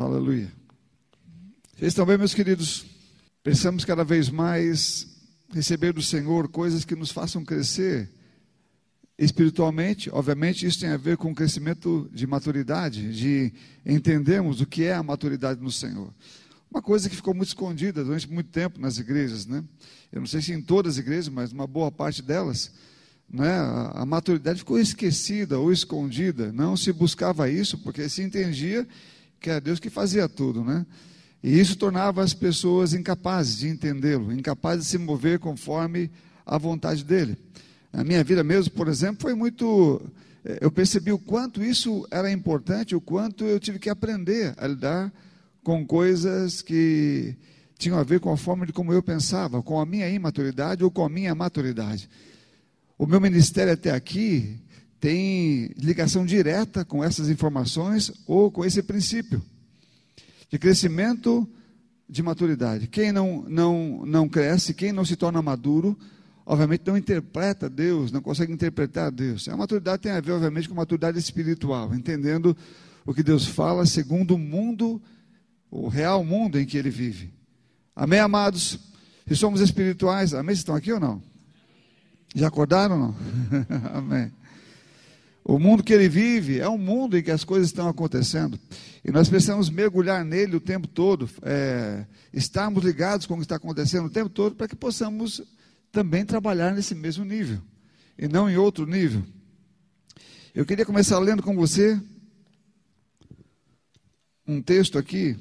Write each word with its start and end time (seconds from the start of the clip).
Aleluia. 0.00 0.52
Vocês 1.76 1.88
estão 1.88 2.06
bem, 2.06 2.16
meus 2.16 2.32
queridos? 2.32 2.86
Pensamos 3.42 3.84
cada 3.84 4.04
vez 4.04 4.30
mais 4.30 5.08
receber 5.52 5.92
do 5.92 6.00
Senhor 6.00 6.46
coisas 6.48 6.84
que 6.84 6.94
nos 6.94 7.10
façam 7.10 7.44
crescer 7.44 8.08
espiritualmente. 9.18 10.08
Obviamente, 10.12 10.64
isso 10.64 10.78
tem 10.78 10.90
a 10.90 10.96
ver 10.96 11.16
com 11.16 11.32
o 11.32 11.34
crescimento 11.34 12.08
de 12.12 12.28
maturidade, 12.28 13.12
de 13.12 13.52
entendermos 13.84 14.60
o 14.60 14.66
que 14.66 14.84
é 14.84 14.94
a 14.94 15.02
maturidade 15.02 15.60
no 15.60 15.72
Senhor. 15.72 16.14
Uma 16.70 16.80
coisa 16.80 17.10
que 17.10 17.16
ficou 17.16 17.34
muito 17.34 17.48
escondida 17.48 18.04
durante 18.04 18.30
muito 18.30 18.50
tempo 18.50 18.80
nas 18.80 18.98
igrejas, 18.98 19.46
né? 19.46 19.64
Eu 20.12 20.20
não 20.20 20.28
sei 20.28 20.40
se 20.40 20.52
em 20.52 20.62
todas 20.62 20.92
as 20.92 20.98
igrejas, 21.00 21.28
mas 21.28 21.50
uma 21.50 21.66
boa 21.66 21.90
parte 21.90 22.22
delas, 22.22 22.70
né? 23.28 23.50
A, 23.50 24.02
a 24.02 24.06
maturidade 24.06 24.60
ficou 24.60 24.78
esquecida 24.78 25.58
ou 25.58 25.72
escondida. 25.72 26.52
Não 26.52 26.76
se 26.76 26.92
buscava 26.92 27.50
isso 27.50 27.76
porque 27.78 28.08
se 28.08 28.22
entendia 28.22 28.86
que 29.40 29.50
era 29.50 29.60
Deus 29.60 29.78
que 29.78 29.90
fazia 29.90 30.28
tudo, 30.28 30.64
né? 30.64 30.86
E 31.42 31.58
isso 31.58 31.76
tornava 31.76 32.22
as 32.22 32.34
pessoas 32.34 32.92
incapazes 32.92 33.58
de 33.58 33.68
entendê-lo, 33.68 34.32
incapazes 34.32 34.86
de 34.86 34.90
se 34.90 34.98
mover 34.98 35.38
conforme 35.38 36.10
a 36.44 36.58
vontade 36.58 37.04
dele. 37.04 37.36
A 37.92 38.02
minha 38.02 38.22
vida 38.24 38.42
mesmo, 38.42 38.72
por 38.72 38.88
exemplo, 38.88 39.22
foi 39.22 39.34
muito. 39.34 40.02
Eh, 40.44 40.58
eu 40.60 40.70
percebi 40.70 41.12
o 41.12 41.18
quanto 41.18 41.62
isso 41.62 42.06
era 42.10 42.30
importante, 42.30 42.94
o 42.94 43.00
quanto 43.00 43.44
eu 43.44 43.60
tive 43.60 43.78
que 43.78 43.88
aprender 43.88 44.54
a 44.56 44.66
lidar 44.66 45.12
com 45.62 45.86
coisas 45.86 46.60
que 46.60 47.36
tinham 47.78 47.98
a 47.98 48.02
ver 48.02 48.18
com 48.18 48.32
a 48.32 48.36
forma 48.36 48.66
de 48.66 48.72
como 48.72 48.92
eu 48.92 49.02
pensava, 49.02 49.62
com 49.62 49.80
a 49.80 49.86
minha 49.86 50.08
imaturidade 50.08 50.82
ou 50.82 50.90
com 50.90 51.04
a 51.04 51.08
minha 51.08 51.34
maturidade. 51.34 52.10
O 52.98 53.06
meu 53.06 53.20
ministério 53.20 53.72
até 53.72 53.92
aqui 53.92 54.58
tem 55.00 55.70
ligação 55.76 56.24
direta 56.24 56.84
com 56.84 57.02
essas 57.02 57.28
informações 57.28 58.12
ou 58.26 58.50
com 58.50 58.64
esse 58.64 58.82
princípio 58.82 59.40
de 60.50 60.58
crescimento 60.58 61.48
de 62.08 62.22
maturidade. 62.22 62.86
Quem 62.86 63.12
não, 63.12 63.44
não, 63.48 64.02
não 64.06 64.28
cresce, 64.28 64.74
quem 64.74 64.92
não 64.92 65.04
se 65.04 65.14
torna 65.14 65.42
maduro, 65.42 65.96
obviamente 66.44 66.82
não 66.86 66.96
interpreta 66.96 67.68
Deus, 67.68 68.10
não 68.10 68.22
consegue 68.22 68.52
interpretar 68.52 69.10
Deus. 69.10 69.48
A 69.48 69.56
maturidade 69.56 70.02
tem 70.02 70.12
a 70.12 70.20
ver, 70.20 70.32
obviamente, 70.32 70.68
com 70.68 70.74
maturidade 70.74 71.18
espiritual, 71.18 71.94
entendendo 71.94 72.56
o 73.04 73.12
que 73.12 73.22
Deus 73.22 73.46
fala 73.46 73.84
segundo 73.86 74.34
o 74.34 74.38
mundo 74.38 75.00
o 75.70 75.88
real 75.88 76.24
mundo 76.24 76.58
em 76.58 76.66
que 76.66 76.76
ele 76.76 76.90
vive. 76.90 77.32
Amém, 77.94 78.18
amados? 78.18 78.78
Se 79.26 79.36
somos 79.36 79.60
espirituais, 79.60 80.32
amém? 80.32 80.54
Vocês 80.54 80.60
estão 80.60 80.74
aqui 80.74 80.92
ou 80.92 81.00
não? 81.00 81.22
Já 82.34 82.48
acordaram 82.48 82.94
ou 82.94 83.00
não? 83.08 83.16
amém. 83.94 84.32
O 85.48 85.58
mundo 85.58 85.82
que 85.82 85.94
ele 85.94 86.10
vive 86.10 86.60
é 86.60 86.68
um 86.68 86.76
mundo 86.76 87.16
em 87.16 87.22
que 87.22 87.30
as 87.30 87.42
coisas 87.42 87.68
estão 87.68 87.88
acontecendo. 87.88 88.60
E 89.02 89.10
nós 89.10 89.30
precisamos 89.30 89.70
mergulhar 89.70 90.22
nele 90.22 90.54
o 90.54 90.60
tempo 90.60 90.86
todo, 90.86 91.26
é, 91.40 92.04
estarmos 92.34 92.84
ligados 92.84 93.24
com 93.24 93.32
o 93.32 93.36
que 93.38 93.44
está 93.44 93.56
acontecendo 93.56 94.04
o 94.04 94.10
tempo 94.10 94.28
todo, 94.28 94.54
para 94.54 94.68
que 94.68 94.76
possamos 94.76 95.40
também 95.90 96.22
trabalhar 96.22 96.74
nesse 96.74 96.94
mesmo 96.94 97.24
nível, 97.24 97.62
e 98.18 98.28
não 98.28 98.50
em 98.50 98.58
outro 98.58 98.84
nível. 98.84 99.24
Eu 100.54 100.66
queria 100.66 100.84
começar 100.84 101.18
lendo 101.18 101.42
com 101.42 101.56
você 101.56 101.98
um 104.46 104.60
texto 104.60 104.98
aqui, 104.98 105.34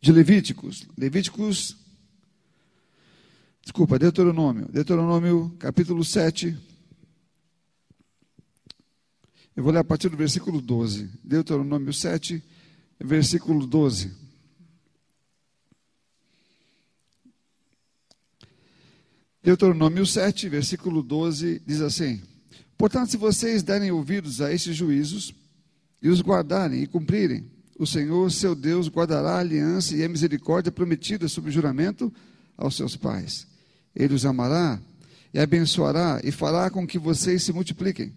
de 0.00 0.10
Levíticos. 0.10 0.88
Levíticos, 0.96 1.76
desculpa, 3.62 3.98
Deuteronômio. 3.98 4.68
Deuteronômio, 4.70 5.54
capítulo 5.58 6.04
7. 6.04 6.58
Eu 9.54 9.62
vou 9.62 9.72
ler 9.72 9.80
a 9.80 9.84
partir 9.84 10.08
do 10.08 10.16
versículo 10.16 10.60
12. 10.60 11.10
Deuteronômio 11.22 11.92
7, 11.92 12.42
versículo 12.98 13.66
12. 13.66 14.22
Deuteronômio 19.42 20.06
7, 20.06 20.48
versículo 20.48 21.02
12, 21.02 21.60
diz 21.66 21.80
assim: 21.80 22.22
Portanto, 22.78 23.10
se 23.10 23.16
vocês 23.16 23.62
derem 23.62 23.90
ouvidos 23.90 24.40
a 24.40 24.52
estes 24.52 24.76
juízos 24.76 25.34
e 26.00 26.08
os 26.08 26.20
guardarem 26.20 26.82
e 26.82 26.86
cumprirem, 26.86 27.50
o 27.78 27.86
Senhor, 27.86 28.30
seu 28.30 28.54
Deus, 28.54 28.88
guardará 28.88 29.32
a 29.32 29.40
aliança 29.40 29.96
e 29.96 30.04
a 30.04 30.08
misericórdia 30.08 30.70
prometida 30.70 31.28
sob 31.28 31.50
juramento 31.50 32.12
aos 32.56 32.76
seus 32.76 32.96
pais. 32.96 33.51
Ele 33.94 34.14
os 34.14 34.24
amará 34.24 34.80
e 35.32 35.38
abençoará 35.38 36.20
e 36.22 36.30
fará 36.30 36.70
com 36.70 36.86
que 36.86 36.98
vocês 36.98 37.42
se 37.42 37.52
multipliquem. 37.52 38.12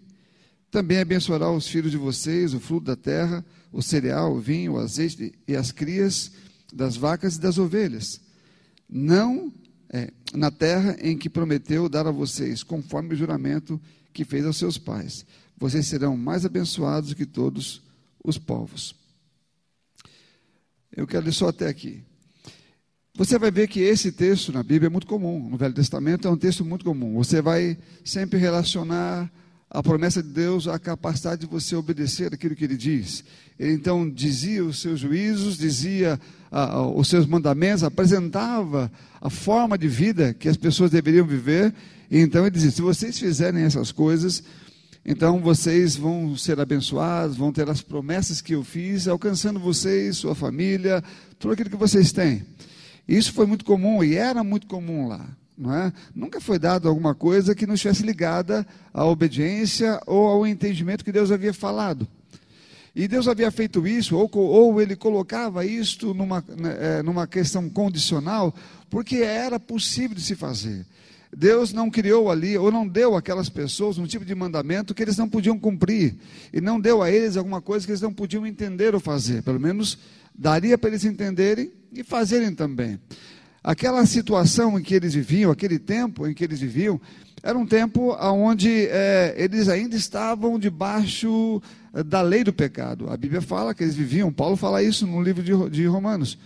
Também 0.70 0.98
abençoará 0.98 1.50
os 1.50 1.66
filhos 1.68 1.90
de 1.90 1.96
vocês, 1.96 2.52
o 2.52 2.60
fruto 2.60 2.86
da 2.86 2.96
terra, 2.96 3.44
o 3.72 3.82
cereal, 3.82 4.34
o 4.34 4.40
vinho, 4.40 4.74
o 4.74 4.78
azeite 4.78 5.32
e 5.46 5.56
as 5.56 5.72
crias 5.72 6.32
das 6.72 6.96
vacas 6.96 7.36
e 7.36 7.40
das 7.40 7.58
ovelhas. 7.58 8.20
Não 8.88 9.52
é, 9.88 10.12
na 10.34 10.50
terra 10.50 10.96
em 11.00 11.16
que 11.16 11.30
prometeu 11.30 11.88
dar 11.88 12.06
a 12.06 12.10
vocês, 12.10 12.62
conforme 12.62 13.14
o 13.14 13.16
juramento 13.16 13.80
que 14.12 14.24
fez 14.24 14.44
aos 14.44 14.56
seus 14.56 14.76
pais. 14.78 15.24
Vocês 15.56 15.86
serão 15.86 16.16
mais 16.16 16.44
abençoados 16.44 17.14
que 17.14 17.24
todos 17.24 17.82
os 18.22 18.36
povos. 18.36 18.94
Eu 20.94 21.06
quero 21.06 21.26
ler 21.26 21.32
só 21.32 21.48
até 21.48 21.68
aqui. 21.68 22.02
Você 23.16 23.38
vai 23.38 23.50
ver 23.50 23.66
que 23.66 23.80
esse 23.80 24.12
texto 24.12 24.52
na 24.52 24.62
Bíblia 24.62 24.88
é 24.88 24.90
muito 24.90 25.06
comum, 25.06 25.48
no 25.48 25.56
Velho 25.56 25.72
Testamento 25.72 26.28
é 26.28 26.30
um 26.30 26.36
texto 26.36 26.62
muito 26.62 26.84
comum. 26.84 27.14
Você 27.14 27.40
vai 27.40 27.78
sempre 28.04 28.38
relacionar 28.38 29.32
a 29.70 29.82
promessa 29.82 30.22
de 30.22 30.28
Deus 30.28 30.68
à 30.68 30.78
capacidade 30.78 31.40
de 31.40 31.46
você 31.46 31.74
obedecer 31.74 32.34
aquilo 32.34 32.54
que 32.54 32.64
ele 32.64 32.76
diz. 32.76 33.24
Ele 33.58 33.72
então 33.72 34.08
dizia 34.08 34.62
os 34.62 34.82
seus 34.82 35.00
juízos, 35.00 35.56
dizia 35.56 36.20
ah, 36.52 36.82
os 36.82 37.08
seus 37.08 37.24
mandamentos, 37.24 37.82
apresentava 37.82 38.92
a 39.18 39.30
forma 39.30 39.78
de 39.78 39.88
vida 39.88 40.34
que 40.34 40.46
as 40.46 40.58
pessoas 40.58 40.90
deveriam 40.90 41.26
viver. 41.26 41.72
E 42.10 42.18
então 42.18 42.42
ele 42.42 42.50
dizia: 42.50 42.70
se 42.70 42.82
vocês 42.82 43.18
fizerem 43.18 43.62
essas 43.62 43.90
coisas, 43.90 44.42
então 45.06 45.40
vocês 45.40 45.96
vão 45.96 46.36
ser 46.36 46.60
abençoados, 46.60 47.34
vão 47.34 47.50
ter 47.50 47.66
as 47.70 47.80
promessas 47.80 48.42
que 48.42 48.54
eu 48.54 48.62
fiz, 48.62 49.08
alcançando 49.08 49.58
vocês, 49.58 50.18
sua 50.18 50.34
família, 50.34 51.02
tudo 51.38 51.54
aquilo 51.54 51.70
que 51.70 51.76
vocês 51.76 52.12
têm. 52.12 52.44
Isso 53.08 53.32
foi 53.32 53.46
muito 53.46 53.64
comum 53.64 54.02
e 54.02 54.16
era 54.16 54.42
muito 54.42 54.66
comum 54.66 55.08
lá. 55.08 55.26
É? 55.58 55.92
Nunca 56.14 56.38
foi 56.38 56.58
dado 56.58 56.86
alguma 56.86 57.14
coisa 57.14 57.54
que 57.54 57.66
não 57.66 57.74
estivesse 57.74 58.02
ligada 58.02 58.66
à 58.92 59.04
obediência 59.06 59.98
ou 60.06 60.26
ao 60.26 60.46
entendimento 60.46 61.04
que 61.04 61.12
Deus 61.12 61.30
havia 61.30 61.54
falado. 61.54 62.06
E 62.94 63.06
Deus 63.08 63.28
havia 63.28 63.50
feito 63.50 63.86
isso, 63.86 64.16
ou, 64.16 64.30
ou 64.34 64.80
ele 64.80 64.96
colocava 64.96 65.64
isto 65.64 66.14
numa, 66.14 66.42
né, 66.48 66.76
é, 66.80 67.02
numa 67.02 67.26
questão 67.26 67.68
condicional, 67.68 68.54
porque 68.88 69.16
era 69.16 69.60
possível 69.60 70.16
de 70.16 70.22
se 70.22 70.34
fazer. 70.34 70.84
Deus 71.38 71.70
não 71.70 71.90
criou 71.90 72.30
ali, 72.30 72.56
ou 72.56 72.72
não 72.72 72.88
deu 72.88 73.14
àquelas 73.14 73.50
pessoas 73.50 73.98
um 73.98 74.06
tipo 74.06 74.24
de 74.24 74.34
mandamento 74.34 74.94
que 74.94 75.02
eles 75.02 75.18
não 75.18 75.28
podiam 75.28 75.58
cumprir, 75.58 76.14
e 76.50 76.62
não 76.62 76.80
deu 76.80 77.02
a 77.02 77.10
eles 77.10 77.36
alguma 77.36 77.60
coisa 77.60 77.84
que 77.84 77.92
eles 77.92 78.00
não 78.00 78.12
podiam 78.12 78.46
entender 78.46 78.94
ou 78.94 79.00
fazer, 79.00 79.42
pelo 79.42 79.60
menos 79.60 79.98
daria 80.34 80.78
para 80.78 80.88
eles 80.88 81.04
entenderem 81.04 81.70
e 81.92 82.02
fazerem 82.02 82.54
também. 82.54 82.98
Aquela 83.62 84.06
situação 84.06 84.78
em 84.78 84.82
que 84.82 84.94
eles 84.94 85.12
viviam, 85.12 85.50
aquele 85.50 85.78
tempo 85.78 86.26
em 86.26 86.32
que 86.32 86.42
eles 86.42 86.58
viviam, 86.58 86.98
era 87.42 87.58
um 87.58 87.66
tempo 87.66 88.16
onde 88.18 88.86
é, 88.86 89.34
eles 89.36 89.68
ainda 89.68 89.94
estavam 89.94 90.58
debaixo 90.58 91.60
eh, 91.92 92.02
da 92.02 92.22
lei 92.22 92.42
do 92.44 92.52
pecado. 92.52 93.10
A 93.10 93.16
Bíblia 93.16 93.42
fala 93.42 93.74
que 93.74 93.84
eles 93.84 93.94
viviam, 93.94 94.32
Paulo 94.32 94.56
fala 94.56 94.82
isso 94.82 95.06
no 95.06 95.22
livro 95.22 95.42
de, 95.42 95.52
de 95.68 95.86
Romanos 95.86 96.38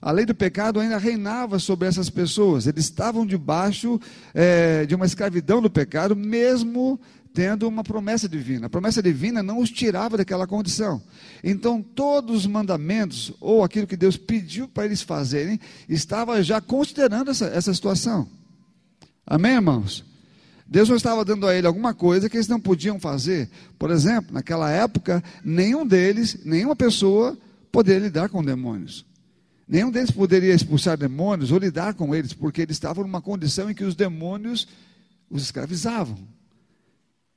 a 0.00 0.10
lei 0.10 0.24
do 0.24 0.34
pecado 0.34 0.80
ainda 0.80 0.98
reinava 0.98 1.58
sobre 1.58 1.88
essas 1.88 2.10
pessoas. 2.10 2.66
Eles 2.66 2.84
estavam 2.84 3.26
debaixo 3.26 4.00
é, 4.32 4.86
de 4.86 4.94
uma 4.94 5.06
escravidão 5.06 5.60
do 5.62 5.70
pecado, 5.70 6.14
mesmo 6.14 7.00
tendo 7.34 7.66
uma 7.66 7.82
promessa 7.82 8.28
divina. 8.28 8.66
A 8.66 8.70
promessa 8.70 9.02
divina 9.02 9.42
não 9.42 9.58
os 9.58 9.70
tirava 9.70 10.16
daquela 10.16 10.46
condição. 10.46 11.02
Então, 11.42 11.82
todos 11.82 12.36
os 12.36 12.46
mandamentos, 12.46 13.32
ou 13.40 13.64
aquilo 13.64 13.88
que 13.88 13.96
Deus 13.96 14.16
pediu 14.16 14.68
para 14.68 14.84
eles 14.84 15.02
fazerem, 15.02 15.58
estava 15.88 16.42
já 16.42 16.60
considerando 16.60 17.32
essa, 17.32 17.46
essa 17.46 17.74
situação. 17.74 18.28
Amém, 19.26 19.54
irmãos? 19.54 20.04
Deus 20.66 20.88
não 20.88 20.96
estava 20.96 21.24
dando 21.24 21.46
a 21.46 21.54
ele 21.54 21.66
alguma 21.66 21.92
coisa 21.92 22.28
que 22.28 22.36
eles 22.36 22.48
não 22.48 22.60
podiam 22.60 23.00
fazer. 23.00 23.50
Por 23.78 23.90
exemplo, 23.90 24.32
naquela 24.32 24.70
época, 24.70 25.22
nenhum 25.44 25.86
deles, 25.86 26.38
nenhuma 26.44 26.76
pessoa 26.76 27.36
poderia 27.72 28.04
lidar 28.04 28.28
com 28.28 28.44
demônios. 28.44 29.04
Nenhum 29.66 29.90
deles 29.90 30.10
poderia 30.10 30.54
expulsar 30.54 30.96
demônios 30.96 31.50
ou 31.50 31.58
lidar 31.58 31.94
com 31.94 32.14
eles, 32.14 32.32
porque 32.32 32.62
eles 32.62 32.76
estavam 32.76 33.04
numa 33.04 33.22
condição 33.22 33.70
em 33.70 33.74
que 33.74 33.84
os 33.84 33.94
demônios 33.94 34.68
os 35.30 35.42
escravizavam. 35.42 36.18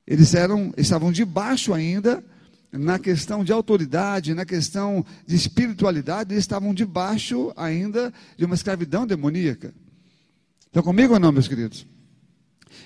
Eles 0.06 0.34
eram, 0.34 0.74
estavam 0.78 1.12
debaixo 1.12 1.74
ainda 1.74 2.24
na 2.72 3.00
questão 3.00 3.44
de 3.44 3.52
autoridade, 3.52 4.34
na 4.34 4.46
questão 4.46 5.06
de 5.26 5.36
espiritualidade, 5.36 6.34
eles 6.34 6.44
estavam 6.44 6.74
debaixo 6.74 7.52
ainda 7.56 8.14
de 8.38 8.46
uma 8.46 8.56
escravidão 8.56 9.08
demoníaca. 9.08 9.74
Estão 10.66 10.84
comigo 10.84 11.14
ou 11.14 11.20
não, 11.20 11.32
meus 11.32 11.48
queridos? 11.48 11.88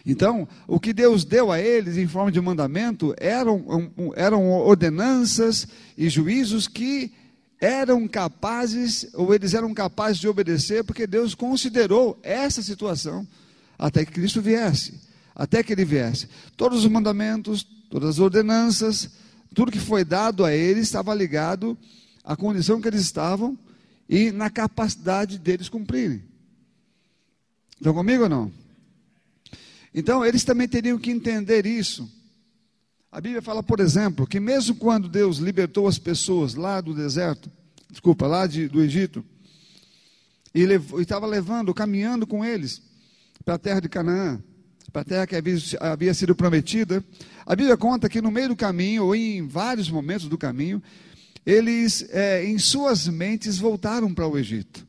Então, 0.05 0.47
o 0.67 0.79
que 0.79 0.93
Deus 0.93 1.25
deu 1.25 1.51
a 1.51 1.59
eles 1.59 1.97
em 1.97 2.07
forma 2.07 2.31
de 2.31 2.39
mandamento 2.39 3.13
eram, 3.17 3.91
eram 4.15 4.49
ordenanças 4.49 5.67
e 5.97 6.09
juízos 6.09 6.67
que 6.67 7.11
eram 7.61 8.07
capazes, 8.07 9.07
ou 9.13 9.35
eles 9.35 9.53
eram 9.53 9.71
capazes 9.71 10.19
de 10.19 10.27
obedecer, 10.27 10.83
porque 10.83 11.05
Deus 11.05 11.35
considerou 11.35 12.19
essa 12.23 12.63
situação 12.63 13.25
até 13.77 14.03
que 14.03 14.11
Cristo 14.11 14.41
viesse, 14.41 14.99
até 15.35 15.61
que 15.61 15.71
ele 15.71 15.85
viesse. 15.85 16.27
Todos 16.57 16.83
os 16.83 16.91
mandamentos, 16.91 17.63
todas 17.87 18.09
as 18.09 18.19
ordenanças, 18.19 19.11
tudo 19.53 19.71
que 19.71 19.79
foi 19.79 20.03
dado 20.03 20.43
a 20.43 20.51
eles 20.51 20.87
estava 20.87 21.13
ligado 21.13 21.77
à 22.23 22.35
condição 22.35 22.81
que 22.81 22.87
eles 22.87 23.01
estavam 23.01 23.55
e 24.09 24.31
na 24.31 24.49
capacidade 24.49 25.37
deles 25.37 25.69
cumprirem. 25.69 26.23
Estão 27.77 27.93
comigo 27.93 28.23
ou 28.23 28.29
não? 28.29 28.51
Então, 29.93 30.25
eles 30.25 30.43
também 30.43 30.67
teriam 30.67 30.97
que 30.97 31.11
entender 31.11 31.65
isso. 31.65 32.09
A 33.11 33.19
Bíblia 33.19 33.41
fala, 33.41 33.61
por 33.61 33.81
exemplo, 33.81 34.25
que 34.25 34.39
mesmo 34.39 34.73
quando 34.75 35.09
Deus 35.09 35.37
libertou 35.37 35.85
as 35.85 35.99
pessoas 35.99 36.55
lá 36.55 36.79
do 36.79 36.93
deserto, 36.93 37.51
desculpa, 37.89 38.25
lá 38.25 38.47
de, 38.47 38.69
do 38.69 38.81
Egito, 38.81 39.21
e 40.55 40.63
estava 41.01 41.27
levando, 41.27 41.73
caminhando 41.73 42.25
com 42.25 42.45
eles 42.45 42.81
para 43.43 43.55
a 43.55 43.59
terra 43.59 43.81
de 43.81 43.89
Canaã, 43.89 44.41
para 44.93 45.01
a 45.01 45.05
terra 45.05 45.27
que 45.27 45.35
havia, 45.35 45.57
havia 45.81 46.13
sido 46.13 46.33
prometida, 46.33 47.03
a 47.45 47.53
Bíblia 47.53 47.75
conta 47.75 48.07
que 48.07 48.21
no 48.21 48.31
meio 48.31 48.47
do 48.47 48.55
caminho, 48.55 49.03
ou 49.03 49.13
em 49.13 49.45
vários 49.45 49.89
momentos 49.89 50.29
do 50.29 50.37
caminho, 50.37 50.81
eles, 51.45 52.07
é, 52.11 52.45
em 52.45 52.57
suas 52.57 53.09
mentes, 53.09 53.57
voltaram 53.57 54.13
para 54.13 54.25
o 54.25 54.37
Egito. 54.37 54.87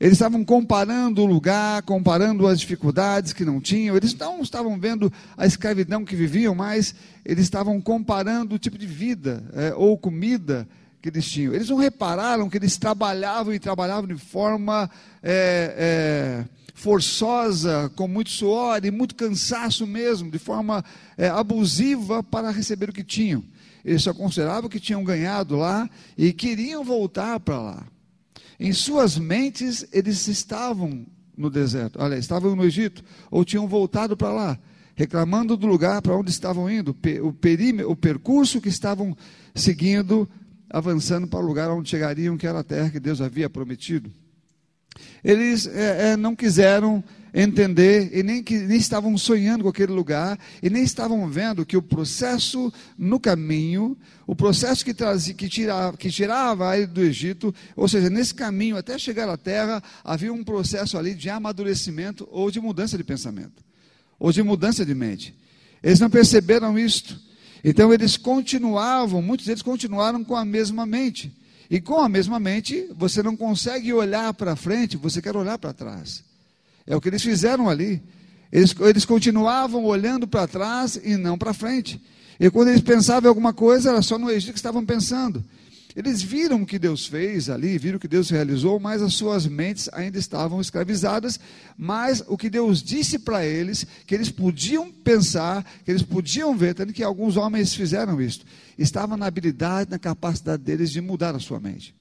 Eles 0.00 0.12
estavam 0.12 0.44
comparando 0.44 1.22
o 1.22 1.26
lugar, 1.26 1.82
comparando 1.82 2.46
as 2.46 2.60
dificuldades 2.60 3.32
que 3.32 3.44
não 3.44 3.60
tinham. 3.60 3.96
Eles 3.96 4.14
não 4.14 4.40
estavam 4.42 4.78
vendo 4.78 5.12
a 5.36 5.44
escravidão 5.44 6.04
que 6.04 6.14
viviam, 6.14 6.54
mas 6.54 6.94
eles 7.24 7.44
estavam 7.44 7.80
comparando 7.80 8.54
o 8.54 8.58
tipo 8.58 8.78
de 8.78 8.86
vida 8.86 9.42
é, 9.54 9.74
ou 9.74 9.98
comida 9.98 10.68
que 11.02 11.08
eles 11.08 11.28
tinham. 11.28 11.52
Eles 11.52 11.68
não 11.68 11.76
repararam 11.76 12.48
que 12.48 12.56
eles 12.56 12.76
trabalhavam 12.76 13.52
e 13.52 13.58
trabalhavam 13.58 14.06
de 14.06 14.16
forma 14.16 14.88
é, 15.20 15.74
é, 15.76 16.44
forçosa, 16.74 17.90
com 17.96 18.06
muito 18.06 18.30
suor 18.30 18.84
e 18.84 18.92
muito 18.92 19.16
cansaço 19.16 19.84
mesmo, 19.84 20.30
de 20.30 20.38
forma 20.38 20.84
é, 21.16 21.28
abusiva 21.28 22.22
para 22.22 22.52
receber 22.52 22.90
o 22.90 22.92
que 22.92 23.02
tinham. 23.02 23.42
Eles 23.84 24.02
só 24.02 24.14
consideravam 24.14 24.70
que 24.70 24.78
tinham 24.78 25.02
ganhado 25.02 25.56
lá 25.56 25.90
e 26.16 26.32
queriam 26.32 26.84
voltar 26.84 27.40
para 27.40 27.58
lá. 27.58 27.97
Em 28.58 28.72
suas 28.72 29.16
mentes, 29.16 29.86
eles 29.92 30.26
estavam 30.26 31.06
no 31.36 31.48
deserto, 31.48 32.00
olha, 32.02 32.16
estavam 32.16 32.56
no 32.56 32.64
Egito, 32.64 33.04
ou 33.30 33.44
tinham 33.44 33.68
voltado 33.68 34.16
para 34.16 34.32
lá, 34.32 34.58
reclamando 34.96 35.56
do 35.56 35.68
lugar 35.68 36.02
para 36.02 36.16
onde 36.16 36.30
estavam 36.30 36.68
indo, 36.68 36.96
o, 37.22 37.90
o 37.90 37.96
percurso 37.96 38.60
que 38.60 38.68
estavam 38.68 39.16
seguindo, 39.54 40.28
avançando 40.68 41.28
para 41.28 41.38
o 41.38 41.46
lugar 41.46 41.70
onde 41.70 41.88
chegariam, 41.88 42.36
que 42.36 42.46
era 42.46 42.58
a 42.58 42.64
terra 42.64 42.90
que 42.90 42.98
Deus 42.98 43.20
havia 43.20 43.48
prometido. 43.48 44.12
Eles 45.22 45.66
é, 45.68 46.10
é, 46.10 46.16
não 46.16 46.34
quiseram 46.34 47.04
entender 47.32 48.10
e 48.12 48.22
nem, 48.22 48.42
que, 48.42 48.58
nem 48.58 48.76
estavam 48.76 49.16
sonhando 49.18 49.62
com 49.62 49.68
aquele 49.68 49.92
lugar 49.92 50.38
e 50.62 50.70
nem 50.70 50.82
estavam 50.82 51.28
vendo 51.28 51.66
que 51.66 51.76
o 51.76 51.82
processo 51.82 52.72
no 52.96 53.20
caminho, 53.20 53.96
o 54.26 54.34
processo 54.34 54.84
que, 54.84 54.94
trazia, 54.94 55.34
que, 55.34 55.48
tirava, 55.48 55.96
que 55.96 56.10
tirava 56.10 56.76
ele 56.76 56.86
do 56.86 57.00
Egito, 57.00 57.54
ou 57.76 57.88
seja, 57.88 58.10
nesse 58.10 58.34
caminho 58.34 58.76
até 58.76 58.98
chegar 58.98 59.28
à 59.28 59.36
terra, 59.36 59.82
havia 60.02 60.32
um 60.32 60.44
processo 60.44 60.96
ali 60.98 61.14
de 61.14 61.28
amadurecimento 61.28 62.26
ou 62.30 62.50
de 62.50 62.60
mudança 62.60 62.96
de 62.96 63.04
pensamento, 63.04 63.62
ou 64.18 64.32
de 64.32 64.42
mudança 64.42 64.84
de 64.84 64.94
mente. 64.94 65.34
Eles 65.82 66.00
não 66.00 66.10
perceberam 66.10 66.78
isto. 66.78 67.18
Então 67.62 67.92
eles 67.92 68.16
continuavam, 68.16 69.20
muitos 69.20 69.46
deles 69.46 69.62
continuaram 69.62 70.24
com 70.24 70.36
a 70.36 70.44
mesma 70.44 70.86
mente. 70.86 71.32
E 71.70 71.80
com 71.80 71.98
a 71.98 72.08
mesma 72.08 72.40
mente, 72.40 72.88
você 72.96 73.22
não 73.22 73.36
consegue 73.36 73.92
olhar 73.92 74.32
para 74.32 74.56
frente, 74.56 74.96
você 74.96 75.20
quer 75.20 75.36
olhar 75.36 75.58
para 75.58 75.74
trás. 75.74 76.24
É 76.88 76.96
o 76.96 77.00
que 77.00 77.08
eles 77.08 77.22
fizeram 77.22 77.68
ali. 77.68 78.02
Eles, 78.50 78.74
eles 78.80 79.04
continuavam 79.04 79.84
olhando 79.84 80.26
para 80.26 80.48
trás 80.48 80.98
e 81.02 81.16
não 81.16 81.36
para 81.36 81.52
frente. 81.52 82.02
E 82.40 82.50
quando 82.50 82.68
eles 82.68 82.80
pensavam 82.80 83.28
em 83.28 83.28
alguma 83.28 83.52
coisa, 83.52 83.90
era 83.90 84.00
só 84.00 84.18
no 84.18 84.30
Egito 84.30 84.52
que 84.52 84.58
estavam 84.58 84.84
pensando. 84.86 85.44
Eles 85.94 86.22
viram 86.22 86.62
o 86.62 86.66
que 86.66 86.78
Deus 86.78 87.06
fez 87.06 87.50
ali, 87.50 87.76
viram 87.76 87.96
o 87.96 88.00
que 88.00 88.08
Deus 88.08 88.30
realizou, 88.30 88.78
mas 88.78 89.02
as 89.02 89.14
suas 89.14 89.46
mentes 89.46 89.90
ainda 89.92 90.18
estavam 90.18 90.60
escravizadas. 90.60 91.38
Mas 91.76 92.22
o 92.26 92.38
que 92.38 92.48
Deus 92.48 92.82
disse 92.82 93.18
para 93.18 93.44
eles, 93.44 93.86
que 94.06 94.14
eles 94.14 94.30
podiam 94.30 94.90
pensar, 94.90 95.64
que 95.84 95.90
eles 95.90 96.02
podiam 96.02 96.56
ver, 96.56 96.74
tanto 96.74 96.92
que 96.92 97.02
alguns 97.02 97.36
homens 97.36 97.74
fizeram 97.74 98.20
isso, 98.20 98.42
estava 98.78 99.16
na 99.16 99.26
habilidade, 99.26 99.90
na 99.90 99.98
capacidade 99.98 100.62
deles 100.62 100.90
de 100.90 101.00
mudar 101.00 101.34
a 101.34 101.40
sua 101.40 101.58
mente. 101.60 101.94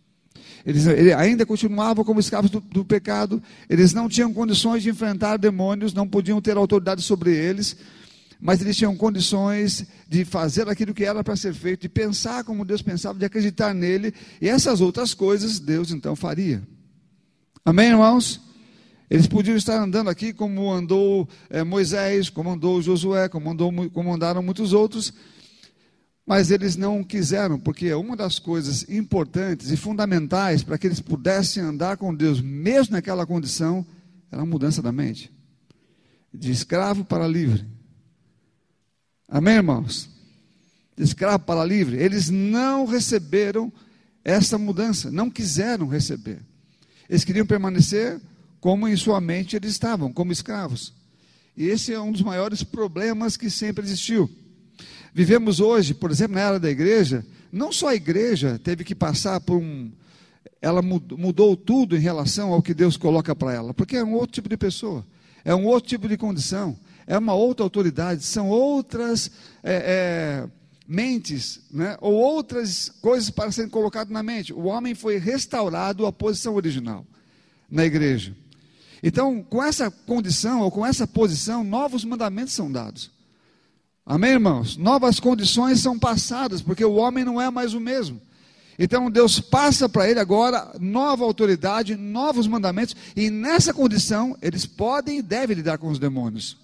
Eles, 0.68 0.86
eles 0.86 1.14
ainda 1.14 1.46
continuavam 1.46 2.04
como 2.04 2.20
escravos 2.20 2.52
do, 2.52 2.60
do 2.60 2.84
pecado, 2.84 3.42
eles 3.70 3.94
não 3.94 4.10
tinham 4.10 4.34
condições 4.34 4.84
de 4.84 4.90
enfrentar 4.90 5.38
demônios, 5.38 5.94
não 5.94 6.06
podiam 6.06 6.42
ter 6.42 6.58
autoridade 6.58 7.02
sobre 7.02 7.34
eles, 7.34 7.78
mas 8.38 8.60
eles 8.60 8.76
tinham 8.76 8.94
condições 8.94 9.88
de 10.10 10.26
fazer 10.26 10.68
aquilo 10.68 10.94
que 10.94 11.06
era 11.06 11.24
para 11.24 11.38
ser 11.38 11.54
feito, 11.54 11.84
de 11.84 11.90
pensar 11.90 12.44
como 12.44 12.66
Deus 12.66 12.82
pensava, 12.82 13.18
de 13.18 13.24
acreditar 13.24 13.74
nele, 13.74 14.14
e 14.42 14.50
essas 14.50 14.82
outras 14.82 15.14
coisas 15.14 15.58
Deus 15.58 15.90
então 15.90 16.18
faria. 16.18 16.62
Amém, 17.64 17.92
irmãos? 17.92 18.42
Eles 19.10 19.26
podiam 19.26 19.56
estar 19.56 19.82
andando 19.82 20.10
aqui 20.10 20.34
como 20.34 20.70
andou 20.70 21.30
é, 21.50 21.64
Moisés, 21.64 22.30
como 22.30 22.50
andou 22.50 22.82
Josué, 22.82 23.30
como, 23.30 23.52
andou, 23.52 23.72
como 23.92 24.14
andaram 24.14 24.44
muitos 24.44 24.74
outros, 24.74 25.14
mas 26.28 26.52
eles 26.52 26.76
não 26.76 27.04
quiseram, 27.04 27.58
porque 27.58 27.92
uma 27.94 28.16
das 28.16 28.38
coisas 28.38 28.88
importantes 28.90 29.72
e 29.72 29.78
fundamentais 29.78 30.62
para 30.62 30.78
que 30.78 30.86
eles 30.86 31.00
pudessem 31.00 31.64
andar 31.64 31.98
com 31.98 32.14
Deus, 32.14 32.42
mesmo 32.42 32.92
naquela 32.92 33.26
condição, 33.26 33.84
era 34.30 34.44
a 34.44 34.46
mudança 34.46 34.82
da 34.82 34.92
mente 34.92 35.32
de 36.34 36.52
escravo 36.52 37.04
para 37.04 37.28
livre. 37.28 37.66
Amém, 39.28 39.56
irmãos? 39.56 40.10
De 40.96 41.04
escravo 41.04 41.44
para 41.44 41.66
livre. 41.66 41.98
Eles 41.98 42.30
não 42.30 42.86
receberam 42.86 43.72
essa 44.24 44.58
mudança, 44.58 45.12
não 45.12 45.30
quiseram 45.30 45.88
receber. 45.88 46.40
Eles 47.10 47.24
queriam 47.24 47.46
permanecer 47.46 48.20
como 48.60 48.88
em 48.88 48.96
sua 48.96 49.20
mente 49.20 49.56
eles 49.56 49.72
estavam, 49.72 50.12
como 50.12 50.32
escravos. 50.32 50.94
E 51.56 51.66
esse 51.66 51.94
é 51.94 52.00
um 52.00 52.12
dos 52.12 52.22
maiores 52.22 52.64
problemas 52.64 53.36
que 53.36 53.50
sempre 53.50 53.84
existiu. 53.84 54.30
Vivemos 55.18 55.60
hoje, 55.60 55.96
por 55.96 56.12
exemplo, 56.12 56.36
na 56.36 56.42
era 56.42 56.60
da 56.60 56.70
igreja, 56.70 57.26
não 57.52 57.72
só 57.72 57.88
a 57.88 57.96
igreja 57.96 58.62
teve 58.64 58.84
que 58.84 58.94
passar 58.94 59.42
por 59.42 59.58
um. 59.58 59.92
Ela 60.62 60.80
mudou 60.84 61.58
tudo 61.58 61.98
em 61.98 62.00
relação 62.00 62.54
ao 62.54 62.62
que 62.62 62.72
Deus 62.72 62.98
coloca 62.98 63.36
para 63.36 63.52
ela, 63.52 63.74
porque 63.74 63.96
é 63.96 64.04
um 64.04 64.14
outro 64.14 64.34
tipo 64.34 64.48
de 64.48 64.56
pessoa, 64.56 65.04
é 65.44 65.56
um 65.56 65.66
outro 65.66 65.90
tipo 65.90 66.08
de 66.08 66.18
condição, 66.18 66.78
é 67.08 67.18
uma 67.18 67.34
outra 67.34 67.64
autoridade, 67.64 68.22
são 68.22 68.48
outras 68.48 69.32
é, 69.64 70.46
é, 70.46 70.50
mentes, 70.88 71.62
né? 71.72 71.98
ou 72.00 72.14
outras 72.14 72.94
coisas 73.02 73.32
para 73.32 73.52
serem 73.52 73.72
colocadas 73.72 74.14
na 74.14 74.22
mente. 74.22 74.54
O 74.54 74.66
homem 74.66 74.94
foi 74.94 75.18
restaurado 75.18 76.06
à 76.06 76.14
posição 76.14 76.54
original 76.54 77.04
na 77.68 77.84
igreja. 77.84 78.36
Então, 79.02 79.42
com 79.42 79.64
essa 79.64 79.90
condição, 79.90 80.62
ou 80.62 80.70
com 80.70 80.86
essa 80.86 81.08
posição, 81.08 81.64
novos 81.64 82.06
mandamentos 82.06 82.54
são 82.54 82.72
dados. 82.72 83.17
Amém, 84.10 84.32
irmãos? 84.32 84.78
Novas 84.78 85.20
condições 85.20 85.82
são 85.82 86.00
passadas, 86.00 86.62
porque 86.62 86.86
o 86.86 86.94
homem 86.94 87.26
não 87.26 87.42
é 87.42 87.52
mais 87.52 87.74
o 87.74 87.80
mesmo. 87.80 88.22
Então 88.80 89.12
Deus 89.12 89.42
passa 89.42 89.90
para 89.90 90.10
ele 90.10 90.18
agora 90.18 90.74
nova 90.80 91.26
autoridade, 91.26 91.94
novos 91.98 92.48
mandamentos, 92.48 92.96
e 93.18 93.30
nessa 93.30 93.74
condição 93.74 94.38
eles 94.42 94.66
podem 94.66 95.18
e 95.18 95.22
devem 95.22 95.58
lidar 95.58 95.78
com 95.78 95.90
os 95.90 96.00
demônios. 96.00 96.56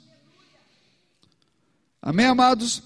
Amém, 2.01 2.27
amados? 2.27 2.81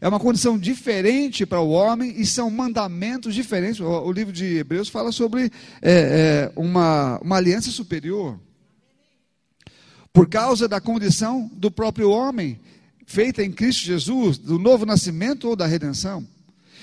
É 0.00 0.08
uma 0.08 0.18
condição 0.18 0.58
diferente 0.58 1.46
para 1.46 1.60
o 1.60 1.70
homem 1.70 2.12
e 2.20 2.26
são 2.26 2.50
mandamentos 2.50 3.36
diferentes. 3.36 3.78
O, 3.78 3.86
o 3.86 4.10
livro 4.10 4.32
de 4.32 4.56
Hebreus 4.56 4.88
fala 4.88 5.12
sobre 5.12 5.44
é, 5.80 6.50
é, 6.50 6.52
uma, 6.56 7.20
uma 7.22 7.36
aliança 7.36 7.70
superior. 7.70 8.36
Por 10.12 10.28
causa 10.28 10.66
da 10.66 10.80
condição 10.80 11.48
do 11.54 11.70
próprio 11.70 12.10
homem, 12.10 12.58
feita 13.06 13.42
em 13.42 13.52
Cristo 13.52 13.84
Jesus, 13.84 14.38
do 14.38 14.58
novo 14.58 14.86
nascimento 14.86 15.48
ou 15.48 15.56
da 15.56 15.66
redenção. 15.66 16.26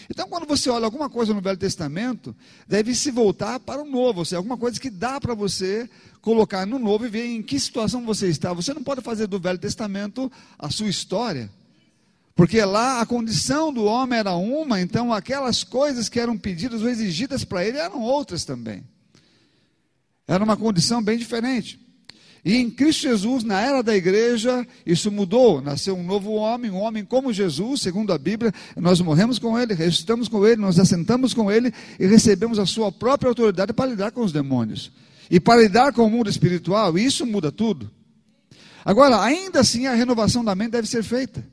Então, 0.09 0.27
quando 0.27 0.47
você 0.47 0.69
olha 0.69 0.85
alguma 0.85 1.07
coisa 1.07 1.33
no 1.33 1.41
Velho 1.41 1.57
Testamento, 1.57 2.35
deve 2.67 2.95
se 2.95 3.11
voltar 3.11 3.59
para 3.59 3.81
o 3.81 3.85
novo, 3.85 4.19
ou 4.19 4.25
seja, 4.25 4.37
alguma 4.37 4.57
coisa 4.57 4.79
que 4.79 4.89
dá 4.89 5.21
para 5.21 5.35
você 5.35 5.87
colocar 6.19 6.65
no 6.65 6.79
novo 6.79 7.05
e 7.05 7.09
ver 7.09 7.25
em 7.25 7.43
que 7.43 7.59
situação 7.59 8.03
você 8.03 8.27
está. 8.27 8.51
Você 8.51 8.73
não 8.73 8.83
pode 8.83 9.01
fazer 9.01 9.27
do 9.27 9.39
Velho 9.39 9.59
Testamento 9.59 10.31
a 10.57 10.71
sua 10.71 10.89
história, 10.89 11.49
porque 12.35 12.59
lá 12.63 13.01
a 13.01 13.05
condição 13.05 13.71
do 13.71 13.83
homem 13.83 14.17
era 14.17 14.33
uma, 14.33 14.81
então 14.81 15.13
aquelas 15.13 15.63
coisas 15.63 16.09
que 16.09 16.19
eram 16.19 16.37
pedidas 16.37 16.81
ou 16.81 16.89
exigidas 16.89 17.43
para 17.43 17.63
ele 17.63 17.77
eram 17.77 18.01
outras 18.01 18.43
também. 18.43 18.83
Era 20.27 20.43
uma 20.43 20.57
condição 20.57 21.03
bem 21.03 21.17
diferente. 21.17 21.79
E 22.43 22.55
em 22.55 22.69
Cristo 22.69 23.01
Jesus, 23.01 23.43
na 23.43 23.59
era 23.59 23.81
da 23.81 23.95
igreja, 23.95 24.65
isso 24.85 25.11
mudou. 25.11 25.61
Nasceu 25.61 25.95
um 25.95 26.03
novo 26.03 26.31
homem, 26.31 26.71
um 26.71 26.77
homem 26.77 27.03
como 27.03 27.33
Jesus, 27.33 27.81
segundo 27.81 28.13
a 28.13 28.17
Bíblia. 28.17 28.53
Nós 28.77 29.01
morremos 29.01 29.37
com 29.39 29.59
ele, 29.59 29.73
ressuscitamos 29.73 30.27
com 30.27 30.45
ele, 30.45 30.61
nós 30.61 30.79
assentamos 30.79 31.33
com 31.33 31.51
ele 31.51 31.73
e 31.99 32.05
recebemos 32.05 32.57
a 32.57 32.65
sua 32.65 32.91
própria 32.91 33.29
autoridade 33.29 33.73
para 33.73 33.89
lidar 33.89 34.11
com 34.11 34.21
os 34.21 34.31
demônios. 34.31 34.91
E 35.29 35.39
para 35.39 35.61
lidar 35.61 35.93
com 35.93 36.05
o 36.05 36.09
mundo 36.09 36.29
espiritual, 36.29 36.97
isso 36.97 37.25
muda 37.25 37.51
tudo. 37.51 37.91
Agora, 38.83 39.21
ainda 39.21 39.59
assim, 39.59 39.85
a 39.85 39.93
renovação 39.93 40.43
da 40.43 40.55
mente 40.55 40.71
deve 40.71 40.87
ser 40.87 41.03
feita. 41.03 41.45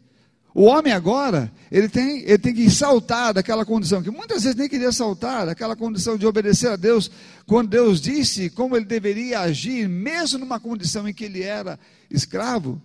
O 0.58 0.62
homem 0.62 0.90
agora, 0.90 1.52
ele 1.70 1.86
tem, 1.86 2.20
ele 2.20 2.38
tem 2.38 2.54
que 2.54 2.70
saltar 2.70 3.34
daquela 3.34 3.62
condição, 3.62 4.02
que 4.02 4.10
muitas 4.10 4.42
vezes 4.42 4.56
nem 4.56 4.70
queria 4.70 4.90
saltar, 4.90 5.44
daquela 5.44 5.76
condição 5.76 6.16
de 6.16 6.26
obedecer 6.26 6.70
a 6.70 6.76
Deus, 6.76 7.10
quando 7.44 7.68
Deus 7.68 8.00
disse 8.00 8.48
como 8.48 8.74
ele 8.74 8.86
deveria 8.86 9.40
agir, 9.40 9.86
mesmo 9.86 10.38
numa 10.38 10.58
condição 10.58 11.06
em 11.06 11.12
que 11.12 11.26
ele 11.26 11.42
era 11.42 11.78
escravo. 12.10 12.80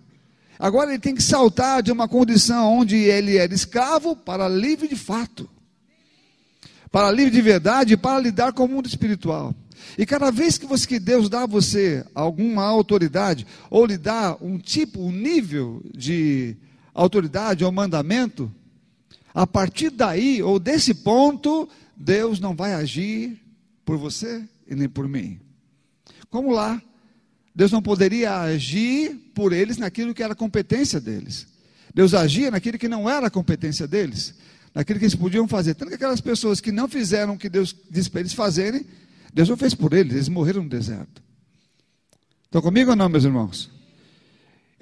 Agora 0.58 0.90
ele 0.90 0.98
tem 0.98 1.14
que 1.14 1.22
saltar 1.22 1.82
de 1.82 1.90
uma 1.90 2.06
condição 2.06 2.76
onde 2.76 2.94
ele 2.94 3.38
era 3.38 3.54
escravo 3.54 4.14
para 4.14 4.46
livre 4.50 4.86
de 4.86 4.96
fato, 4.96 5.48
para 6.90 7.10
livre 7.10 7.30
de 7.30 7.40
verdade, 7.40 7.96
para 7.96 8.20
lidar 8.20 8.52
com 8.52 8.66
o 8.66 8.68
mundo 8.68 8.86
espiritual. 8.86 9.54
E 9.96 10.04
cada 10.04 10.30
vez 10.30 10.58
que, 10.58 10.66
você, 10.66 10.86
que 10.86 11.00
Deus 11.00 11.30
dá 11.30 11.44
a 11.44 11.46
você 11.46 12.04
alguma 12.14 12.64
autoridade, 12.64 13.46
ou 13.70 13.86
lhe 13.86 13.96
dá 13.96 14.36
um 14.42 14.58
tipo, 14.58 15.00
um 15.00 15.10
nível 15.10 15.80
de 15.90 16.54
autoridade 16.94 17.64
ou 17.64 17.72
mandamento, 17.72 18.52
a 19.34 19.46
partir 19.46 19.90
daí, 19.90 20.42
ou 20.42 20.58
desse 20.58 20.94
ponto, 20.94 21.68
Deus 21.96 22.38
não 22.38 22.54
vai 22.54 22.74
agir 22.74 23.40
por 23.84 23.96
você 23.96 24.44
e 24.66 24.74
nem 24.74 24.88
por 24.88 25.08
mim. 25.08 25.40
Como 26.28 26.52
lá, 26.52 26.80
Deus 27.54 27.70
não 27.70 27.82
poderia 27.82 28.40
agir 28.40 29.14
por 29.34 29.52
eles 29.52 29.76
naquilo 29.76 30.14
que 30.14 30.22
era 30.22 30.34
competência 30.34 31.00
deles. 31.00 31.46
Deus 31.94 32.14
agia 32.14 32.50
naquilo 32.50 32.78
que 32.78 32.88
não 32.88 33.08
era 33.08 33.30
competência 33.30 33.86
deles, 33.86 34.34
naquilo 34.74 34.98
que 34.98 35.04
eles 35.04 35.14
podiam 35.14 35.46
fazer. 35.46 35.74
Tanto 35.74 35.90
que 35.90 35.96
aquelas 35.96 36.20
pessoas 36.20 36.60
que 36.60 36.72
não 36.72 36.88
fizeram 36.88 37.34
o 37.34 37.38
que 37.38 37.48
Deus 37.48 37.74
disse 37.90 38.10
para 38.10 38.20
eles 38.20 38.32
fazerem, 38.32 38.86
Deus 39.32 39.48
não 39.48 39.56
fez 39.56 39.74
por 39.74 39.92
eles, 39.92 40.14
eles 40.14 40.28
morreram 40.28 40.62
no 40.62 40.68
deserto. 40.68 41.22
Estão 42.44 42.60
comigo 42.60 42.90
ou 42.90 42.96
não, 42.96 43.08
meus 43.08 43.24
irmãos? 43.24 43.70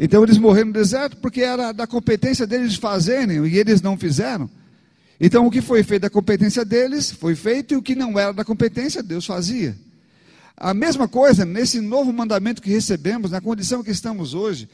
Então 0.03 0.23
eles 0.25 0.39
morreram 0.39 0.69
no 0.69 0.73
deserto 0.73 1.19
porque 1.19 1.43
era 1.43 1.73
da 1.73 1.87
competência 1.87 2.47
deles 2.47 2.75
fazerem 2.77 3.47
e 3.47 3.59
eles 3.59 3.83
não 3.83 3.99
fizeram. 3.99 4.49
Então 5.21 5.47
o 5.47 5.51
que 5.51 5.61
foi 5.61 5.83
feito 5.83 6.01
da 6.01 6.09
competência 6.09 6.65
deles 6.65 7.13
foi 7.13 7.35
feito 7.37 7.75
e 7.75 7.77
o 7.77 7.83
que 7.83 7.95
não 7.95 8.19
era 8.19 8.33
da 8.33 8.43
competência 8.43 9.03
Deus 9.03 9.27
fazia. 9.27 9.77
A 10.57 10.73
mesma 10.73 11.07
coisa 11.07 11.45
nesse 11.45 11.83
novo 11.83 12.11
mandamento 12.15 12.63
que 12.63 12.71
recebemos, 12.71 13.31
na 13.31 13.43
condição 13.43 13.85
que 13.85 13.91
estamos 13.91 14.33
hoje. 14.33 14.71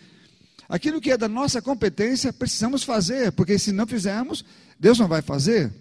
Aquilo 0.69 1.01
que 1.01 1.11
é 1.11 1.17
da 1.17 1.29
nossa 1.29 1.61
competência 1.61 2.33
precisamos 2.33 2.85
fazer, 2.85 3.33
porque 3.33 3.59
se 3.59 3.73
não 3.73 3.87
fizermos, 3.87 4.45
Deus 4.79 4.97
não 4.97 5.09
vai 5.09 5.23
fazer. 5.23 5.73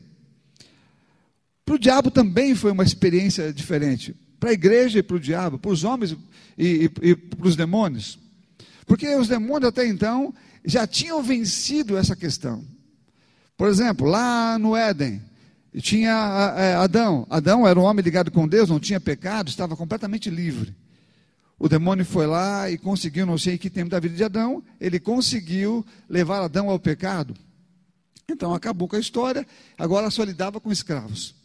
Para 1.64 1.76
o 1.76 1.80
diabo 1.80 2.10
também 2.10 2.56
foi 2.56 2.72
uma 2.72 2.84
experiência 2.84 3.54
diferente. 3.54 4.16
Para 4.40 4.50
a 4.50 4.54
igreja 4.54 5.00
e 5.00 5.04
para 5.04 5.18
o 5.18 5.20
diabo, 5.20 5.60
para 5.60 5.72
os 5.72 5.84
homens 5.84 6.16
e, 6.58 6.90
e, 7.02 7.10
e 7.10 7.16
para 7.16 7.48
os 7.48 7.56
demônios. 7.56 8.25
Porque 8.86 9.14
os 9.16 9.28
demônios 9.28 9.70
até 9.70 9.88
então 9.88 10.34
já 10.64 10.86
tinham 10.86 11.22
vencido 11.22 11.98
essa 11.98 12.16
questão. 12.16 12.64
Por 13.58 13.68
exemplo, 13.68 14.08
lá 14.08 14.60
no 14.60 14.76
Éden, 14.76 15.22
tinha 15.82 16.54
é, 16.58 16.76
Adão. 16.76 17.26
Adão 17.30 17.68
era 17.68 17.80
um 17.80 17.84
homem 17.84 18.04
ligado 18.04 18.32
com 18.32 18.48
Deus, 18.48 18.70
não 18.70 18.80
tinha 18.80 19.00
pecado, 19.00 19.50
estava 19.50 19.76
completamente 19.76 20.30
livre. 20.30 20.76
O 21.58 21.70
demônio 21.70 22.06
foi 22.06 22.28
lá 22.28 22.70
e 22.70 22.78
conseguiu, 22.78 23.26
não 23.26 23.38
sei 23.38 23.58
que 23.58 23.70
tempo 23.70 23.90
da 23.90 24.00
vida 24.00 24.16
de 24.16 24.24
Adão, 24.24 24.62
ele 24.80 25.00
conseguiu 25.00 25.86
levar 26.10 26.42
Adão 26.42 26.70
ao 26.70 26.80
pecado. 26.80 27.34
Então 28.30 28.54
acabou 28.54 28.88
com 28.88 28.96
a 28.96 29.00
história, 29.00 29.48
agora 29.78 30.10
só 30.10 30.24
lidava 30.24 30.60
com 30.60 30.72
escravos. 30.72 31.36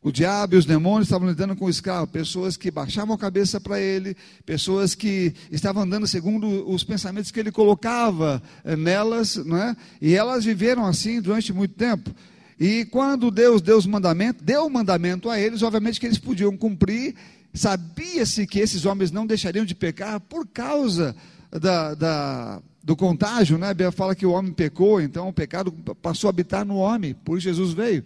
O 0.00 0.12
diabo 0.12 0.54
e 0.54 0.58
os 0.58 0.64
demônios 0.64 1.08
estavam 1.08 1.28
lidando 1.28 1.56
com 1.56 1.64
o 1.64 1.70
escravo, 1.70 2.06
pessoas 2.06 2.56
que 2.56 2.70
baixavam 2.70 3.16
a 3.16 3.18
cabeça 3.18 3.60
para 3.60 3.80
ele, 3.80 4.16
pessoas 4.46 4.94
que 4.94 5.34
estavam 5.50 5.82
andando 5.82 6.06
segundo 6.06 6.70
os 6.70 6.84
pensamentos 6.84 7.32
que 7.32 7.40
ele 7.40 7.50
colocava 7.50 8.40
eh, 8.64 8.76
nelas, 8.76 9.34
não 9.36 9.56
é? 9.56 9.76
e 10.00 10.14
elas 10.14 10.44
viveram 10.44 10.86
assim 10.86 11.20
durante 11.20 11.52
muito 11.52 11.74
tempo. 11.74 12.14
E 12.60 12.84
quando 12.86 13.28
Deus 13.28 13.60
deu 13.60 13.76
os 13.76 13.86
mandamentos, 13.86 14.40
deu 14.44 14.66
o 14.66 14.70
mandamento 14.70 15.28
a 15.28 15.38
eles, 15.38 15.62
obviamente 15.62 15.98
que 15.98 16.06
eles 16.06 16.18
podiam 16.18 16.56
cumprir, 16.56 17.16
sabia-se 17.52 18.46
que 18.46 18.60
esses 18.60 18.84
homens 18.84 19.10
não 19.10 19.26
deixariam 19.26 19.64
de 19.64 19.74
pecar 19.74 20.20
por 20.20 20.46
causa 20.46 21.14
da, 21.50 21.94
da, 21.94 22.62
do 22.84 22.94
contágio, 22.94 23.58
né? 23.58 23.70
A 23.70 23.74
Bíblia 23.74 23.90
fala 23.90 24.14
que 24.14 24.26
o 24.26 24.30
homem 24.30 24.52
pecou, 24.52 25.00
então 25.00 25.28
o 25.28 25.32
pecado 25.32 25.72
passou 26.00 26.28
a 26.28 26.30
habitar 26.30 26.64
no 26.64 26.76
homem, 26.76 27.14
por 27.14 27.36
isso 27.36 27.44
Jesus 27.44 27.72
veio. 27.72 28.04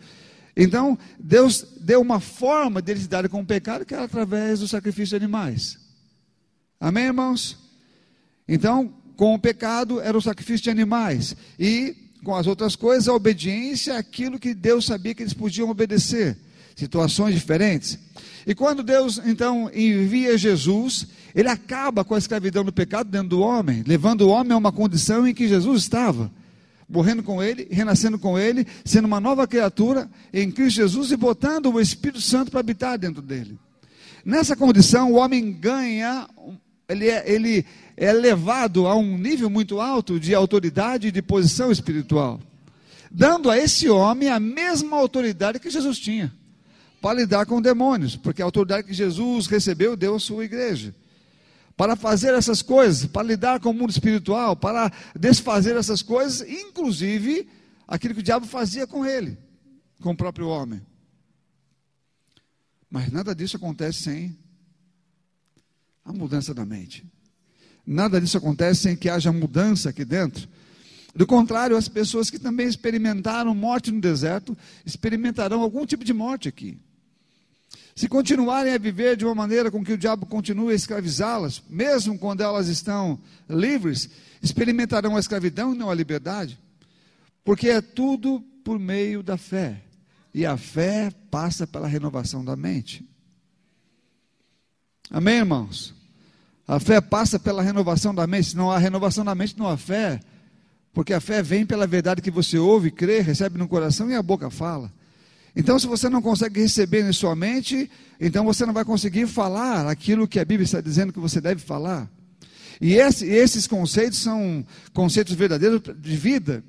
Então, 0.56 0.98
Deus 1.18 1.64
deu 1.80 2.00
uma 2.00 2.20
forma 2.20 2.82
deles 2.82 3.02
lidarem 3.02 3.30
com 3.30 3.40
o 3.40 3.46
pecado 3.46 3.86
que 3.86 3.94
era 3.94 4.04
através 4.04 4.60
do 4.60 4.68
sacrifício 4.68 5.18
de 5.18 5.24
animais. 5.24 5.78
Amém, 6.78 7.04
irmãos? 7.04 7.58
Então, 8.46 8.92
com 9.16 9.34
o 9.34 9.38
pecado 9.38 10.00
era 10.00 10.16
o 10.16 10.22
sacrifício 10.22 10.64
de 10.64 10.70
animais. 10.70 11.34
E 11.58 11.96
com 12.22 12.34
as 12.34 12.46
outras 12.46 12.76
coisas, 12.76 13.08
a 13.08 13.14
obediência 13.14 13.96
àquilo 13.96 14.38
que 14.38 14.54
Deus 14.54 14.84
sabia 14.84 15.14
que 15.14 15.22
eles 15.22 15.34
podiam 15.34 15.70
obedecer. 15.70 16.36
Situações 16.76 17.34
diferentes. 17.34 17.98
E 18.46 18.54
quando 18.54 18.82
Deus 18.82 19.20
então 19.24 19.70
envia 19.74 20.36
Jesus, 20.36 21.06
ele 21.34 21.48
acaba 21.48 22.04
com 22.04 22.14
a 22.14 22.18
escravidão 22.18 22.64
do 22.64 22.72
pecado 22.72 23.10
dentro 23.10 23.28
do 23.28 23.40
homem, 23.40 23.82
levando 23.86 24.22
o 24.22 24.28
homem 24.28 24.52
a 24.52 24.56
uma 24.56 24.72
condição 24.72 25.26
em 25.26 25.34
que 25.34 25.48
Jesus 25.48 25.82
estava 25.82 26.30
morrendo 26.92 27.22
com 27.22 27.42
Ele, 27.42 27.66
renascendo 27.70 28.18
com 28.18 28.38
Ele, 28.38 28.66
sendo 28.84 29.06
uma 29.06 29.18
nova 29.18 29.46
criatura 29.46 30.08
em 30.32 30.50
Cristo 30.50 30.76
Jesus 30.76 31.10
e 31.10 31.16
botando 31.16 31.72
o 31.72 31.80
Espírito 31.80 32.20
Santo 32.20 32.50
para 32.50 32.60
habitar 32.60 32.98
dentro 32.98 33.22
dele. 33.22 33.58
Nessa 34.24 34.54
condição, 34.54 35.10
o 35.10 35.16
homem 35.16 35.50
ganha, 35.50 36.28
ele 36.86 37.08
é, 37.08 37.24
ele 37.28 37.64
é 37.96 38.12
levado 38.12 38.86
a 38.86 38.94
um 38.94 39.16
nível 39.16 39.48
muito 39.48 39.80
alto 39.80 40.20
de 40.20 40.34
autoridade 40.34 41.08
e 41.08 41.12
de 41.12 41.22
posição 41.22 41.72
espiritual, 41.72 42.38
dando 43.10 43.50
a 43.50 43.56
esse 43.56 43.88
homem 43.88 44.28
a 44.28 44.38
mesma 44.38 44.98
autoridade 44.98 45.58
que 45.58 45.70
Jesus 45.70 45.98
tinha 45.98 46.32
para 47.00 47.20
lidar 47.20 47.46
com 47.46 47.60
demônios, 47.60 48.14
porque 48.14 48.42
a 48.42 48.44
autoridade 48.44 48.86
que 48.86 48.94
Jesus 48.94 49.46
recebeu 49.46 49.96
deu 49.96 50.14
à 50.14 50.20
sua 50.20 50.44
igreja 50.44 50.94
para 51.76 51.96
fazer 51.96 52.34
essas 52.34 52.62
coisas, 52.62 53.06
para 53.06 53.26
lidar 53.26 53.60
com 53.60 53.70
o 53.70 53.74
mundo 53.74 53.90
espiritual, 53.90 54.54
para 54.56 54.92
desfazer 55.18 55.76
essas 55.76 56.02
coisas, 56.02 56.46
inclusive 56.48 57.48
aquilo 57.86 58.14
que 58.14 58.20
o 58.20 58.24
diabo 58.24 58.46
fazia 58.46 58.86
com 58.86 59.04
ele, 59.04 59.38
com 60.00 60.10
o 60.10 60.16
próprio 60.16 60.48
homem. 60.48 60.80
Mas 62.90 63.10
nada 63.10 63.34
disso 63.34 63.56
acontece 63.56 64.02
sem 64.02 64.38
a 66.04 66.12
mudança 66.12 66.52
da 66.52 66.64
mente. 66.64 67.04
Nada 67.86 68.20
disso 68.20 68.36
acontece 68.36 68.82
sem 68.82 68.96
que 68.96 69.08
haja 69.08 69.32
mudança 69.32 69.88
aqui 69.88 70.04
dentro. 70.04 70.48
Do 71.14 71.26
contrário, 71.26 71.76
as 71.76 71.88
pessoas 71.88 72.30
que 72.30 72.38
também 72.38 72.66
experimentaram 72.66 73.54
morte 73.54 73.90
no 73.90 74.00
deserto 74.00 74.56
experimentarão 74.84 75.60
algum 75.60 75.84
tipo 75.84 76.04
de 76.04 76.12
morte 76.12 76.48
aqui. 76.48 76.78
Se 77.94 78.08
continuarem 78.08 78.72
a 78.72 78.78
viver 78.78 79.16
de 79.16 79.24
uma 79.24 79.34
maneira 79.34 79.70
com 79.70 79.84
que 79.84 79.92
o 79.92 79.98
diabo 79.98 80.24
continue 80.24 80.72
a 80.72 80.76
escravizá-las, 80.76 81.62
mesmo 81.68 82.18
quando 82.18 82.40
elas 82.40 82.68
estão 82.68 83.18
livres, 83.48 84.08
experimentarão 84.42 85.16
a 85.16 85.20
escravidão 85.20 85.74
e 85.74 85.78
não 85.78 85.90
a 85.90 85.94
liberdade, 85.94 86.58
porque 87.44 87.68
é 87.68 87.82
tudo 87.82 88.40
por 88.64 88.78
meio 88.78 89.22
da 89.22 89.36
fé, 89.36 89.82
e 90.32 90.46
a 90.46 90.56
fé 90.56 91.12
passa 91.30 91.66
pela 91.66 91.86
renovação 91.86 92.42
da 92.44 92.56
mente. 92.56 93.06
Amém, 95.10 95.38
irmãos? 95.38 95.94
A 96.66 96.80
fé 96.80 97.00
passa 97.00 97.38
pela 97.38 97.62
renovação 97.62 98.14
da 98.14 98.26
mente, 98.26 98.50
se 98.50 98.56
não 98.56 98.70
há 98.70 98.78
renovação 98.78 99.24
da 99.24 99.34
mente, 99.34 99.58
não 99.58 99.68
há 99.68 99.76
fé, 99.76 100.20
porque 100.94 101.12
a 101.12 101.20
fé 101.20 101.42
vem 101.42 101.66
pela 101.66 101.86
verdade 101.86 102.22
que 102.22 102.30
você 102.30 102.56
ouve, 102.56 102.90
crê, 102.90 103.20
recebe 103.20 103.58
no 103.58 103.68
coração 103.68 104.10
e 104.10 104.14
a 104.14 104.22
boca 104.22 104.48
fala. 104.48 104.90
Então, 105.54 105.78
se 105.78 105.86
você 105.86 106.08
não 106.08 106.22
consegue 106.22 106.60
receber 106.60 107.06
em 107.06 107.12
sua 107.12 107.36
mente, 107.36 107.90
então 108.18 108.44
você 108.44 108.64
não 108.64 108.72
vai 108.72 108.84
conseguir 108.84 109.26
falar 109.26 109.86
aquilo 109.86 110.26
que 110.26 110.40
a 110.40 110.44
Bíblia 110.44 110.64
está 110.64 110.80
dizendo 110.80 111.12
que 111.12 111.20
você 111.20 111.40
deve 111.40 111.60
falar. 111.60 112.10
E 112.80 112.94
esse, 112.94 113.26
esses 113.26 113.66
conceitos 113.66 114.18
são 114.18 114.64
conceitos 114.92 115.34
verdadeiros 115.34 115.82
de 115.98 116.16
vida, 116.16 116.64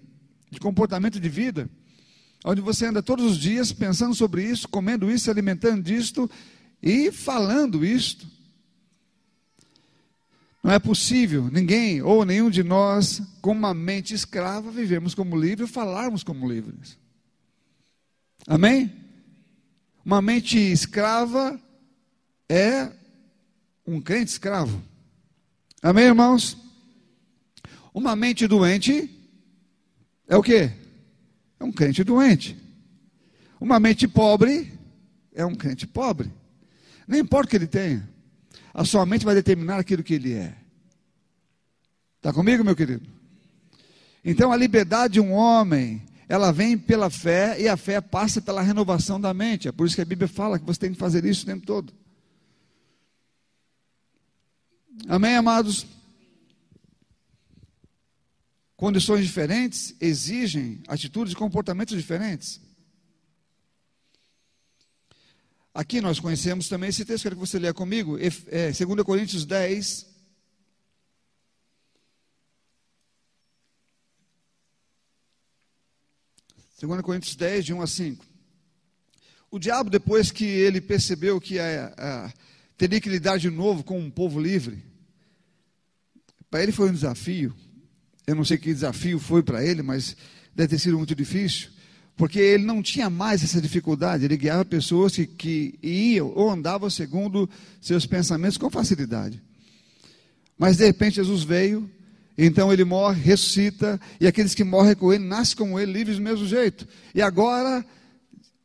de 0.51 0.59
comportamento 0.59 1.19
de 1.19 1.29
vida, 1.29 1.69
onde 2.43 2.61
você 2.61 2.85
anda 2.85 3.01
todos 3.01 3.25
os 3.25 3.37
dias 3.37 3.71
pensando 3.71 4.13
sobre 4.13 4.43
isso, 4.43 4.67
comendo 4.67 5.09
isso, 5.09 5.31
alimentando 5.31 5.81
disto 5.81 6.29
e 6.81 7.11
falando 7.11 7.85
isto. 7.85 8.27
Não 10.61 10.71
é 10.71 10.79
possível 10.79 11.49
ninguém 11.51 12.01
ou 12.01 12.25
nenhum 12.25 12.49
de 12.49 12.63
nós, 12.63 13.21
com 13.41 13.51
uma 13.51 13.73
mente 13.73 14.13
escrava, 14.13 14.71
vivemos 14.71 15.15
como 15.15 15.39
livres 15.39 15.69
e 15.69 15.73
falarmos 15.73 16.23
como 16.23 16.49
livres. 16.49 16.97
Amém? 18.47 18.91
Uma 20.05 20.21
mente 20.21 20.57
escrava 20.57 21.59
é 22.49 22.91
um 23.87 24.01
crente 24.01 24.31
escravo. 24.31 24.81
Amém, 25.81 26.05
irmãos? 26.05 26.57
Uma 27.93 28.15
mente 28.15 28.47
doente 28.47 29.09
é 30.27 30.35
o 30.35 30.43
quê? 30.43 30.71
É 31.59 31.63
um 31.63 31.71
crente 31.71 32.03
doente. 32.03 32.57
Uma 33.59 33.79
mente 33.79 34.07
pobre 34.07 34.73
é 35.33 35.45
um 35.45 35.55
crente 35.55 35.87
pobre. 35.87 36.31
Não 37.07 37.17
importa 37.17 37.47
o 37.47 37.49
que 37.49 37.55
ele 37.55 37.67
tenha, 37.67 38.07
a 38.73 38.83
sua 38.83 39.05
mente 39.05 39.25
vai 39.25 39.35
determinar 39.35 39.77
aquilo 39.77 40.03
que 40.03 40.13
ele 40.15 40.33
é. 40.33 40.55
Está 42.17 42.33
comigo, 42.33 42.63
meu 42.63 42.75
querido? 42.75 43.05
Então 44.23 44.51
a 44.51 44.57
liberdade 44.57 45.13
de 45.13 45.19
um 45.19 45.31
homem, 45.31 46.01
ela 46.27 46.51
vem 46.51 46.77
pela 46.77 47.09
fé 47.09 47.59
e 47.61 47.67
a 47.67 47.77
fé 47.77 47.99
passa 48.01 48.41
pela 48.41 48.61
renovação 48.61 49.19
da 49.19 49.33
mente. 49.33 49.67
É 49.67 49.71
por 49.71 49.85
isso 49.85 49.95
que 49.95 50.01
a 50.01 50.05
Bíblia 50.05 50.27
fala 50.27 50.57
que 50.57 50.65
você 50.65 50.79
tem 50.79 50.93
que 50.93 50.99
fazer 50.99 51.25
isso 51.25 51.43
o 51.43 51.45
tempo 51.45 51.65
todo. 51.65 51.93
Amém, 55.07 55.35
amados? 55.35 55.85
Condições 58.75 59.25
diferentes 59.25 59.95
exigem 59.99 60.81
atitudes 60.87 61.33
e 61.33 61.37
comportamentos 61.37 61.95
diferentes. 61.95 62.61
Aqui 65.73 65.99
nós 66.01 66.19
conhecemos 66.19 66.67
também 66.69 66.89
esse 66.89 67.03
texto, 67.03 67.23
quero 67.23 67.35
que 67.35 67.39
você 67.39 67.57
leia 67.57 67.73
comigo, 67.73 68.17
é, 68.19 68.71
2 68.71 69.03
Coríntios 69.03 69.45
10. 69.45 70.12
Segundo 76.83 77.01
Coríntios 77.01 77.33
10, 77.37 77.63
de 77.63 77.73
1 77.73 77.81
a 77.81 77.87
5. 77.87 78.25
O 79.49 79.57
diabo, 79.57 79.89
depois 79.89 80.31
que 80.31 80.43
ele 80.43 80.81
percebeu 80.81 81.39
que 81.39 81.57
a, 81.57 81.93
a, 81.97 82.33
teria 82.77 82.99
que 82.99 83.07
lidar 83.07 83.37
de 83.37 83.49
novo 83.49 83.85
com 83.85 83.97
um 83.97 84.11
povo 84.11 84.37
livre, 84.37 84.83
para 86.51 86.61
ele 86.61 86.73
foi 86.73 86.89
um 86.89 86.93
desafio. 86.93 87.55
Eu 88.27 88.35
não 88.35 88.43
sei 88.43 88.57
que 88.57 88.73
desafio 88.73 89.17
foi 89.17 89.41
para 89.41 89.65
ele, 89.65 89.81
mas 89.81 90.17
deve 90.53 90.71
ter 90.71 90.79
sido 90.79 90.97
muito 90.97 91.15
difícil 91.15 91.69
porque 92.17 92.37
ele 92.37 92.65
não 92.65 92.83
tinha 92.83 93.09
mais 93.09 93.41
essa 93.41 93.61
dificuldade, 93.61 94.25
ele 94.25 94.35
guiava 94.35 94.65
pessoas 94.65 95.15
que, 95.15 95.25
que 95.25 95.79
iam 95.81 96.33
ou 96.35 96.51
andavam 96.51 96.89
segundo 96.89 97.49
seus 97.79 98.05
pensamentos 98.05 98.57
com 98.57 98.69
facilidade. 98.69 99.41
Mas 100.57 100.75
de 100.75 100.85
repente 100.85 101.15
Jesus 101.15 101.43
veio, 101.43 101.89
então 102.37 102.73
ele 102.73 102.83
morre, 102.83 103.21
ressuscita, 103.21 103.99
e 104.19 104.25
aqueles 104.25 104.55
que 104.55 104.63
morrem 104.63 104.95
com 104.95 105.13
ele 105.13 105.23
nascem 105.23 105.55
como 105.55 105.79
ele, 105.79 105.91
livres 105.91 106.17
do 106.17 106.23
mesmo 106.23 106.45
jeito. 106.45 106.87
E 107.13 107.21
agora, 107.21 107.85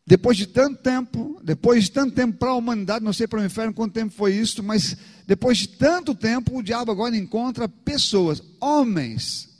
depois 0.06 0.36
de 0.36 0.46
tanto 0.46 0.82
tempo, 0.82 1.38
depois 1.44 1.84
de 1.84 1.90
tanto 1.90 2.14
tempo 2.14 2.38
para 2.38 2.50
a 2.50 2.56
humanidade, 2.56 3.04
não 3.04 3.12
sei 3.12 3.26
para 3.26 3.40
o 3.40 3.44
inferno 3.44 3.74
quanto 3.74 3.92
tempo 3.92 4.14
foi 4.14 4.34
isso, 4.34 4.62
mas 4.62 4.96
depois 5.26 5.58
de 5.58 5.68
tanto 5.68 6.14
tempo, 6.14 6.58
o 6.58 6.62
diabo 6.62 6.90
agora 6.90 7.14
encontra 7.14 7.68
pessoas, 7.68 8.42
homens, 8.58 9.50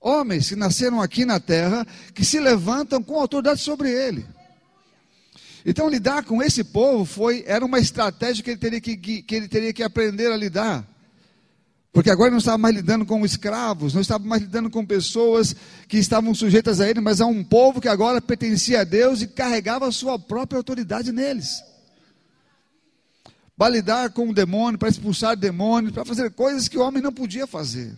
homens 0.00 0.48
que 0.48 0.56
nasceram 0.56 1.02
aqui 1.02 1.24
na 1.24 1.40
terra, 1.40 1.84
que 2.14 2.24
se 2.24 2.38
levantam 2.38 3.02
com 3.02 3.18
autoridade 3.18 3.60
sobre 3.60 3.90
ele. 3.90 4.24
Então, 5.66 5.88
lidar 5.88 6.22
com 6.22 6.40
esse 6.40 6.62
povo 6.62 7.04
foi, 7.04 7.42
era 7.46 7.64
uma 7.64 7.80
estratégia 7.80 8.44
que 8.44 8.50
ele, 8.50 8.58
teria 8.58 8.80
que, 8.80 8.96
que 8.96 9.34
ele 9.34 9.48
teria 9.48 9.72
que 9.72 9.82
aprender 9.82 10.30
a 10.30 10.36
lidar. 10.36 10.88
Porque 11.98 12.10
agora 12.10 12.30
não 12.30 12.38
estava 12.38 12.56
mais 12.56 12.76
lidando 12.76 13.04
com 13.04 13.26
escravos, 13.26 13.92
não 13.92 14.00
estava 14.00 14.24
mais 14.24 14.40
lidando 14.40 14.70
com 14.70 14.86
pessoas 14.86 15.52
que 15.88 15.98
estavam 15.98 16.32
sujeitas 16.32 16.80
a 16.80 16.88
ele, 16.88 17.00
mas 17.00 17.20
a 17.20 17.26
um 17.26 17.42
povo 17.42 17.80
que 17.80 17.88
agora 17.88 18.22
pertencia 18.22 18.82
a 18.82 18.84
Deus 18.84 19.20
e 19.20 19.26
carregava 19.26 19.88
a 19.88 19.90
sua 19.90 20.16
própria 20.16 20.58
autoridade 20.58 21.10
neles. 21.10 21.60
Para 23.56 23.70
lidar 23.70 24.10
com 24.10 24.28
o 24.28 24.32
demônio, 24.32 24.78
para 24.78 24.88
expulsar 24.88 25.36
demônios, 25.36 25.92
para 25.92 26.04
fazer 26.04 26.30
coisas 26.30 26.68
que 26.68 26.78
o 26.78 26.82
homem 26.82 27.02
não 27.02 27.12
podia 27.12 27.48
fazer. 27.48 27.92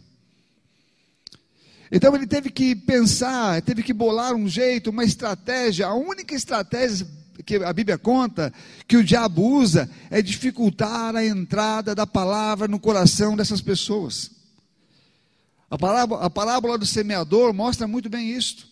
Então 1.92 2.16
ele 2.16 2.26
teve 2.26 2.48
que 2.48 2.74
pensar, 2.74 3.60
teve 3.60 3.82
que 3.82 3.92
bolar 3.92 4.34
um 4.34 4.48
jeito, 4.48 4.88
uma 4.88 5.04
estratégia. 5.04 5.86
A 5.86 5.94
única 5.94 6.34
estratégia 6.34 7.06
que 7.44 7.56
a 7.56 7.72
Bíblia 7.72 7.98
conta 7.98 8.52
que 8.86 8.96
o 8.96 9.04
diabo 9.04 9.42
usa 9.42 9.90
é 10.10 10.20
dificultar 10.22 11.14
a 11.16 11.24
entrada 11.24 11.94
da 11.94 12.06
palavra 12.06 12.68
no 12.68 12.78
coração 12.78 13.36
dessas 13.36 13.60
pessoas. 13.60 14.30
A 15.70 15.78
parábola, 15.78 16.24
a 16.24 16.30
parábola 16.30 16.76
do 16.76 16.86
semeador 16.86 17.52
mostra 17.54 17.86
muito 17.86 18.08
bem 18.08 18.30
isto. 18.30 18.66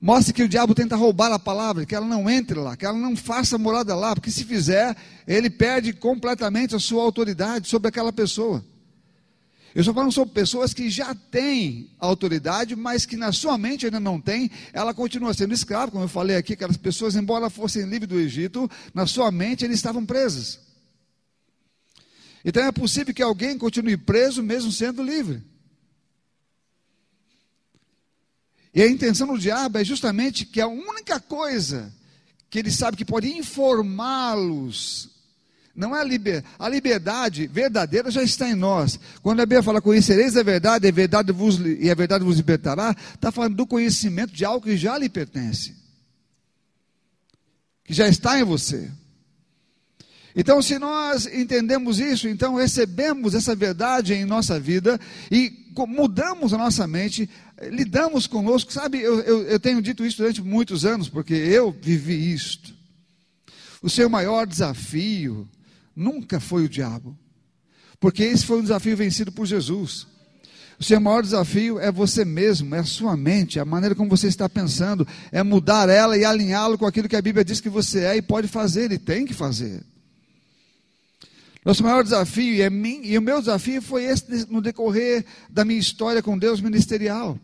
Mostra 0.00 0.32
que 0.32 0.42
o 0.42 0.48
diabo 0.48 0.74
tenta 0.74 0.96
roubar 0.96 1.30
a 1.30 1.38
palavra, 1.38 1.84
que 1.84 1.94
ela 1.94 2.06
não 2.06 2.30
entre 2.30 2.58
lá, 2.58 2.74
que 2.74 2.86
ela 2.86 2.96
não 2.96 3.14
faça 3.14 3.58
morada 3.58 3.94
lá, 3.94 4.14
porque 4.14 4.30
se 4.30 4.44
fizer, 4.44 4.96
ele 5.26 5.50
perde 5.50 5.92
completamente 5.92 6.74
a 6.74 6.78
sua 6.78 7.02
autoridade 7.02 7.68
sobre 7.68 7.88
aquela 7.88 8.12
pessoa. 8.12 8.64
Eu 9.74 9.80
estou 9.80 9.94
falando 9.94 10.12
sobre 10.12 10.34
pessoas 10.34 10.74
que 10.74 10.90
já 10.90 11.14
têm 11.14 11.90
autoridade, 11.98 12.74
mas 12.74 13.06
que 13.06 13.16
na 13.16 13.30
sua 13.30 13.56
mente 13.56 13.86
ainda 13.86 14.00
não 14.00 14.20
tem, 14.20 14.50
ela 14.72 14.92
continua 14.92 15.32
sendo 15.32 15.54
escrava, 15.54 15.92
como 15.92 16.04
eu 16.04 16.08
falei 16.08 16.36
aqui, 16.36 16.54
aquelas 16.54 16.76
pessoas, 16.76 17.14
embora 17.14 17.48
fossem 17.48 17.84
livres 17.84 18.08
do 18.08 18.18
Egito, 18.18 18.68
na 18.92 19.06
sua 19.06 19.30
mente 19.30 19.64
eles 19.64 19.76
estavam 19.76 20.04
presos. 20.04 20.58
Então 22.44 22.64
é 22.64 22.72
possível 22.72 23.14
que 23.14 23.22
alguém 23.22 23.56
continue 23.56 23.96
preso 23.96 24.42
mesmo 24.42 24.72
sendo 24.72 25.02
livre. 25.02 25.42
E 28.74 28.82
a 28.82 28.88
intenção 28.88 29.28
do 29.28 29.38
diabo 29.38 29.78
é 29.78 29.84
justamente 29.84 30.46
que 30.46 30.60
a 30.60 30.66
única 30.66 31.20
coisa 31.20 31.92
que 32.48 32.58
ele 32.58 32.70
sabe 32.72 32.96
que 32.96 33.04
pode 33.04 33.28
informá-los 33.28 35.19
não 35.74 35.96
é 35.96 36.00
a 36.00 36.04
liberdade. 36.04 36.46
A 36.58 36.68
liberdade 36.68 37.46
verdadeira 37.46 38.10
já 38.10 38.22
está 38.22 38.48
em 38.48 38.54
nós. 38.54 38.98
Quando 39.22 39.40
a 39.40 39.46
Bíblia 39.46 39.62
fala 39.62 39.80
conhecereis 39.80 40.36
a 40.36 40.42
verdade, 40.42 40.88
a 40.88 40.92
verdade 40.92 41.32
vos, 41.32 41.58
e 41.58 41.90
a 41.90 41.94
verdade 41.94 42.24
vos 42.24 42.36
libertará, 42.36 42.94
está 43.14 43.30
falando 43.30 43.56
do 43.56 43.66
conhecimento 43.66 44.32
de 44.32 44.44
algo 44.44 44.66
que 44.66 44.76
já 44.76 44.98
lhe 44.98 45.08
pertence. 45.08 45.76
Que 47.84 47.94
já 47.94 48.08
está 48.08 48.38
em 48.38 48.44
você. 48.44 48.90
Então, 50.34 50.62
se 50.62 50.78
nós 50.78 51.26
entendemos 51.26 51.98
isso, 51.98 52.28
então 52.28 52.54
recebemos 52.54 53.34
essa 53.34 53.54
verdade 53.54 54.14
em 54.14 54.24
nossa 54.24 54.60
vida 54.60 55.00
e 55.30 55.66
mudamos 55.88 56.52
a 56.52 56.58
nossa 56.58 56.86
mente, 56.86 57.28
lidamos 57.62 58.26
conosco. 58.26 58.72
Sabe, 58.72 59.00
eu, 59.00 59.20
eu, 59.20 59.42
eu 59.42 59.60
tenho 59.60 59.82
dito 59.82 60.04
isso 60.04 60.18
durante 60.18 60.42
muitos 60.42 60.84
anos, 60.84 61.08
porque 61.08 61.34
eu 61.34 61.72
vivi 61.72 62.32
isto. 62.32 62.72
O 63.82 63.88
seu 63.88 64.08
maior 64.08 64.46
desafio 64.46 65.48
nunca 65.94 66.40
foi 66.40 66.64
o 66.64 66.68
diabo. 66.68 67.16
Porque 67.98 68.22
esse 68.22 68.46
foi 68.46 68.58
um 68.58 68.62
desafio 68.62 68.96
vencido 68.96 69.30
por 69.30 69.46
Jesus. 69.46 70.06
O 70.78 70.82
seu 70.82 70.98
maior 70.98 71.22
desafio 71.22 71.78
é 71.78 71.92
você 71.92 72.24
mesmo, 72.24 72.74
é 72.74 72.78
a 72.78 72.84
sua 72.84 73.14
mente, 73.14 73.60
a 73.60 73.64
maneira 73.66 73.94
como 73.94 74.08
você 74.08 74.28
está 74.28 74.48
pensando, 74.48 75.06
é 75.30 75.42
mudar 75.42 75.90
ela 75.90 76.16
e 76.16 76.24
alinhá-lo 76.24 76.78
com 76.78 76.86
aquilo 76.86 77.06
que 77.06 77.16
a 77.16 77.20
Bíblia 77.20 77.44
diz 77.44 77.60
que 77.60 77.68
você 77.68 78.04
é 78.04 78.16
e 78.16 78.22
pode 78.22 78.48
fazer 78.48 78.90
e 78.90 78.98
tem 78.98 79.26
que 79.26 79.34
fazer. 79.34 79.84
Nosso 81.62 81.82
maior 81.82 82.02
desafio, 82.02 82.54
e, 82.54 82.62
é 82.62 82.70
mim, 82.70 83.02
e 83.04 83.18
o 83.18 83.22
meu 83.22 83.40
desafio 83.40 83.82
foi 83.82 84.04
esse 84.04 84.50
no 84.50 84.62
decorrer 84.62 85.26
da 85.50 85.62
minha 85.62 85.78
história 85.78 86.22
com 86.22 86.38
Deus 86.38 86.62
ministerial. 86.62 87.38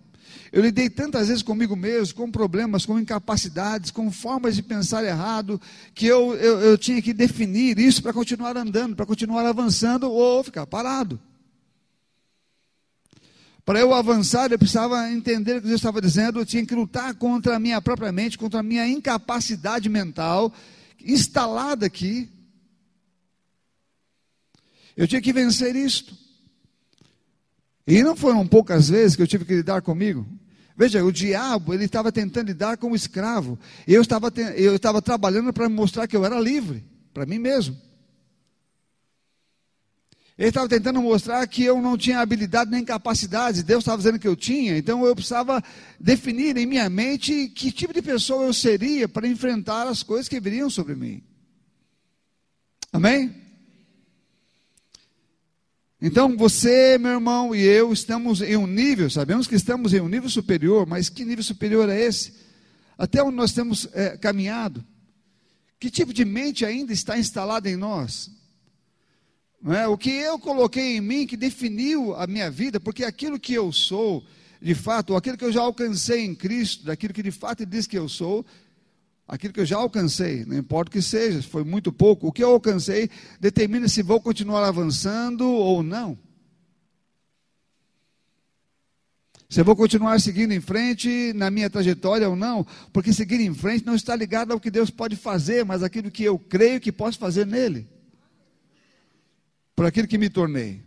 Eu 0.52 0.62
lidei 0.62 0.88
tantas 0.88 1.28
vezes 1.28 1.42
comigo 1.42 1.76
mesmo, 1.76 2.14
com 2.14 2.30
problemas, 2.30 2.86
com 2.86 2.98
incapacidades, 2.98 3.90
com 3.90 4.10
formas 4.10 4.56
de 4.56 4.62
pensar 4.62 5.04
errado, 5.04 5.60
que 5.94 6.06
eu, 6.06 6.34
eu, 6.36 6.60
eu 6.60 6.78
tinha 6.78 7.00
que 7.02 7.12
definir 7.12 7.78
isso 7.78 8.02
para 8.02 8.12
continuar 8.12 8.56
andando, 8.56 8.96
para 8.96 9.06
continuar 9.06 9.46
avançando 9.46 10.10
ou 10.10 10.42
ficar 10.42 10.66
parado. 10.66 11.20
Para 13.66 13.80
eu 13.80 13.92
avançar, 13.92 14.52
eu 14.52 14.58
precisava 14.58 15.10
entender 15.10 15.56
o 15.56 15.60
que 15.60 15.66
Deus 15.66 15.80
estava 15.80 16.00
dizendo, 16.00 16.38
eu 16.38 16.46
tinha 16.46 16.64
que 16.64 16.72
lutar 16.72 17.12
contra 17.16 17.56
a 17.56 17.58
minha 17.58 17.82
própria 17.82 18.12
mente, 18.12 18.38
contra 18.38 18.60
a 18.60 18.62
minha 18.62 18.86
incapacidade 18.86 19.88
mental, 19.88 20.54
instalada 21.04 21.84
aqui. 21.84 22.30
Eu 24.96 25.08
tinha 25.08 25.20
que 25.20 25.32
vencer 25.32 25.74
isto. 25.74 26.25
E 27.86 28.02
não 28.02 28.16
foram 28.16 28.46
poucas 28.46 28.88
vezes 28.88 29.14
que 29.14 29.22
eu 29.22 29.26
tive 29.26 29.44
que 29.44 29.54
lidar 29.54 29.80
comigo. 29.80 30.26
Veja, 30.76 31.04
o 31.04 31.12
diabo, 31.12 31.72
ele 31.72 31.84
estava 31.84 32.10
tentando 32.10 32.48
lidar 32.48 32.76
com 32.76 32.90
o 32.90 32.96
escravo. 32.96 33.58
E 33.86 33.94
eu 33.94 34.02
estava, 34.02 34.30
eu 34.56 34.76
estava 34.76 35.00
trabalhando 35.00 35.52
para 35.52 35.68
mostrar 35.68 36.06
que 36.06 36.16
eu 36.16 36.24
era 36.24 36.38
livre, 36.38 36.84
para 37.14 37.24
mim 37.24 37.38
mesmo. 37.38 37.76
Ele 40.36 40.48
estava 40.48 40.68
tentando 40.68 41.00
mostrar 41.00 41.46
que 41.46 41.64
eu 41.64 41.80
não 41.80 41.96
tinha 41.96 42.20
habilidade 42.20 42.70
nem 42.70 42.84
capacidade. 42.84 43.62
Deus 43.62 43.80
estava 43.80 43.96
dizendo 43.96 44.18
que 44.18 44.28
eu 44.28 44.36
tinha. 44.36 44.76
Então 44.76 45.06
eu 45.06 45.14
precisava 45.14 45.64
definir 45.98 46.58
em 46.58 46.66
minha 46.66 46.90
mente 46.90 47.48
que 47.48 47.72
tipo 47.72 47.94
de 47.94 48.02
pessoa 48.02 48.44
eu 48.44 48.52
seria 48.52 49.08
para 49.08 49.26
enfrentar 49.26 49.88
as 49.88 50.02
coisas 50.02 50.28
que 50.28 50.38
viriam 50.38 50.68
sobre 50.68 50.94
mim. 50.94 51.22
Amém? 52.92 53.45
Então 56.00 56.36
você, 56.36 56.98
meu 56.98 57.12
irmão, 57.12 57.54
e 57.54 57.62
eu 57.62 57.92
estamos 57.92 58.42
em 58.42 58.56
um 58.56 58.66
nível, 58.66 59.08
sabemos 59.08 59.46
que 59.46 59.54
estamos 59.54 59.94
em 59.94 60.00
um 60.00 60.08
nível 60.08 60.28
superior, 60.28 60.86
mas 60.86 61.08
que 61.08 61.24
nível 61.24 61.42
superior 61.42 61.88
é 61.88 61.98
esse? 61.98 62.34
Até 62.98 63.22
onde 63.22 63.36
nós 63.36 63.52
temos 63.52 63.88
é, 63.94 64.16
caminhado? 64.16 64.84
Que 65.80 65.90
tipo 65.90 66.12
de 66.12 66.24
mente 66.24 66.64
ainda 66.64 66.92
está 66.92 67.18
instalada 67.18 67.68
em 67.70 67.76
nós? 67.76 68.30
É? 69.68 69.86
O 69.88 69.96
que 69.96 70.10
eu 70.10 70.38
coloquei 70.38 70.96
em 70.96 71.00
mim 71.00 71.26
que 71.26 71.36
definiu 71.36 72.14
a 72.14 72.26
minha 72.26 72.50
vida, 72.50 72.78
porque 72.78 73.02
aquilo 73.02 73.40
que 73.40 73.54
eu 73.54 73.72
sou, 73.72 74.24
de 74.60 74.74
fato, 74.74 75.10
ou 75.10 75.16
aquilo 75.16 75.36
que 75.38 75.44
eu 75.44 75.52
já 75.52 75.62
alcancei 75.62 76.24
em 76.24 76.34
Cristo, 76.34 76.84
daquilo 76.84 77.14
que 77.14 77.22
de 77.22 77.30
fato 77.30 77.62
ele 77.62 77.70
diz 77.70 77.86
que 77.86 77.98
eu 77.98 78.08
sou, 78.08 78.44
aquilo 79.26 79.52
que 79.52 79.60
eu 79.60 79.66
já 79.66 79.76
alcancei, 79.76 80.44
não 80.44 80.56
importa 80.56 80.88
o 80.88 80.92
que 80.92 81.02
seja, 81.02 81.42
se 81.42 81.48
foi 81.48 81.64
muito 81.64 81.92
pouco, 81.92 82.28
o 82.28 82.32
que 82.32 82.44
eu 82.44 82.50
alcancei 82.50 83.10
determina 83.40 83.88
se 83.88 84.02
vou 84.02 84.20
continuar 84.20 84.64
avançando 84.64 85.48
ou 85.48 85.82
não. 85.82 86.16
Se 89.48 89.60
eu 89.60 89.64
vou 89.64 89.76
continuar 89.76 90.20
seguindo 90.20 90.52
em 90.52 90.60
frente 90.60 91.32
na 91.34 91.50
minha 91.50 91.70
trajetória 91.70 92.28
ou 92.28 92.34
não, 92.34 92.66
porque 92.92 93.12
seguir 93.12 93.40
em 93.40 93.54
frente 93.54 93.86
não 93.86 93.94
está 93.94 94.14
ligado 94.14 94.52
ao 94.52 94.60
que 94.60 94.70
Deus 94.70 94.90
pode 94.90 95.14
fazer, 95.16 95.64
mas 95.64 95.82
aquilo 95.82 96.10
que 96.10 96.24
eu 96.24 96.38
creio 96.38 96.80
que 96.80 96.90
posso 96.90 97.18
fazer 97.18 97.46
nele, 97.46 97.88
por 99.74 99.86
aquilo 99.86 100.08
que 100.08 100.18
me 100.18 100.28
tornei. 100.28 100.82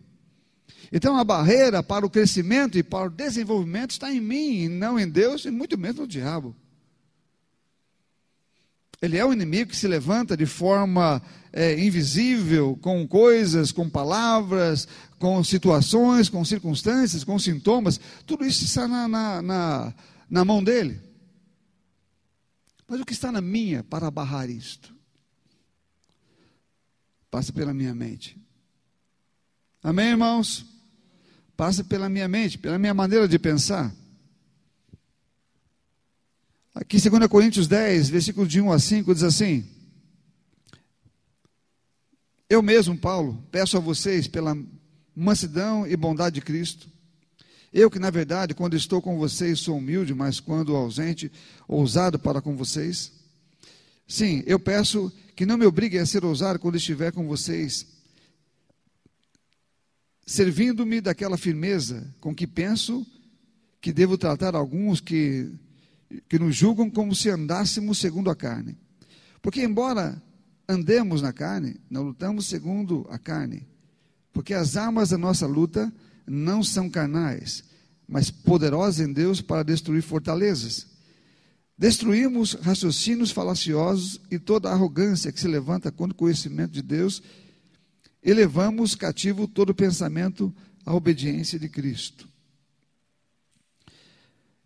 Então 0.91 1.17
a 1.17 1.23
barreira 1.23 1.83
para 1.83 2.05
o 2.05 2.09
crescimento 2.09 2.77
e 2.77 2.83
para 2.83 3.07
o 3.07 3.09
desenvolvimento 3.09 3.91
está 3.91 4.11
em 4.11 4.19
mim, 4.19 4.63
e 4.63 4.69
não 4.69 4.99
em 4.99 5.07
Deus, 5.07 5.45
e 5.45 5.51
muito 5.51 5.77
menos 5.77 5.99
no 5.99 6.07
diabo. 6.07 6.55
Ele 9.01 9.17
é 9.17 9.25
o 9.25 9.31
inimigo 9.31 9.69
que 9.71 9.77
se 9.77 9.87
levanta 9.87 10.35
de 10.35 10.45
forma 10.45 11.21
é, 11.53 11.79
invisível, 11.79 12.77
com 12.81 13.07
coisas, 13.07 13.71
com 13.71 13.89
palavras, 13.89 14.87
com 15.17 15.41
situações, 15.43 16.27
com 16.27 16.43
circunstâncias, 16.43 17.23
com 17.23 17.39
sintomas. 17.39 17.99
Tudo 18.25 18.45
isso 18.45 18.65
está 18.65 18.87
na, 18.87 19.07
na, 19.07 19.41
na, 19.41 19.93
na 20.29 20.45
mão 20.45 20.63
dele. 20.63 20.99
Mas 22.87 22.99
o 22.99 23.05
que 23.05 23.13
está 23.13 23.31
na 23.31 23.39
minha 23.41 23.83
para 23.83 24.11
barrar 24.11 24.49
isto? 24.49 24.93
Passa 27.29 27.53
pela 27.53 27.73
minha 27.73 27.93
mente. 27.93 28.35
Amém, 29.81 30.09
irmãos? 30.09 30.65
Passa 31.55 31.83
pela 31.83 32.09
minha 32.09 32.27
mente, 32.27 32.57
pela 32.57 32.79
minha 32.79 32.93
maneira 32.93 33.27
de 33.27 33.37
pensar. 33.37 33.93
Aqui, 36.73 36.97
2 36.99 37.27
Coríntios 37.27 37.67
10, 37.67 38.09
versículo 38.09 38.47
de 38.47 38.61
1 38.61 38.71
a 38.71 38.79
5, 38.79 39.13
diz 39.13 39.23
assim: 39.23 39.67
Eu 42.49 42.61
mesmo, 42.61 42.97
Paulo, 42.97 43.43
peço 43.51 43.75
a 43.75 43.79
vocês, 43.79 44.27
pela 44.27 44.57
mansidão 45.15 45.87
e 45.87 45.95
bondade 45.97 46.35
de 46.35 46.41
Cristo, 46.41 46.87
eu 47.73 47.89
que, 47.89 47.99
na 47.99 48.09
verdade, 48.09 48.53
quando 48.53 48.75
estou 48.75 49.01
com 49.01 49.17
vocês, 49.17 49.59
sou 49.59 49.77
humilde, 49.77 50.13
mas 50.13 50.39
quando 50.39 50.75
ausente, 50.75 51.31
ousado 51.67 52.17
para 52.17 52.41
com 52.41 52.55
vocês. 52.55 53.11
Sim, 54.07 54.43
eu 54.45 54.59
peço 54.59 55.11
que 55.35 55.45
não 55.45 55.57
me 55.57 55.65
obriguem 55.65 55.99
a 55.99 56.05
ser 56.05 56.25
ousado 56.25 56.59
quando 56.59 56.77
estiver 56.77 57.11
com 57.11 57.27
vocês, 57.27 57.85
servindo-me 60.25 61.01
daquela 61.01 61.37
firmeza 61.37 62.13
com 62.19 62.33
que 62.33 62.45
penso 62.45 63.05
que 63.81 63.93
devo 63.93 64.17
tratar 64.17 64.55
alguns 64.55 64.99
que 64.99 65.51
que 66.27 66.39
nos 66.39 66.55
julgam 66.55 66.89
como 66.89 67.15
se 67.15 67.29
andássemos 67.29 67.97
segundo 67.97 68.29
a 68.29 68.35
carne. 68.35 68.77
Porque, 69.41 69.63
embora 69.63 70.21
andemos 70.67 71.21
na 71.21 71.33
carne, 71.33 71.79
não 71.89 72.03
lutamos 72.03 72.45
segundo 72.47 73.07
a 73.09 73.17
carne. 73.17 73.67
Porque 74.31 74.53
as 74.53 74.77
armas 74.77 75.09
da 75.09 75.17
nossa 75.17 75.47
luta 75.47 75.91
não 76.27 76.63
são 76.63 76.89
carnais, 76.89 77.63
mas 78.07 78.29
poderosas 78.29 78.99
em 78.99 79.11
Deus 79.11 79.41
para 79.41 79.63
destruir 79.63 80.01
fortalezas. 80.01 80.87
Destruímos 81.77 82.53
raciocínios 82.53 83.31
falaciosos 83.31 84.19
e 84.29 84.37
toda 84.37 84.69
arrogância 84.69 85.31
que 85.31 85.39
se 85.39 85.47
levanta 85.47 85.91
contra 85.91 86.13
o 86.13 86.17
conhecimento 86.17 86.71
de 86.71 86.81
Deus 86.81 87.23
e 88.21 88.33
levamos 88.33 88.95
cativo 88.95 89.47
todo 89.47 89.73
pensamento 89.73 90.53
à 90.85 90.93
obediência 90.93 91.57
de 91.57 91.69
Cristo. 91.69 92.27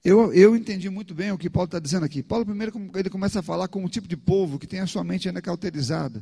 Eu, 0.04 0.34
eu 0.34 0.54
entendi 0.54 0.90
muito 0.90 1.14
bem 1.14 1.32
o 1.32 1.38
que 1.38 1.50
Paulo 1.50 1.66
está 1.66 1.80
dizendo 1.80 2.06
aqui. 2.06 2.22
Paulo, 2.22 2.46
primeiro, 2.46 2.74
ele 2.94 3.10
começa 3.10 3.40
a 3.40 3.44
falar 3.44 3.70
com 3.70 3.84
um 3.84 3.88
tipo 3.88 4.06
de 4.06 4.18
povo 4.18 4.60
que 4.60 4.68
tem 4.68 4.82
a 4.82 4.88
sua 4.88 5.02
mente 5.02 5.30
ainda 5.30 5.42
cauterizada. 5.42 6.22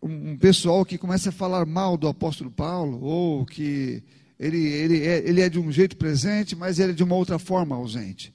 Um, 0.00 0.30
um 0.30 0.38
pessoal 0.38 0.84
que 0.84 0.96
começa 0.96 1.30
a 1.30 1.32
falar 1.32 1.66
mal 1.66 1.96
do 1.96 2.06
apóstolo 2.06 2.52
Paulo, 2.52 3.02
ou 3.02 3.44
que 3.44 4.00
ele, 4.38 4.58
ele, 4.58 5.04
é, 5.04 5.28
ele 5.28 5.40
é 5.40 5.48
de 5.48 5.58
um 5.58 5.72
jeito 5.72 5.96
presente, 5.96 6.54
mas 6.54 6.78
ele 6.78 6.92
é 6.92 6.94
de 6.94 7.02
uma 7.02 7.16
outra 7.16 7.36
forma 7.36 7.74
ausente. 7.74 8.32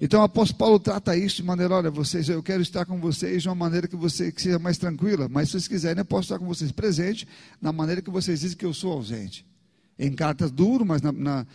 Então 0.00 0.20
o 0.20 0.24
apóstolo 0.24 0.58
Paulo 0.58 0.78
trata 0.78 1.14
isso 1.14 1.36
de 1.36 1.42
maneira, 1.42 1.74
olha, 1.74 1.90
vocês, 1.90 2.26
eu 2.30 2.42
quero 2.42 2.62
estar 2.62 2.86
com 2.86 2.98
vocês 2.98 3.42
de 3.42 3.48
uma 3.48 3.54
maneira 3.54 3.86
que 3.86 3.96
você 3.96 4.32
que 4.32 4.40
seja 4.40 4.58
mais 4.58 4.78
tranquila, 4.78 5.28
mas 5.28 5.48
se 5.48 5.52
vocês 5.52 5.68
quiserem, 5.68 5.98
eu 5.98 6.04
posso 6.06 6.22
estar 6.22 6.38
com 6.38 6.46
vocês 6.46 6.72
presente, 6.72 7.28
na 7.60 7.70
maneira 7.70 8.00
que 8.00 8.10
vocês 8.10 8.40
dizem 8.40 8.56
que 8.56 8.64
eu 8.64 8.72
sou 8.72 8.92
ausente. 8.92 9.44
Em 9.98 10.12
cartas 10.12 10.50
duro, 10.50 10.86
mas 10.86 11.02
na, 11.02 11.12
na 11.12 11.46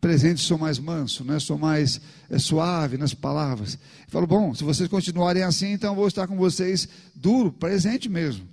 presente 0.00 0.40
sou 0.40 0.58
mais 0.58 0.78
manso, 0.78 1.24
né? 1.24 1.38
sou 1.38 1.58
mais 1.58 2.00
é, 2.28 2.38
suave 2.38 2.96
nas 2.96 3.14
palavras. 3.14 3.78
Falo, 4.08 4.26
bom, 4.26 4.54
se 4.54 4.64
vocês 4.64 4.88
continuarem 4.88 5.42
assim, 5.42 5.72
então 5.72 5.92
eu 5.92 5.96
vou 5.96 6.08
estar 6.08 6.26
com 6.26 6.36
vocês 6.36 6.88
duro, 7.14 7.52
presente 7.52 8.08
mesmo. 8.08 8.46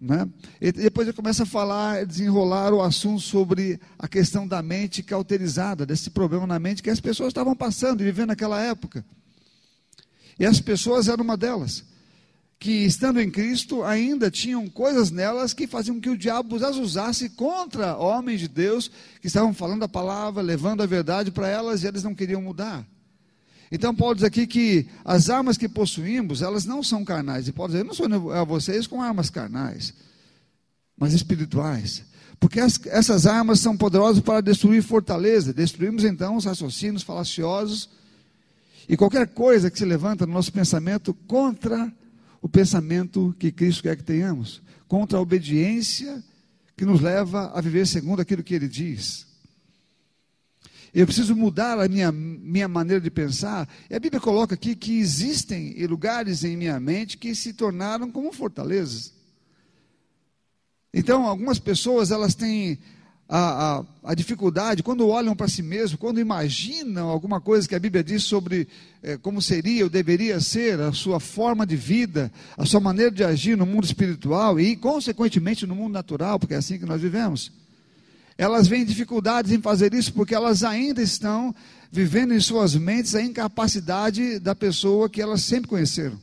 Né? 0.00 0.28
E 0.60 0.72
depois 0.72 1.06
ele 1.06 1.16
começa 1.16 1.44
a 1.44 1.46
falar, 1.46 2.04
desenrolar 2.04 2.72
o 2.72 2.82
assunto 2.82 3.20
sobre 3.20 3.78
a 3.98 4.08
questão 4.08 4.46
da 4.48 4.60
mente 4.60 5.02
cauterizada, 5.02 5.86
desse 5.86 6.10
problema 6.10 6.46
na 6.46 6.58
mente 6.58 6.82
que 6.82 6.90
as 6.90 7.00
pessoas 7.00 7.28
estavam 7.28 7.54
passando 7.54 8.00
e 8.00 8.04
vivendo 8.04 8.28
naquela 8.28 8.60
época. 8.60 9.04
E 10.38 10.44
as 10.44 10.60
pessoas 10.60 11.08
eram 11.08 11.22
uma 11.22 11.36
delas 11.36 11.84
que, 12.62 12.84
estando 12.84 13.20
em 13.20 13.28
Cristo, 13.28 13.82
ainda 13.82 14.30
tinham 14.30 14.68
coisas 14.68 15.10
nelas 15.10 15.52
que 15.52 15.66
faziam 15.66 15.98
que 15.98 16.08
o 16.08 16.16
diabo 16.16 16.64
as 16.64 16.76
usasse 16.76 17.30
contra 17.30 17.96
homens 17.96 18.38
de 18.38 18.46
Deus 18.46 18.88
que 19.20 19.26
estavam 19.26 19.52
falando 19.52 19.82
a 19.82 19.88
palavra, 19.88 20.40
levando 20.40 20.80
a 20.80 20.86
verdade 20.86 21.32
para 21.32 21.48
elas 21.48 21.82
e 21.82 21.88
eles 21.88 22.04
não 22.04 22.14
queriam 22.14 22.40
mudar. 22.40 22.86
Então, 23.68 23.92
Paulo 23.92 24.14
diz 24.14 24.22
aqui 24.22 24.46
que 24.46 24.86
as 25.04 25.28
armas 25.28 25.58
que 25.58 25.68
possuímos, 25.68 26.40
elas 26.40 26.64
não 26.64 26.84
são 26.84 27.04
carnais. 27.04 27.48
E 27.48 27.52
Paulo 27.52 27.72
diz: 27.72 27.80
Eu 27.80 27.84
não 27.84 27.94
sou 27.94 28.32
a 28.32 28.44
vocês 28.44 28.86
com 28.86 29.02
armas 29.02 29.28
carnais, 29.28 29.92
mas 30.96 31.14
espirituais. 31.14 32.04
Porque 32.38 32.60
as, 32.60 32.78
essas 32.86 33.26
armas 33.26 33.58
são 33.58 33.76
poderosas 33.76 34.22
para 34.22 34.40
destruir 34.40 34.84
fortaleza. 34.84 35.52
Destruímos 35.52 36.04
então 36.04 36.36
os 36.36 36.44
raciocínios 36.44 37.02
falaciosos 37.02 37.88
e 38.88 38.96
qualquer 38.96 39.26
coisa 39.26 39.68
que 39.68 39.78
se 39.78 39.84
levanta 39.84 40.26
no 40.26 40.32
nosso 40.32 40.52
pensamento 40.52 41.12
contra 41.26 41.92
o 42.42 42.48
pensamento 42.48 43.34
que 43.38 43.52
Cristo 43.52 43.84
quer 43.84 43.96
que 43.96 44.02
tenhamos, 44.02 44.60
contra 44.88 45.16
a 45.16 45.20
obediência 45.20 46.22
que 46.76 46.84
nos 46.84 47.00
leva 47.00 47.52
a 47.54 47.60
viver 47.60 47.86
segundo 47.86 48.20
aquilo 48.20 48.42
que 48.42 48.52
Ele 48.52 48.68
diz. 48.68 49.26
Eu 50.92 51.06
preciso 51.06 51.34
mudar 51.34 51.78
a 51.78 51.88
minha, 51.88 52.12
minha 52.12 52.68
maneira 52.68 53.00
de 53.00 53.10
pensar. 53.10 53.66
E 53.88 53.94
a 53.94 54.00
Bíblia 54.00 54.20
coloca 54.20 54.54
aqui 54.54 54.74
que 54.74 54.98
existem 54.98 55.74
lugares 55.86 56.44
em 56.44 56.56
minha 56.56 56.78
mente 56.78 57.16
que 57.16 57.34
se 57.34 57.54
tornaram 57.54 58.10
como 58.10 58.32
fortalezas. 58.32 59.14
Então, 60.92 61.26
algumas 61.26 61.58
pessoas 61.58 62.10
elas 62.10 62.34
têm 62.34 62.78
a, 63.34 63.78
a, 64.04 64.10
a 64.10 64.14
dificuldade, 64.14 64.82
quando 64.82 65.08
olham 65.08 65.34
para 65.34 65.48
si 65.48 65.62
mesmo, 65.62 65.96
quando 65.96 66.20
imaginam 66.20 67.08
alguma 67.08 67.40
coisa 67.40 67.66
que 67.66 67.74
a 67.74 67.78
Bíblia 67.78 68.04
diz 68.04 68.24
sobre 68.24 68.68
é, 69.02 69.16
como 69.16 69.40
seria 69.40 69.84
ou 69.84 69.88
deveria 69.88 70.38
ser 70.38 70.78
a 70.78 70.92
sua 70.92 71.18
forma 71.18 71.66
de 71.66 71.74
vida, 71.74 72.30
a 72.58 72.66
sua 72.66 72.78
maneira 72.78 73.10
de 73.10 73.24
agir 73.24 73.56
no 73.56 73.64
mundo 73.64 73.84
espiritual 73.84 74.60
e, 74.60 74.76
consequentemente, 74.76 75.66
no 75.66 75.74
mundo 75.74 75.94
natural, 75.94 76.38
porque 76.38 76.52
é 76.52 76.58
assim 76.58 76.78
que 76.78 76.84
nós 76.84 77.00
vivemos. 77.00 77.50
Elas 78.36 78.68
veem 78.68 78.84
dificuldades 78.84 79.50
em 79.50 79.62
fazer 79.62 79.94
isso 79.94 80.12
porque 80.12 80.34
elas 80.34 80.62
ainda 80.62 81.00
estão 81.00 81.54
vivendo 81.90 82.34
em 82.34 82.40
suas 82.40 82.74
mentes 82.74 83.14
a 83.14 83.22
incapacidade 83.22 84.38
da 84.40 84.54
pessoa 84.54 85.08
que 85.08 85.22
elas 85.22 85.40
sempre 85.40 85.70
conheceram. 85.70 86.20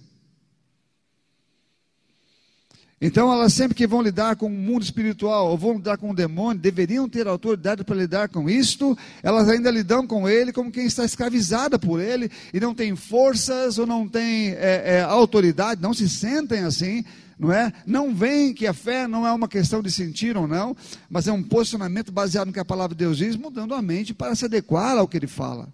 Então, 3.02 3.32
elas 3.32 3.54
sempre 3.54 3.76
que 3.76 3.88
vão 3.88 4.02
lidar 4.02 4.36
com 4.36 4.48
o 4.48 4.50
mundo 4.50 4.84
espiritual 4.84 5.50
ou 5.50 5.58
vão 5.58 5.76
lidar 5.76 5.98
com 5.98 6.12
o 6.12 6.16
demônio, 6.16 6.62
deveriam 6.62 7.08
ter 7.08 7.28
autoridade 7.28 7.82
para 7.84 7.96
lidar 7.96 8.28
com 8.28 8.50
isto, 8.50 8.98
elas 9.24 9.48
ainda 9.48 9.72
lidam 9.72 10.06
com 10.06 10.28
ele 10.28 10.52
como 10.52 10.72
quem 10.72 10.86
está 10.86 11.06
escravizada 11.06 11.80
por 11.80 12.02
ele 12.02 12.30
e 12.54 12.60
não 12.60 12.76
tem 12.76 12.94
forças 12.98 13.78
ou 13.78 13.88
não 13.88 14.06
tem 14.06 14.50
é, 14.50 14.98
é, 14.98 15.02
autoridade, 15.02 15.82
não 15.82 15.94
se 15.94 16.10
sentem 16.10 16.60
assim, 16.66 17.06
não 17.40 17.54
é? 17.54 17.72
Não 17.86 18.14
veem 18.14 18.54
que 18.54 18.68
a 18.68 18.74
fé 18.74 19.08
não 19.08 19.26
é 19.26 19.32
uma 19.32 19.48
questão 19.48 19.82
de 19.82 19.90
sentir 19.90 20.36
ou 20.36 20.46
não, 20.46 20.76
mas 21.10 21.26
é 21.26 21.32
um 21.32 21.42
posicionamento 21.42 22.12
baseado 22.12 22.48
no 22.48 22.54
que 22.54 22.60
a 22.60 22.66
palavra 22.66 22.94
de 22.94 23.06
Deus 23.06 23.18
diz, 23.18 23.38
mudando 23.38 23.74
a 23.74 23.82
mente 23.82 24.14
para 24.14 24.36
se 24.36 24.44
adequar 24.44 24.98
ao 24.98 25.08
que 25.08 25.16
ele 25.16 25.28
fala. 25.28 25.70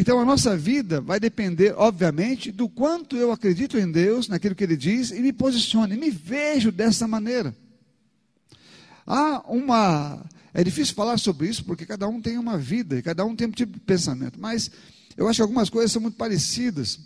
Então 0.00 0.20
a 0.20 0.24
nossa 0.24 0.56
vida 0.56 1.00
vai 1.00 1.18
depender, 1.18 1.74
obviamente, 1.76 2.52
do 2.52 2.68
quanto 2.68 3.16
eu 3.16 3.32
acredito 3.32 3.76
em 3.76 3.90
Deus, 3.90 4.28
naquilo 4.28 4.54
que 4.54 4.62
Ele 4.62 4.76
diz, 4.76 5.10
e 5.10 5.18
me 5.18 5.32
posiciono, 5.32 5.92
e 5.92 5.96
me 5.96 6.08
vejo 6.08 6.70
dessa 6.70 7.08
maneira. 7.08 7.52
Há 9.04 9.42
uma. 9.48 10.24
É 10.54 10.62
difícil 10.62 10.94
falar 10.94 11.18
sobre 11.18 11.48
isso, 11.48 11.64
porque 11.64 11.84
cada 11.84 12.06
um 12.06 12.20
tem 12.20 12.38
uma 12.38 12.56
vida, 12.56 12.96
e 12.96 13.02
cada 13.02 13.24
um 13.24 13.34
tem 13.34 13.48
um 13.48 13.50
tipo 13.50 13.72
de 13.72 13.80
pensamento, 13.80 14.38
mas 14.38 14.70
eu 15.16 15.26
acho 15.26 15.38
que 15.38 15.42
algumas 15.42 15.68
coisas 15.68 15.90
são 15.90 16.00
muito 16.00 16.16
parecidas. 16.16 17.00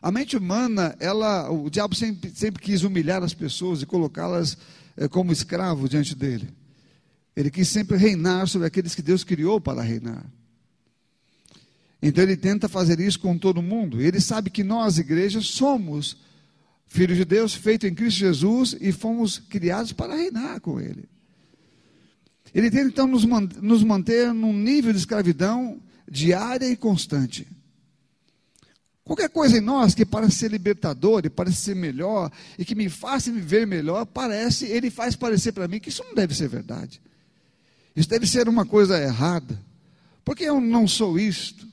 A 0.00 0.10
mente 0.10 0.38
humana, 0.38 0.96
ela, 0.98 1.50
o 1.50 1.68
diabo 1.68 1.94
sempre, 1.94 2.32
sempre 2.34 2.62
quis 2.62 2.84
humilhar 2.84 3.22
as 3.22 3.34
pessoas 3.34 3.82
e 3.82 3.86
colocá-las 3.86 4.56
é, 4.96 5.08
como 5.08 5.30
escravo 5.30 5.90
diante 5.90 6.14
dele. 6.14 6.48
Ele 7.36 7.50
quis 7.50 7.68
sempre 7.68 7.98
reinar 7.98 8.48
sobre 8.48 8.66
aqueles 8.66 8.94
que 8.94 9.02
Deus 9.02 9.24
criou 9.24 9.60
para 9.60 9.82
reinar. 9.82 10.24
Então 12.02 12.24
ele 12.24 12.36
tenta 12.36 12.68
fazer 12.68 12.98
isso 13.00 13.20
com 13.20 13.36
todo 13.36 13.62
mundo. 13.62 14.00
Ele 14.00 14.20
sabe 14.20 14.50
que 14.50 14.64
nós, 14.64 14.98
igrejas, 14.98 15.46
somos 15.46 16.16
filhos 16.86 17.16
de 17.16 17.24
Deus, 17.24 17.54
feitos 17.54 17.88
em 17.88 17.94
Cristo 17.94 18.18
Jesus 18.18 18.76
e 18.80 18.90
fomos 18.90 19.38
criados 19.38 19.92
para 19.92 20.14
reinar 20.14 20.60
com 20.60 20.80
Ele. 20.80 21.08
Ele 22.54 22.70
tenta 22.70 22.88
então 22.88 23.06
nos 23.06 23.84
manter 23.84 24.34
num 24.34 24.52
nível 24.52 24.92
de 24.92 24.98
escravidão 24.98 25.80
diária 26.10 26.66
e 26.68 26.76
constante. 26.76 27.46
Qualquer 29.04 29.28
coisa 29.28 29.58
em 29.58 29.60
nós 29.60 29.94
que 29.94 30.04
parece 30.04 30.36
ser 30.36 30.50
libertador, 30.50 31.22
e 31.24 31.30
parece 31.30 31.56
ser 31.56 31.76
melhor, 31.76 32.30
e 32.58 32.64
que 32.64 32.74
me 32.74 32.88
faça 32.88 33.30
viver 33.30 33.66
melhor, 33.66 34.06
parece, 34.06 34.66
ele 34.66 34.90
faz 34.90 35.16
parecer 35.16 35.52
para 35.52 35.68
mim 35.68 35.80
que 35.80 35.88
isso 35.88 36.04
não 36.04 36.14
deve 36.14 36.34
ser 36.34 36.48
verdade. 36.48 37.00
Isso 37.94 38.08
deve 38.08 38.26
ser 38.26 38.48
uma 38.48 38.64
coisa 38.64 39.00
errada. 39.00 39.60
Porque 40.24 40.44
eu 40.44 40.60
não 40.60 40.86
sou 40.86 41.18
isto. 41.18 41.69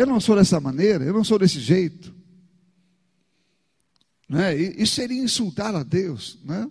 Eu 0.00 0.06
não 0.06 0.18
sou 0.18 0.34
dessa 0.34 0.58
maneira, 0.58 1.04
eu 1.04 1.12
não 1.12 1.22
sou 1.22 1.38
desse 1.38 1.60
jeito. 1.60 2.14
Né? 4.26 4.56
Isso 4.56 4.94
seria 4.94 5.22
insultar 5.22 5.74
a 5.74 5.82
Deus. 5.82 6.38
Né? 6.42 6.70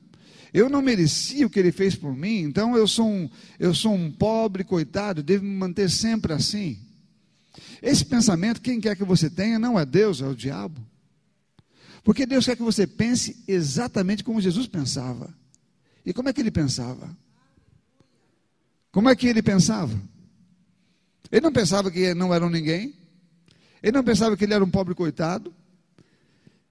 Eu 0.51 0.67
não 0.67 0.81
merecia 0.81 1.45
o 1.45 1.49
que 1.49 1.59
ele 1.59 1.71
fez 1.71 1.95
por 1.95 2.15
mim, 2.15 2.39
então 2.39 2.75
eu 2.75 2.87
sou 2.87 3.07
um, 3.07 3.29
eu 3.59 3.71
sou 3.71 3.93
um 3.93 4.11
pobre 4.11 4.63
coitado, 4.63 5.21
devo 5.21 5.45
me 5.45 5.55
manter 5.55 5.91
sempre 5.91 6.33
assim. 6.33 6.79
Esse 7.83 8.03
pensamento, 8.03 8.61
quem 8.61 8.81
quer 8.81 8.95
que 8.95 9.03
você 9.03 9.29
tenha, 9.29 9.59
não 9.59 9.79
é 9.79 9.85
Deus, 9.85 10.23
é 10.23 10.27
o 10.27 10.33
diabo. 10.33 10.83
Porque 12.03 12.25
Deus 12.25 12.45
quer 12.45 12.55
que 12.55 12.63
você 12.63 12.87
pense 12.87 13.43
exatamente 13.47 14.23
como 14.23 14.41
Jesus 14.41 14.65
pensava. 14.65 15.31
E 16.03 16.13
como 16.13 16.29
é 16.29 16.33
que 16.33 16.41
ele 16.41 16.49
pensava? 16.49 17.15
Como 18.91 19.07
é 19.07 19.15
que 19.15 19.27
ele 19.27 19.43
pensava? 19.43 19.95
Ele 21.31 21.41
não 21.41 21.53
pensava 21.53 21.91
que 21.91 22.15
não 22.15 22.33
era 22.33 22.43
um 22.43 22.49
ninguém. 22.49 22.97
Ele 23.81 23.93
não 23.93 24.03
pensava 24.03 24.35
que 24.35 24.43
ele 24.43 24.53
era 24.53 24.63
um 24.63 24.69
pobre 24.69 24.93
coitado. 24.93 25.53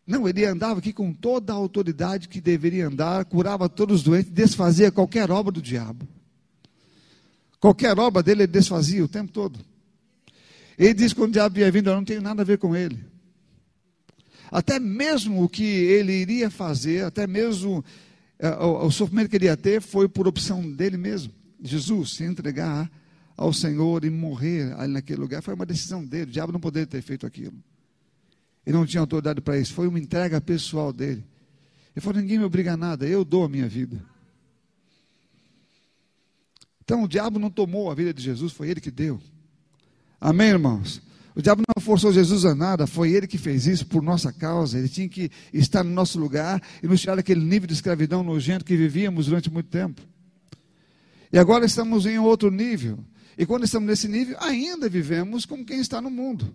Não, 0.07 0.29
ele 0.29 0.45
andava 0.45 0.79
aqui 0.79 0.93
com 0.93 1.13
toda 1.13 1.53
a 1.53 1.57
autoridade 1.57 2.29
que 2.29 2.41
deveria 2.41 2.87
andar, 2.87 3.25
curava 3.27 3.69
todos 3.69 3.97
os 3.97 4.03
doentes, 4.03 4.33
desfazia 4.33 4.91
qualquer 4.91 5.31
obra 5.31 5.53
do 5.53 5.61
diabo. 5.61 6.09
Qualquer 7.61 7.99
obra 7.99 8.23
dele 8.23 8.45
ele 8.45 8.53
desfazia 8.53 9.05
o 9.05 9.09
tempo 9.09 9.33
todo. 9.33 9.59
Ele 10.79 10.95
diz 10.95 11.13
que 11.13 11.19
quando 11.19 11.31
o 11.31 11.33
diabo 11.33 11.59
ia 11.59 11.71
vindo, 11.71 11.91
eu 11.91 11.97
não 11.97 12.05
tenho 12.05 12.23
nada 12.23 12.43
a 12.43 12.45
ver 12.45 12.57
com 12.57 12.75
ele. 12.75 13.05
Até 14.51 14.79
mesmo 14.79 15.43
o 15.43 15.49
que 15.49 15.63
ele 15.63 16.13
iria 16.13 16.51
fazer, 16.51 17.05
até 17.05 17.27
mesmo 17.27 17.85
é, 18.39 18.49
o, 18.51 18.87
o 18.87 18.91
sofrimento 18.91 19.29
que 19.29 19.37
ele 19.37 19.47
ia 19.47 19.57
ter, 19.57 19.83
foi 19.83 20.09
por 20.09 20.27
opção 20.27 20.71
dele 20.71 20.97
mesmo. 20.97 21.33
Jesus 21.61 22.15
se 22.15 22.25
entregar 22.25 22.91
ao 23.39 23.53
Senhor 23.53 24.05
e 24.05 24.11
morrer 24.11 24.75
ali 24.77 24.93
naquele 24.93 25.21
lugar, 25.21 25.41
foi 25.41 25.55
uma 25.55 25.65
decisão 25.65 26.05
dele. 26.05 26.25
O 26.25 26.33
diabo 26.33 26.53
não 26.53 26.59
poderia 26.59 26.89
ter 26.89 27.01
feito 27.01 27.25
aquilo. 27.25 27.55
Ele 28.67 28.77
não 28.77 28.85
tinha 28.85 29.01
autoridade 29.01 29.41
para 29.41 29.57
isso, 29.57 29.73
foi 29.73 29.87
uma 29.87 29.99
entrega 29.99 30.41
pessoal 30.41 30.93
dele. 30.93 31.25
Ele 31.95 32.03
falou: 32.05 32.21
ninguém 32.21 32.37
me 32.37 32.45
obriga 32.45 32.73
a 32.73 32.77
nada, 32.77 33.07
eu 33.07 33.25
dou 33.25 33.45
a 33.45 33.49
minha 33.49 33.69
vida. 33.69 34.05
Então 36.83 37.05
o 37.05 37.09
diabo 37.09 37.39
não 37.39 37.49
tomou 37.49 37.91
a 37.91 37.95
vida 37.95 38.13
de 38.13 38.21
Jesus, 38.21 38.53
foi 38.53 38.71
ele 38.71 38.81
que 38.81 38.91
deu. 38.91 39.21
Amém, 40.21 40.49
irmãos? 40.49 41.01
O 41.37 41.41
diabo 41.41 41.63
não 41.63 41.81
forçou 41.81 42.13
Jesus 42.13 42.45
a 42.45 42.57
nada, 42.57 42.89
foi 42.89 43.13
ele 43.13 43.29
que 43.29 43.39
fez 43.39 43.69
isso 43.69 43.87
por 43.87 44.03
nossa 44.03 44.33
causa. 44.33 44.77
Ele 44.77 44.89
tinha 44.89 45.09
que 45.09 45.31
estar 45.53 45.85
no 45.85 45.91
nosso 45.91 46.19
lugar 46.19 46.61
e 46.83 46.89
nos 46.89 47.01
tirar 47.01 47.15
daquele 47.15 47.45
nível 47.45 47.69
de 47.69 47.75
escravidão 47.75 48.25
nojento 48.25 48.65
que 48.65 48.77
vivíamos 48.77 49.27
durante 49.27 49.49
muito 49.49 49.69
tempo. 49.69 50.03
E 51.33 51.39
agora 51.39 51.65
estamos 51.65 52.05
em 52.05 52.19
outro 52.19 52.51
nível. 52.51 52.99
E 53.39 53.47
quando 53.47 53.65
estamos 53.65 53.89
nesse 53.89 54.09
nível, 54.09 54.37
ainda 54.41 54.89
vivemos 54.89 55.47
como 55.47 55.65
quem 55.65 55.79
está 55.79 56.01
no 56.01 56.11
mundo. 56.11 56.53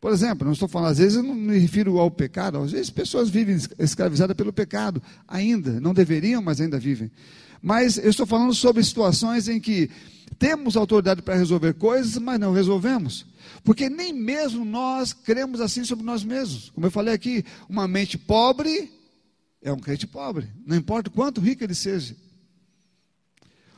Por 0.00 0.12
exemplo, 0.12 0.44
não 0.44 0.52
estou 0.52 0.68
falando, 0.68 0.92
às 0.92 0.98
vezes 0.98 1.16
eu 1.16 1.22
não 1.22 1.34
me 1.34 1.58
refiro 1.58 1.98
ao 1.98 2.10
pecado, 2.10 2.58
às 2.58 2.70
vezes 2.70 2.90
pessoas 2.90 3.28
vivem 3.28 3.58
escravizadas 3.78 4.36
pelo 4.36 4.52
pecado, 4.52 5.02
ainda, 5.26 5.80
não 5.80 5.92
deveriam, 5.92 6.40
mas 6.40 6.60
ainda 6.60 6.78
vivem. 6.78 7.10
Mas 7.60 7.98
eu 7.98 8.08
estou 8.08 8.26
falando 8.26 8.54
sobre 8.54 8.84
situações 8.84 9.48
em 9.48 9.58
que 9.58 9.90
temos 10.38 10.76
autoridade 10.76 11.22
para 11.22 11.34
resolver 11.34 11.74
coisas, 11.74 12.16
mas 12.18 12.38
não 12.38 12.52
resolvemos. 12.52 13.26
Porque 13.64 13.88
nem 13.88 14.12
mesmo 14.12 14.64
nós 14.64 15.12
cremos 15.12 15.60
assim 15.60 15.84
sobre 15.84 16.04
nós 16.04 16.22
mesmos. 16.22 16.70
Como 16.70 16.86
eu 16.86 16.90
falei 16.90 17.14
aqui, 17.14 17.44
uma 17.68 17.88
mente 17.88 18.16
pobre 18.16 18.92
é 19.64 19.72
um 19.72 19.78
crente 19.78 20.06
pobre, 20.06 20.46
não 20.66 20.76
importa 20.76 21.08
quanto 21.08 21.40
rico 21.40 21.64
ele 21.64 21.74
seja. 21.74 22.14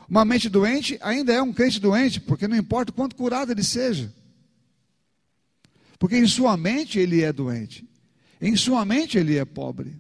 Uma 0.09 0.25
mente 0.25 0.49
doente 0.49 0.99
ainda 1.01 1.33
é 1.33 1.42
um 1.42 1.53
crente 1.53 1.81
doente, 1.81 2.21
porque 2.21 2.47
não 2.47 2.57
importa 2.57 2.92
quanto 2.92 3.16
curado 3.16 3.51
ele 3.51 3.64
seja. 3.64 4.12
Porque 5.99 6.16
em 6.16 6.27
sua 6.27 6.57
mente 6.57 6.99
ele 6.99 7.23
é 7.23 7.33
doente. 7.33 7.88
Em 8.40 8.55
sua 8.57 8.85
mente 8.85 9.19
ele 9.19 9.37
é 9.37 9.45
pobre. 9.45 9.97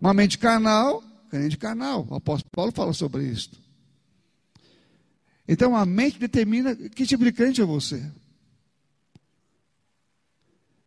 Uma 0.00 0.14
mente 0.14 0.38
carnal, 0.38 1.02
crente 1.28 1.58
carnal. 1.58 2.06
O 2.08 2.14
apóstolo 2.14 2.50
Paulo 2.52 2.72
fala 2.72 2.92
sobre 2.92 3.24
isso. 3.24 3.50
Então 5.46 5.74
a 5.76 5.84
mente 5.84 6.18
determina 6.18 6.74
que 6.74 7.06
tipo 7.06 7.24
de 7.24 7.32
crente 7.32 7.60
é 7.60 7.64
você. 7.64 8.02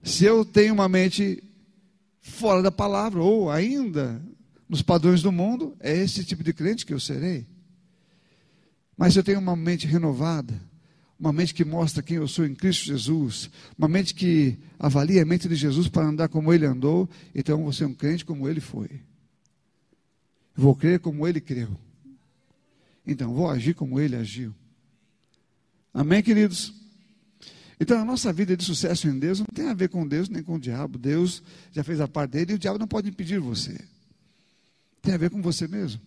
Se 0.03 0.25
eu 0.25 0.43
tenho 0.43 0.73
uma 0.73 0.89
mente 0.89 1.43
fora 2.21 2.61
da 2.61 2.71
palavra, 2.71 3.21
ou 3.21 3.51
ainda 3.51 4.21
nos 4.71 4.81
padrões 4.81 5.21
do 5.21 5.33
mundo, 5.33 5.75
é 5.81 5.93
esse 5.97 6.23
tipo 6.23 6.45
de 6.45 6.53
crente 6.53 6.85
que 6.85 6.93
eu 6.93 6.99
serei. 6.99 7.45
Mas 8.95 9.17
eu 9.17 9.21
tenho 9.21 9.37
uma 9.37 9.53
mente 9.53 9.85
renovada, 9.85 10.61
uma 11.19 11.33
mente 11.33 11.53
que 11.53 11.65
mostra 11.65 12.01
quem 12.01 12.15
eu 12.15 12.27
sou 12.27 12.45
em 12.45 12.55
Cristo 12.55 12.85
Jesus, 12.85 13.49
uma 13.77 13.89
mente 13.89 14.13
que 14.13 14.57
avalia 14.79 15.23
a 15.23 15.25
mente 15.25 15.49
de 15.49 15.55
Jesus 15.55 15.89
para 15.89 16.07
andar 16.07 16.29
como 16.29 16.53
ele 16.53 16.65
andou, 16.65 17.09
então 17.35 17.63
vou 17.63 17.73
ser 17.73 17.83
um 17.83 17.93
crente 17.93 18.23
como 18.23 18.47
ele 18.47 18.61
foi. 18.61 19.01
Vou 20.55 20.73
crer 20.73 21.01
como 21.01 21.27
ele 21.27 21.41
creu. 21.41 21.77
Então, 23.05 23.33
vou 23.33 23.49
agir 23.49 23.73
como 23.73 23.99
ele 23.99 24.15
agiu. 24.15 24.55
Amém, 25.93 26.23
queridos? 26.23 26.73
Então, 27.77 27.99
a 27.99 28.05
nossa 28.05 28.31
vida 28.31 28.55
de 28.55 28.63
sucesso 28.63 29.09
em 29.09 29.19
Deus 29.19 29.39
não 29.39 29.47
tem 29.53 29.67
a 29.67 29.73
ver 29.73 29.89
com 29.89 30.07
Deus 30.07 30.29
nem 30.29 30.41
com 30.41 30.55
o 30.55 30.59
diabo. 30.59 30.97
Deus 30.97 31.43
já 31.73 31.83
fez 31.83 31.99
a 31.99 32.07
parte 32.07 32.31
dele 32.31 32.53
e 32.53 32.55
o 32.55 32.59
diabo 32.59 32.79
não 32.79 32.87
pode 32.87 33.09
impedir 33.09 33.37
você. 33.37 33.77
Tem 35.01 35.13
a 35.13 35.17
ver 35.17 35.29
com 35.29 35.41
você 35.41 35.67
mesmo. 35.67 35.99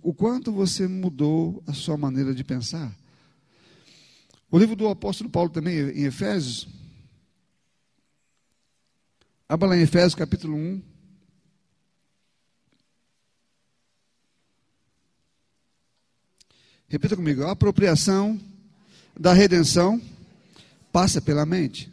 O 0.00 0.12
quanto 0.14 0.50
você 0.50 0.88
mudou 0.88 1.62
a 1.66 1.72
sua 1.72 1.96
maneira 1.96 2.34
de 2.34 2.42
pensar. 2.42 2.92
O 4.50 4.58
livro 4.58 4.74
do 4.74 4.88
apóstolo 4.88 5.30
Paulo 5.30 5.50
também, 5.50 5.76
em 5.78 6.04
Efésios. 6.04 6.66
Abra 9.48 9.68
lá 9.68 9.76
em 9.76 9.82
Efésios 9.82 10.14
capítulo 10.14 10.56
1. 10.56 10.82
Repita 16.88 17.14
comigo: 17.14 17.44
a 17.44 17.52
apropriação 17.52 18.40
da 19.18 19.32
redenção 19.32 20.00
passa 20.90 21.20
pela 21.20 21.46
mente. 21.46 21.91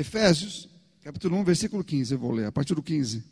Efésios, 0.00 0.66
capítulo 1.04 1.36
1, 1.36 1.44
versículo 1.44 1.84
15, 1.84 2.14
eu 2.14 2.18
vou 2.18 2.32
ler, 2.32 2.46
a 2.46 2.52
partir 2.52 2.74
do 2.74 2.82
15. 2.82 3.22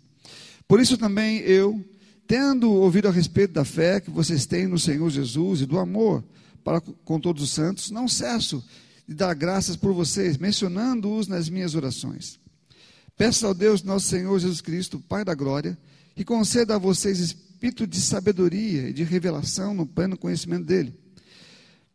Por 0.67 0.81
isso 0.81 0.99
também 0.99 1.39
eu, 1.39 1.83
tendo 2.27 2.71
ouvido 2.71 3.09
a 3.09 3.11
respeito 3.11 3.55
da 3.55 3.65
fé 3.65 4.01
que 4.01 4.11
vocês 4.11 4.45
têm 4.45 4.67
no 4.67 4.79
Senhor 4.79 5.09
Jesus 5.09 5.63
e 5.63 5.67
do 5.67 5.79
amor 5.79 6.23
para 6.63 6.83
com 6.83 7.19
todos 7.19 7.43
os 7.43 7.51
santos, 7.51 7.91
não 7.91 8.07
cesso 8.07 8.63
de 9.07 9.15
dar 9.15 9.33
graças 9.33 9.77
por 9.77 9.95
vocês, 9.95 10.37
mencionando-os 10.37 11.27
nas 11.27 11.49
minhas 11.49 11.75
orações. 11.75 12.39
Peço 13.17 13.47
ao 13.47 13.55
Deus 13.55 13.83
nosso 13.83 14.07
Senhor 14.07 14.39
Jesus 14.39 14.61
Cristo, 14.61 15.01
Pai 15.01 15.25
da 15.25 15.35
glória, 15.35 15.79
que 16.15 16.23
conceda 16.23 16.75
a 16.75 16.79
vocês 16.79 17.19
espírito 17.19 17.87
de 17.87 17.99
sabedoria 17.99 18.91
e 18.91 18.93
de 18.93 19.05
revelação 19.05 19.73
no 19.73 19.87
pleno 19.87 20.19
conhecimento 20.19 20.67
dele. 20.67 20.95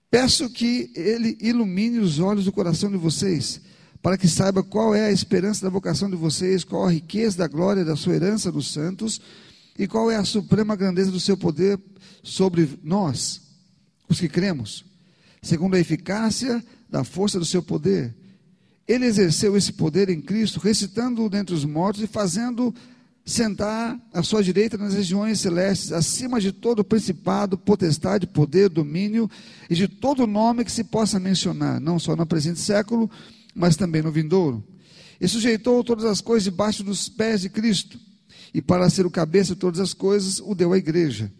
Peço 0.09 0.49
que 0.49 0.91
ele 0.95 1.37
ilumine 1.39 1.99
os 1.99 2.17
olhos 2.17 2.45
do 2.45 2.51
coração 2.51 2.89
de 2.89 2.97
vocês, 2.97 3.61
para 4.03 4.17
que 4.17 4.27
saiba 4.27 4.61
qual 4.61 4.93
é 4.93 5.05
a 5.05 5.11
esperança 5.13 5.63
da 5.63 5.69
vocação 5.69 6.09
de 6.09 6.17
vocês, 6.17 6.65
qual 6.65 6.85
a 6.85 6.91
riqueza 6.91 7.37
da 7.37 7.47
glória 7.47 7.85
da 7.85 7.95
sua 7.95 8.13
herança 8.13 8.51
dos 8.51 8.69
santos 8.73 9.21
e 9.79 9.87
qual 9.87 10.11
é 10.11 10.17
a 10.17 10.25
suprema 10.25 10.75
grandeza 10.75 11.09
do 11.09 11.21
seu 11.21 11.37
poder 11.37 11.79
sobre 12.21 12.69
nós, 12.83 13.41
os 14.09 14.19
que 14.19 14.27
cremos, 14.27 14.83
segundo 15.41 15.75
a 15.75 15.79
eficácia 15.79 16.61
da 16.89 17.05
força 17.05 17.39
do 17.39 17.45
seu 17.45 17.63
poder. 17.63 18.13
Ele 18.85 19.05
exerceu 19.05 19.55
esse 19.55 19.71
poder 19.71 20.09
em 20.09 20.19
Cristo, 20.19 20.59
recitando-o 20.59 21.29
dentre 21.29 21.55
os 21.55 21.63
mortos 21.63 22.03
e 22.03 22.07
fazendo 22.07 22.75
sentar 23.25 23.97
à 24.13 24.21
sua 24.21 24.43
direita 24.43 24.77
nas 24.77 24.93
regiões 24.93 25.39
celestes, 25.39 25.93
acima 25.93 26.41
de 26.41 26.51
todo 26.51 26.83
principado, 26.83 27.57
potestade, 27.57 28.27
poder, 28.27 28.67
domínio 28.67 29.31
e 29.69 29.75
de 29.75 29.87
todo 29.87 30.27
nome 30.27 30.65
que 30.65 30.71
se 30.73 30.83
possa 30.83 31.21
mencionar, 31.21 31.79
não 31.79 31.97
só 31.97 32.17
no 32.17 32.25
presente 32.25 32.59
século, 32.59 33.09
mas 33.53 33.75
também 33.75 34.01
no 34.01 34.11
vindouro. 34.11 34.63
E 35.19 35.27
sujeitou 35.27 35.83
todas 35.83 36.05
as 36.05 36.21
coisas 36.21 36.43
debaixo 36.45 36.83
dos 36.83 37.09
pés 37.09 37.41
de 37.41 37.49
Cristo, 37.49 37.99
e 38.53 38.61
para 38.61 38.89
ser 38.89 39.05
o 39.05 39.11
cabeça 39.11 39.53
de 39.53 39.61
todas 39.61 39.79
as 39.79 39.93
coisas, 39.93 40.39
o 40.39 40.53
deu 40.53 40.73
à 40.73 40.77
igreja, 40.77 41.31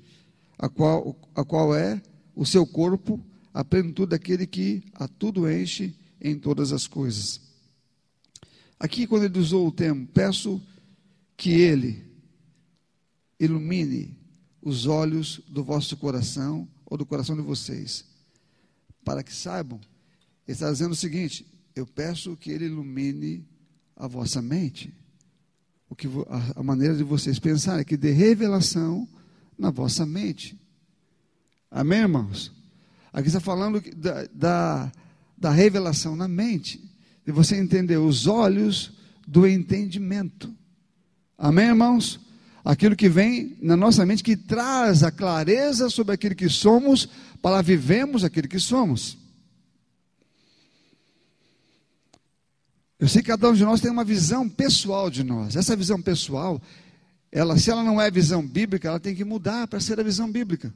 a 0.58 0.68
qual, 0.70 1.16
a 1.36 1.44
qual 1.44 1.76
é 1.76 2.02
o 2.36 2.46
seu 2.46 2.66
corpo, 2.66 3.24
a 3.54 3.64
plenitude 3.64 4.12
daquele 4.12 4.48
que 4.48 4.84
a 4.96 5.08
tudo 5.08 5.50
enche 5.50 5.96
em 6.20 6.38
todas 6.38 6.72
as 6.72 6.88
coisas. 6.88 7.40
Aqui, 8.80 9.06
quando 9.08 9.24
ele 9.24 9.40
usou 9.40 9.68
o 9.68 9.72
termo, 9.72 10.08
peço 10.08 10.62
que 11.38 11.52
Ele 11.52 12.06
ilumine 13.40 14.18
os 14.62 14.86
olhos 14.86 15.42
do 15.48 15.64
vosso 15.64 15.98
coração 15.98 16.68
ou 16.86 16.98
do 16.98 17.06
coração 17.06 17.36
de 17.36 17.42
vocês, 17.42 18.06
para 19.04 19.24
que 19.24 19.34
saibam. 19.34 19.80
Ele 20.48 20.54
está 20.54 20.72
dizendo 20.72 20.92
o 20.92 20.96
seguinte: 20.96 21.46
eu 21.76 21.86
peço 21.86 22.36
que 22.38 22.52
Ele 22.52 22.66
ilumine 22.66 23.46
a 23.96 24.08
vossa 24.08 24.42
mente, 24.42 24.94
o 25.90 25.96
que 25.96 26.08
a, 26.56 26.64
maneira 26.64 26.96
de 26.96 27.04
vocês 27.04 27.40
pensarem, 27.40 27.86
que 27.86 27.98
dê 27.98 28.12
revelação 28.12 29.08
na 29.58 29.70
vossa 29.70 30.06
mente. 30.06 30.60
Amém, 31.70 32.00
irmãos? 32.00 32.52
Aqui 33.12 33.28
está 33.28 33.40
falando 33.40 33.82
da, 33.96 34.28
da, 34.34 34.92
da 35.38 35.52
revelação 35.52 36.16
na 36.16 36.28
mente, 36.28 36.84
de 37.26 37.32
você 37.32 37.56
entender 37.56 37.98
os 37.98 38.28
olhos 38.28 38.94
do 39.28 39.48
entendimento. 39.48 40.54
Amém, 41.38 41.68
irmãos? 41.68 42.20
Aquilo 42.66 42.96
que 42.96 43.10
vem 43.10 43.58
na 43.62 43.76
nossa 43.76 44.06
mente 44.06 44.24
que 44.24 44.38
traz 44.38 45.04
a 45.04 45.12
clareza 45.12 45.90
sobre 45.90 46.14
aquilo 46.14 46.36
que 46.36 46.50
somos 46.50 47.08
para 47.42 47.62
vivemos 47.62 48.24
aquilo 48.24 48.48
que 48.48 48.60
somos. 48.60 49.18
Eu 53.04 53.10
sei 53.10 53.22
que 53.22 53.28
cada 53.28 53.50
um 53.50 53.54
de 53.54 53.66
nós 53.66 53.82
tem 53.82 53.92
uma 53.92 54.06
visão 54.06 54.48
pessoal 54.48 55.10
de 55.10 55.26
nós. 55.26 55.58
Essa 55.58 55.76
visão 55.76 56.02
pessoal, 56.02 56.62
ela, 57.30 57.58
se 57.58 57.70
ela 57.70 57.84
não 57.84 58.00
é 58.00 58.10
visão 58.10 58.42
bíblica, 58.42 58.88
ela 58.88 59.00
tem 59.00 59.14
que 59.14 59.26
mudar 59.26 59.68
para 59.68 59.82
ser 59.82 60.00
a 60.00 60.04
visão 60.04 60.32
bíblica. 60.32 60.74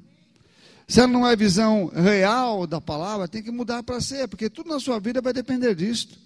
Se 0.90 1.00
ela 1.00 1.08
não 1.08 1.26
é 1.26 1.38
visão 1.38 1.90
real 1.96 2.68
da 2.68 2.82
palavra, 2.82 3.30
tem 3.30 3.42
que 3.42 3.50
mudar 3.50 3.82
para 3.82 4.02
ser, 4.02 4.28
porque 4.28 4.50
tudo 4.50 4.68
na 4.70 4.78
sua 4.78 5.00
vida 5.00 5.22
vai 5.22 5.32
depender 5.32 5.74
disto 5.74 6.18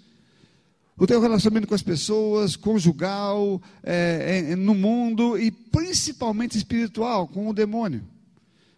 o 0.98 1.06
teu 1.06 1.22
relacionamento 1.22 1.68
com 1.68 1.76
as 1.76 1.84
pessoas, 1.84 2.56
conjugal, 2.56 3.62
é, 3.84 4.46
é, 4.50 4.56
no 4.56 4.74
mundo 4.74 5.38
e 5.38 5.52
principalmente 5.52 6.58
espiritual, 6.58 7.28
com 7.28 7.48
o 7.48 7.54
demônio. 7.54 8.02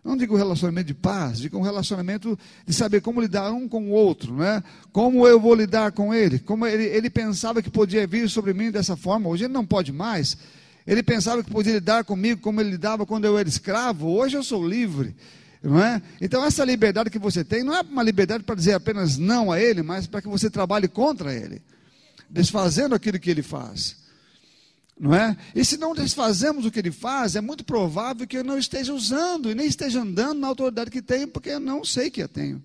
Não 0.04 0.18
digo 0.18 0.36
relacionamento 0.36 0.88
de 0.88 0.94
paz, 0.94 1.40
digo 1.40 1.58
um 1.58 1.62
relacionamento 1.62 2.38
de 2.68 2.74
saber 2.74 3.02
como 3.02 3.22
lidar 3.22 3.52
um 3.52 3.70
com 3.70 3.86
o 3.86 3.92
outro, 3.92 4.36
né? 4.36 4.62
Como 4.92 5.26
eu 5.26 5.40
vou 5.40 5.56
lidar 5.56 5.94
com 5.94 6.14
ele? 6.14 6.40
Como 6.40 6.68
ele, 6.68 6.84
ele 6.84 7.10
pensava 7.10 7.62
que 7.62 7.70
podia 7.70 8.06
vir 8.06 8.30
sobre 8.30 8.54
mim 8.54 8.70
dessa 8.70 8.98
forma, 8.98 9.30
hoje 9.30 9.46
ele 9.46 9.54
não 9.54 9.66
pode 9.66 9.94
mais. 9.94 10.38
Ele 10.86 11.02
pensava 11.02 11.42
que 11.42 11.50
podia 11.50 11.74
lidar 11.74 12.04
comigo 12.04 12.42
como 12.42 12.60
ele 12.60 12.72
lidava 12.72 13.06
quando 13.06 13.24
eu 13.24 13.38
era 13.38 13.48
escravo, 13.48 14.10
hoje 14.10 14.36
eu 14.36 14.44
sou 14.44 14.68
livre. 14.68 15.16
Não 15.64 15.82
é? 15.82 16.02
Então, 16.20 16.44
essa 16.44 16.66
liberdade 16.66 17.10
que 17.10 17.18
você 17.18 17.42
tem 17.42 17.64
não 17.64 17.74
é 17.74 17.82
uma 17.82 18.04
liberdade 18.04 18.44
para 18.44 18.56
dizer 18.56 18.74
apenas 18.74 19.18
não 19.18 19.50
a 19.50 19.62
ele, 19.62 19.82
mas 19.82 20.06
para 20.06 20.22
que 20.22 20.28
você 20.28 20.50
trabalhe 20.50 20.90
contra 20.90 21.34
ele 21.34 21.62
desfazendo 22.34 22.96
aquilo 22.96 23.20
que 23.20 23.30
ele 23.30 23.44
faz. 23.44 24.03
Não 25.00 25.14
é? 25.14 25.36
E 25.56 25.66
se 25.66 25.78
não 25.78 25.94
desfazemos 25.94 26.66
o 26.66 26.72
que 26.72 26.80
ele 26.80 26.92
faz, 26.92 27.36
é 27.36 27.42
muito 27.42 27.64
provável 27.64 28.28
que 28.28 28.38
eu 28.38 28.44
não 28.44 28.58
esteja 28.58 28.94
usando 28.94 29.50
e 29.50 29.56
nem 29.56 29.66
esteja 29.66 30.02
andando 30.02 30.40
na 30.40 30.48
autoridade 30.48 30.92
que 30.92 31.02
tenho, 31.02 31.28
porque 31.28 31.50
eu 31.50 31.60
não 31.60 31.84
sei 31.84 32.12
que 32.12 32.22
eu 32.22 32.28
tenho. 32.28 32.62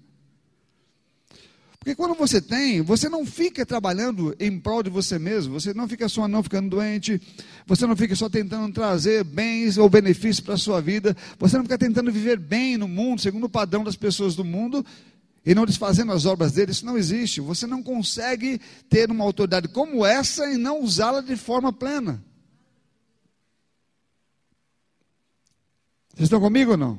Porque 1.79 1.95
quando 1.95 2.14
você 2.14 2.41
tem, 2.41 2.83
você 2.83 3.09
não 3.09 3.25
fica 3.25 3.64
trabalhando 3.64 4.37
em 4.38 4.61
prol 4.61 4.83
de 4.83 4.91
você 4.91 5.19
mesmo, 5.19 5.59
você 5.59 5.73
não 5.73 5.88
fica 5.88 6.09
só 6.09 6.29
não 6.29 6.43
ficando 6.43 6.69
doente, 6.69 7.19
você 7.67 7.87
não 7.87 7.97
fica 7.97 8.14
só 8.14 8.29
tentando 8.29 8.75
trazer 8.75 9.25
bens 9.25 9.79
ou 9.79 9.88
benefícios 9.88 10.41
para 10.41 10.55
a 10.55 10.59
sua 10.59 10.83
vida, 10.83 11.17
você 11.38 11.57
não 11.57 11.64
fica 11.64 11.79
tentando 11.79 12.12
viver 12.12 12.38
bem 12.38 12.77
no 12.77 12.87
mundo, 12.87 13.23
segundo 13.23 13.45
o 13.45 13.49
padrão 13.49 13.85
das 13.85 13.97
pessoas 13.97 14.37
do 14.37 14.45
mundo, 14.45 14.85
e 15.49 15.55
não 15.55 15.65
desfazendo 15.65 16.13
as 16.13 16.27
obras 16.27 16.53
dele, 16.53 16.73
isso 16.73 16.85
não 16.85 16.99
existe. 16.99 17.41
Você 17.41 17.67
não 17.67 17.83
consegue 17.83 18.61
ter 18.91 19.11
uma 19.11 19.25
autoridade 19.25 19.67
como 19.67 20.05
essa 20.05 20.45
e 20.53 20.59
não 20.59 20.83
usá-la 20.83 21.23
de 21.23 21.37
forma 21.37 21.73
plena. 21.73 22.23
Vocês 26.11 26.27
estão 26.27 26.39
comigo 26.39 26.73
ou 26.73 26.77
não? 26.77 26.99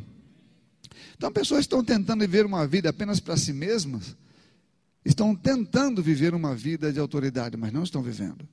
Então, 1.15 1.31
pessoas 1.31 1.59
estão 1.59 1.83
tentando 1.83 2.21
viver 2.21 2.43
uma 2.43 2.65
vida 2.65 2.89
apenas 2.89 3.19
para 3.19 3.37
si 3.37 3.53
mesmas, 3.53 4.17
estão 5.05 5.35
tentando 5.35 6.01
viver 6.01 6.33
uma 6.33 6.55
vida 6.55 6.91
de 6.91 6.99
autoridade, 6.99 7.55
mas 7.55 7.71
não 7.71 7.83
estão 7.83 8.01
vivendo. 8.01 8.49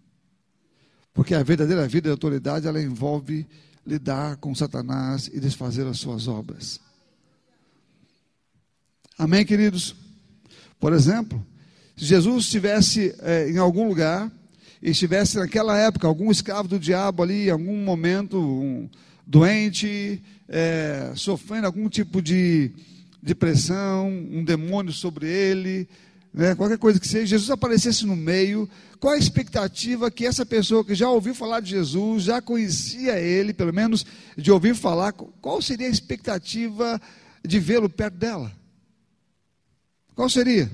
Porque 1.15 1.35
a 1.35 1.43
verdadeira 1.43 1.89
vida 1.89 2.09
de 2.09 2.13
autoridade, 2.13 2.69
ela 2.69 2.83
envolve 2.83 3.47
lidar 3.87 4.37
com 4.37 4.55
Satanás 4.55 5.31
e 5.33 5.41
desfazer 5.41 5.87
as 5.87 5.99
suas 5.99 6.29
obras. 6.29 6.85
Amém, 9.19 9.47
queridos? 9.47 9.97
Por 10.79 10.93
exemplo, 10.93 11.43
se 11.97 12.05
Jesus 12.05 12.45
estivesse 12.45 13.15
é, 13.21 13.49
em 13.49 13.57
algum 13.57 13.89
lugar 13.89 14.31
e 14.83 14.91
estivesse 14.91 15.39
naquela 15.39 15.75
época 15.79 16.07
algum 16.07 16.31
escravo 16.31 16.69
do 16.69 16.79
diabo 16.79 17.23
ali, 17.23 17.47
em 17.47 17.51
algum 17.51 17.83
momento, 17.83 18.39
um 18.39 18.91
doente, 19.27 20.23
é, 20.47 21.13
sofrendo 21.15 21.67
algum 21.67 21.89
tipo 21.89 22.21
de 22.21 22.71
depressão, 23.23 24.07
um 24.07 24.45
demônio 24.45 24.93
sobre 24.93 25.27
ele, 25.27 25.89
né, 26.35 26.55
qualquer 26.55 26.77
coisa 26.77 27.01
que 27.01 27.09
seja, 27.09 27.25
Jesus 27.25 27.51
aparecesse 27.51 28.05
no 28.05 28.15
meio, 28.15 28.69
qual 29.01 29.15
a 29.15 29.19
expectativa 29.19 30.11
que 30.11 30.27
essa 30.27 30.45
pessoa 30.45 30.85
que 30.85 30.95
já 30.95 31.09
ouviu 31.09 31.35
falar 31.35 31.61
de 31.61 31.71
Jesus, 31.71 32.25
já 32.25 32.43
conhecia 32.43 33.19
ele, 33.19 33.55
pelo 33.55 33.73
menos 33.73 34.05
de 34.37 34.53
ouvir 34.53 34.75
falar, 34.75 35.13
qual 35.15 35.63
seria 35.63 35.87
a 35.87 35.91
expectativa 35.91 37.01
de 37.43 37.59
vê-lo 37.59 37.89
perto 37.89 38.19
dela? 38.19 38.53
Qual 40.17 40.31
seria? 40.31 40.71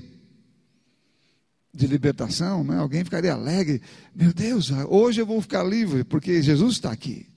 De 1.73 1.85
libertação, 1.85 2.63
né? 2.63 2.77
alguém 2.77 3.03
ficaria 3.03 3.33
alegre. 3.33 3.81
Meu 4.15 4.33
Deus, 4.33 4.71
hoje 4.87 5.19
eu 5.19 5.25
vou 5.25 5.41
ficar 5.41 5.63
livre, 5.63 6.05
porque 6.05 6.41
Jesus 6.41 6.75
está 6.75 6.91
aqui. 6.91 7.27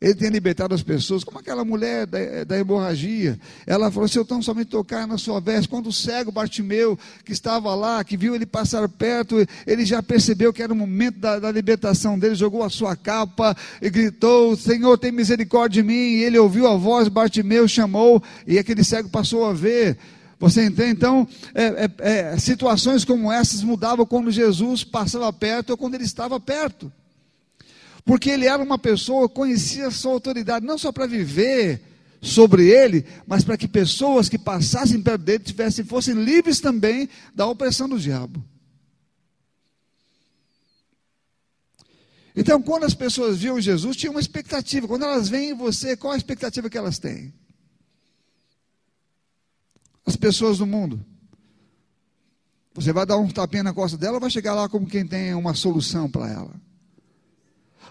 Ele 0.00 0.14
tem 0.14 0.30
libertado 0.30 0.74
as 0.74 0.82
pessoas, 0.82 1.22
como 1.24 1.38
aquela 1.38 1.64
mulher 1.64 2.06
da, 2.06 2.44
da 2.44 2.58
hemorragia. 2.58 3.38
Ela 3.66 3.90
falou: 3.90 4.08
se 4.08 4.18
eu 4.18 4.24
tão 4.24 4.42
somente 4.42 4.68
tocar 4.68 5.06
na 5.06 5.16
sua 5.16 5.40
veste, 5.40 5.68
quando 5.68 5.88
o 5.88 5.92
cego 5.92 6.32
Bartimeu, 6.32 6.98
que 7.24 7.32
estava 7.32 7.72
lá, 7.74 8.02
que 8.02 8.16
viu 8.16 8.34
ele 8.34 8.44
passar 8.44 8.88
perto, 8.88 9.36
ele 9.64 9.84
já 9.84 10.02
percebeu 10.02 10.52
que 10.52 10.62
era 10.62 10.72
o 10.72 10.76
momento 10.76 11.18
da, 11.18 11.38
da 11.38 11.52
libertação 11.52 12.18
dele, 12.18 12.34
jogou 12.34 12.64
a 12.64 12.70
sua 12.70 12.96
capa 12.96 13.56
e 13.80 13.88
gritou: 13.88 14.56
Senhor, 14.56 14.98
tem 14.98 15.12
misericórdia 15.12 15.82
de 15.82 15.88
mim. 15.88 15.94
E 15.94 16.24
ele 16.24 16.38
ouviu 16.38 16.66
a 16.66 16.76
voz, 16.76 17.06
Bartimeu 17.08 17.66
chamou, 17.66 18.20
e 18.44 18.58
aquele 18.58 18.82
cego 18.82 19.08
passou 19.08 19.44
a 19.44 19.52
ver. 19.52 19.98
Você 20.42 20.66
entende? 20.66 20.90
Então, 20.90 21.28
é, 21.54 21.64
é, 21.64 21.90
é, 21.98 22.36
situações 22.36 23.04
como 23.04 23.30
essas 23.30 23.62
mudavam 23.62 24.04
quando 24.04 24.28
Jesus 24.28 24.82
passava 24.82 25.32
perto 25.32 25.70
ou 25.70 25.76
quando 25.76 25.94
ele 25.94 26.02
estava 26.02 26.40
perto. 26.40 26.92
Porque 28.04 28.28
ele 28.28 28.46
era 28.46 28.60
uma 28.60 28.76
pessoa, 28.76 29.28
conhecia 29.28 29.86
a 29.86 29.90
sua 29.92 30.10
autoridade, 30.10 30.66
não 30.66 30.76
só 30.76 30.90
para 30.90 31.06
viver 31.06 31.80
sobre 32.20 32.66
ele, 32.66 33.06
mas 33.24 33.44
para 33.44 33.56
que 33.56 33.68
pessoas 33.68 34.28
que 34.28 34.36
passassem 34.36 35.00
perto 35.00 35.22
dele 35.22 35.44
tivessem, 35.44 35.84
fossem 35.84 36.14
livres 36.14 36.58
também 36.58 37.08
da 37.32 37.46
opressão 37.46 37.88
do 37.88 37.96
diabo. 37.96 38.44
Então, 42.34 42.60
quando 42.60 42.82
as 42.82 42.94
pessoas 42.94 43.38
viam 43.38 43.60
Jesus, 43.60 43.96
tinha 43.96 44.10
uma 44.10 44.18
expectativa. 44.20 44.88
Quando 44.88 45.04
elas 45.04 45.28
veem 45.28 45.54
você, 45.54 45.96
qual 45.96 46.14
a 46.14 46.16
expectativa 46.16 46.68
que 46.68 46.78
elas 46.78 46.98
têm? 46.98 47.32
As 50.04 50.16
pessoas 50.16 50.58
do 50.58 50.66
mundo. 50.66 51.04
Você 52.74 52.92
vai 52.92 53.04
dar 53.04 53.18
um 53.18 53.28
tapinha 53.28 53.62
na 53.62 53.74
costa 53.74 53.98
dela, 53.98 54.18
vai 54.18 54.30
chegar 54.30 54.54
lá 54.54 54.68
como 54.68 54.86
quem 54.86 55.06
tem 55.06 55.34
uma 55.34 55.54
solução 55.54 56.10
para 56.10 56.30
ela. 56.30 56.54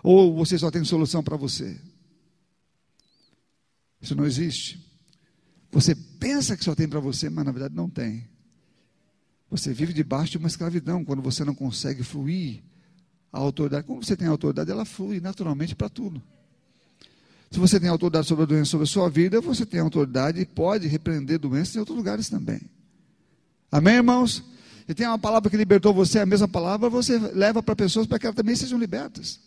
Ou 0.04 0.36
você 0.36 0.58
só 0.58 0.72
tem 0.72 0.84
solução 0.84 1.24
para 1.24 1.38
você. 1.38 1.80
Isso 4.02 4.16
não 4.16 4.26
existe. 4.26 4.84
Você 5.72 5.94
pensa 5.94 6.58
que 6.58 6.64
só 6.64 6.74
tem 6.74 6.88
para 6.88 7.00
você, 7.00 7.30
mas 7.30 7.46
na 7.46 7.52
verdade 7.52 7.76
não 7.76 7.90
tem. 7.90 8.28
Você 9.50 9.74
vive 9.74 9.94
debaixo 9.94 10.32
de 10.32 10.38
uma 10.38 10.48
escravidão 10.48 11.06
quando 11.06 11.22
você 11.22 11.46
não 11.46 11.54
consegue 11.54 12.04
fluir 12.04 12.64
a 13.32 13.40
autoridade. 13.40 13.86
Como 13.86 14.04
você 14.04 14.18
tem 14.18 14.28
autoridade, 14.28 14.72
ela 14.72 14.86
flui 14.86 15.20
naturalmente 15.20 15.76
para 15.76 15.90
tudo. 15.90 16.22
Se 17.52 17.60
você 17.60 17.80
tem 17.80 17.90
autoridade 17.90 18.26
sobre 18.26 18.44
a 18.44 18.48
doença 18.48 18.72
sobre 18.72 18.86
a 18.86 18.88
sua 18.88 19.10
vida, 19.10 19.42
você 19.42 19.66
tem 19.66 19.82
autoridade 19.82 20.40
e 20.40 20.46
pode 20.46 20.88
repreender 20.88 21.38
doenças 21.38 21.76
em 21.76 21.80
outros 21.80 21.98
lugares 21.98 22.30
também. 22.30 22.62
Amém, 23.70 23.96
irmãos? 23.96 24.42
E 24.88 24.94
tem 24.94 25.06
uma 25.06 25.20
palavra 25.20 25.50
que 25.50 25.58
libertou 25.58 25.94
você, 25.94 26.20
a 26.20 26.26
mesma 26.26 26.48
palavra, 26.48 26.90
você 26.90 27.18
leva 27.18 27.62
para 27.62 27.76
pessoas 27.76 28.08
para 28.08 28.18
que 28.18 28.26
elas 28.26 28.36
também 28.36 28.56
sejam 28.56 28.80
libertas. 28.80 29.40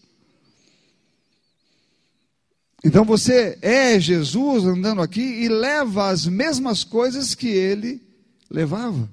Então 2.84 3.06
você 3.06 3.58
é 3.62 3.98
Jesus 3.98 4.64
andando 4.64 5.00
aqui 5.00 5.22
e 5.22 5.48
leva 5.48 6.10
as 6.10 6.26
mesmas 6.26 6.84
coisas 6.84 7.34
que 7.34 7.48
ele 7.48 8.02
levava. 8.50 9.10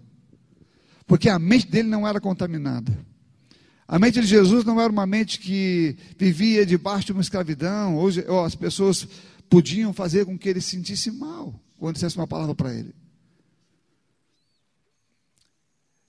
Porque 1.08 1.30
a 1.30 1.40
mente 1.40 1.68
dele 1.68 1.88
não 1.88 2.06
era 2.06 2.20
contaminada. 2.20 2.92
A 3.92 4.00
mente 4.00 4.22
de 4.22 4.26
Jesus 4.26 4.64
não 4.64 4.80
era 4.80 4.90
uma 4.90 5.06
mente 5.06 5.38
que 5.38 5.98
vivia 6.18 6.66
debaixo 6.66 7.08
de 7.08 7.12
uma 7.12 7.22
escravidão, 7.22 7.98
hoje 7.98 8.24
as 8.46 8.56
pessoas 8.56 9.06
podiam 9.50 9.92
fazer 9.92 10.26
com 10.26 10.40
que 10.40 10.48
ele 10.48 10.62
se 10.62 10.70
sentisse 10.78 11.12
mal 11.12 11.54
quando 11.78 11.96
dissesse 11.96 12.16
uma 12.16 12.26
palavra 12.26 12.56
para 12.56 12.74
ele. 12.74 12.96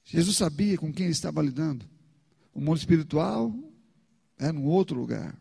Jesus 0.04 0.36
sabia 0.36 0.78
com 0.78 0.92
quem 0.92 1.06
ele 1.06 1.12
estava 1.12 1.42
lidando. 1.42 1.84
O 2.54 2.60
mundo 2.60 2.76
espiritual 2.76 3.52
é 4.38 4.52
num 4.52 4.66
outro 4.66 4.96
lugar. 4.96 5.36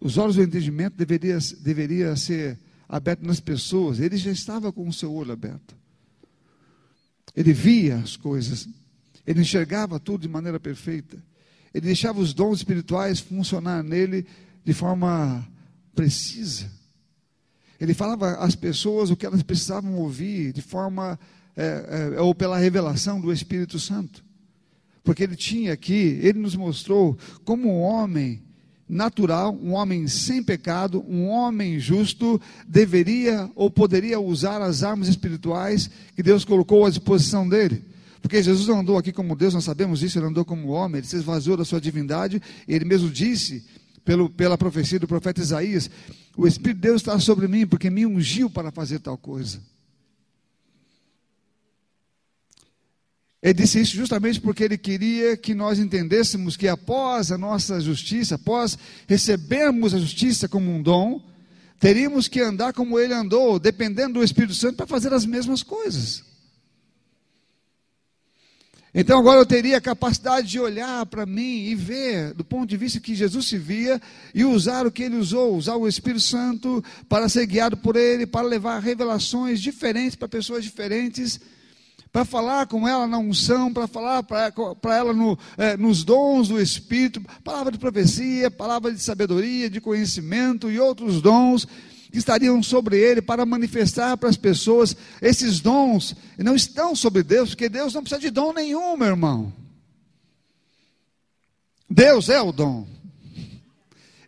Os 0.00 0.16
olhos 0.16 0.36
do 0.36 0.42
entendimento 0.44 0.94
deveria, 0.96 1.38
deveria 1.62 2.14
ser 2.14 2.60
aberto 2.88 3.26
nas 3.26 3.40
pessoas. 3.40 3.98
Ele 3.98 4.16
já 4.16 4.30
estava 4.30 4.70
com 4.70 4.86
o 4.88 4.92
seu 4.92 5.12
olho 5.12 5.32
aberto. 5.32 5.76
Ele 7.34 7.52
via 7.52 7.96
as 7.96 8.16
coisas. 8.16 8.68
Ele 9.26 9.40
enxergava 9.40 9.98
tudo 9.98 10.22
de 10.22 10.28
maneira 10.28 10.60
perfeita. 10.60 11.16
Ele 11.74 11.86
deixava 11.86 12.20
os 12.20 12.32
dons 12.32 12.58
espirituais 12.58 13.20
funcionar 13.20 13.82
nele 13.82 14.26
de 14.64 14.72
forma 14.72 15.46
precisa. 15.94 16.70
Ele 17.80 17.92
falava 17.92 18.36
às 18.36 18.54
pessoas 18.54 19.10
o 19.10 19.16
que 19.16 19.26
elas 19.26 19.42
precisavam 19.42 19.94
ouvir 19.96 20.52
de 20.52 20.62
forma 20.62 21.18
é, 21.56 22.12
é, 22.16 22.20
ou 22.20 22.34
pela 22.34 22.58
revelação 22.58 23.20
do 23.20 23.32
Espírito 23.32 23.78
Santo. 23.78 24.24
Porque 25.02 25.22
ele 25.22 25.36
tinha 25.36 25.72
aqui, 25.72 26.18
ele 26.22 26.38
nos 26.38 26.56
mostrou 26.56 27.18
como 27.44 27.68
um 27.68 27.80
homem 27.80 28.42
natural, 28.88 29.56
um 29.62 29.72
homem 29.72 30.06
sem 30.06 30.42
pecado, 30.42 31.04
um 31.08 31.28
homem 31.28 31.78
justo, 31.78 32.40
deveria 32.66 33.50
ou 33.54 33.70
poderia 33.70 34.18
usar 34.20 34.62
as 34.62 34.82
armas 34.82 35.08
espirituais 35.08 35.90
que 36.14 36.22
Deus 36.22 36.44
colocou 36.44 36.86
à 36.86 36.90
disposição 36.90 37.48
dele. 37.48 37.84
Porque 38.26 38.42
Jesus 38.42 38.66
não 38.66 38.80
andou 38.80 38.98
aqui 38.98 39.12
como 39.12 39.36
Deus, 39.36 39.54
nós 39.54 39.62
sabemos 39.62 40.00
disso, 40.00 40.18
ele 40.18 40.26
andou 40.26 40.44
como 40.44 40.70
homem, 40.70 40.98
ele 40.98 41.06
se 41.06 41.14
esvaziou 41.14 41.56
da 41.56 41.64
sua 41.64 41.80
divindade, 41.80 42.42
ele 42.66 42.84
mesmo 42.84 43.08
disse, 43.08 43.64
pelo, 44.04 44.28
pela 44.28 44.58
profecia 44.58 44.98
do 44.98 45.06
profeta 45.06 45.40
Isaías: 45.40 45.88
O 46.36 46.44
Espírito 46.44 46.74
de 46.74 46.88
Deus 46.88 47.02
está 47.02 47.20
sobre 47.20 47.46
mim, 47.46 47.68
porque 47.68 47.88
me 47.88 48.04
ungiu 48.04 48.50
para 48.50 48.72
fazer 48.72 48.98
tal 48.98 49.16
coisa. 49.16 49.60
Ele 53.40 53.54
disse 53.54 53.80
isso 53.80 53.94
justamente 53.94 54.40
porque 54.40 54.64
ele 54.64 54.76
queria 54.76 55.36
que 55.36 55.54
nós 55.54 55.78
entendêssemos 55.78 56.56
que 56.56 56.66
após 56.66 57.30
a 57.30 57.38
nossa 57.38 57.80
justiça, 57.80 58.34
após 58.34 58.76
recebermos 59.06 59.94
a 59.94 60.00
justiça 60.00 60.48
como 60.48 60.68
um 60.68 60.82
dom, 60.82 61.24
teríamos 61.78 62.26
que 62.26 62.40
andar 62.40 62.72
como 62.72 62.98
ele 62.98 63.14
andou, 63.14 63.60
dependendo 63.60 64.14
do 64.14 64.24
Espírito 64.24 64.54
Santo, 64.54 64.74
para 64.74 64.86
fazer 64.88 65.12
as 65.12 65.24
mesmas 65.24 65.62
coisas. 65.62 66.26
Então 68.98 69.18
agora 69.18 69.38
eu 69.38 69.44
teria 69.44 69.76
a 69.76 69.80
capacidade 69.80 70.48
de 70.48 70.58
olhar 70.58 71.04
para 71.04 71.26
mim 71.26 71.66
e 71.66 71.74
ver, 71.74 72.32
do 72.32 72.42
ponto 72.42 72.66
de 72.66 72.78
vista 72.78 72.98
que 72.98 73.14
Jesus 73.14 73.46
se 73.46 73.58
via, 73.58 74.00
e 74.34 74.42
usar 74.42 74.86
o 74.86 74.90
que 74.90 75.02
ele 75.02 75.16
usou, 75.16 75.54
usar 75.54 75.76
o 75.76 75.86
Espírito 75.86 76.22
Santo 76.22 76.82
para 77.06 77.28
ser 77.28 77.44
guiado 77.44 77.76
por 77.76 77.94
ele, 77.94 78.26
para 78.26 78.46
levar 78.46 78.78
revelações 78.78 79.60
diferentes 79.60 80.16
para 80.16 80.26
pessoas 80.26 80.64
diferentes 80.64 81.38
para 82.10 82.24
falar 82.24 82.66
com 82.66 82.88
ela 82.88 83.06
na 83.06 83.18
unção, 83.18 83.70
para 83.70 83.86
falar 83.86 84.22
para 84.22 84.96
ela 84.96 85.12
no, 85.12 85.38
é, 85.58 85.76
nos 85.76 86.02
dons 86.02 86.48
do 86.48 86.58
Espírito, 86.58 87.20
palavra 87.44 87.70
de 87.70 87.78
profecia, 87.78 88.50
palavra 88.50 88.90
de 88.90 89.02
sabedoria, 89.02 89.68
de 89.68 89.82
conhecimento 89.82 90.70
e 90.70 90.80
outros 90.80 91.20
dons 91.20 91.68
que 92.16 92.20
estariam 92.20 92.62
sobre 92.62 92.98
ele 92.98 93.20
para 93.20 93.44
manifestar 93.44 94.16
para 94.16 94.30
as 94.30 94.38
pessoas 94.38 94.96
esses 95.20 95.60
dons, 95.60 96.16
e 96.38 96.42
não 96.42 96.56
estão 96.56 96.96
sobre 96.96 97.22
Deus, 97.22 97.50
porque 97.50 97.68
Deus 97.68 97.92
não 97.92 98.02
precisa 98.02 98.22
de 98.22 98.30
dom 98.30 98.54
nenhum, 98.54 98.96
meu 98.96 99.08
irmão. 99.08 99.52
Deus 101.90 102.30
é 102.30 102.40
o 102.40 102.52
dom. 102.52 102.88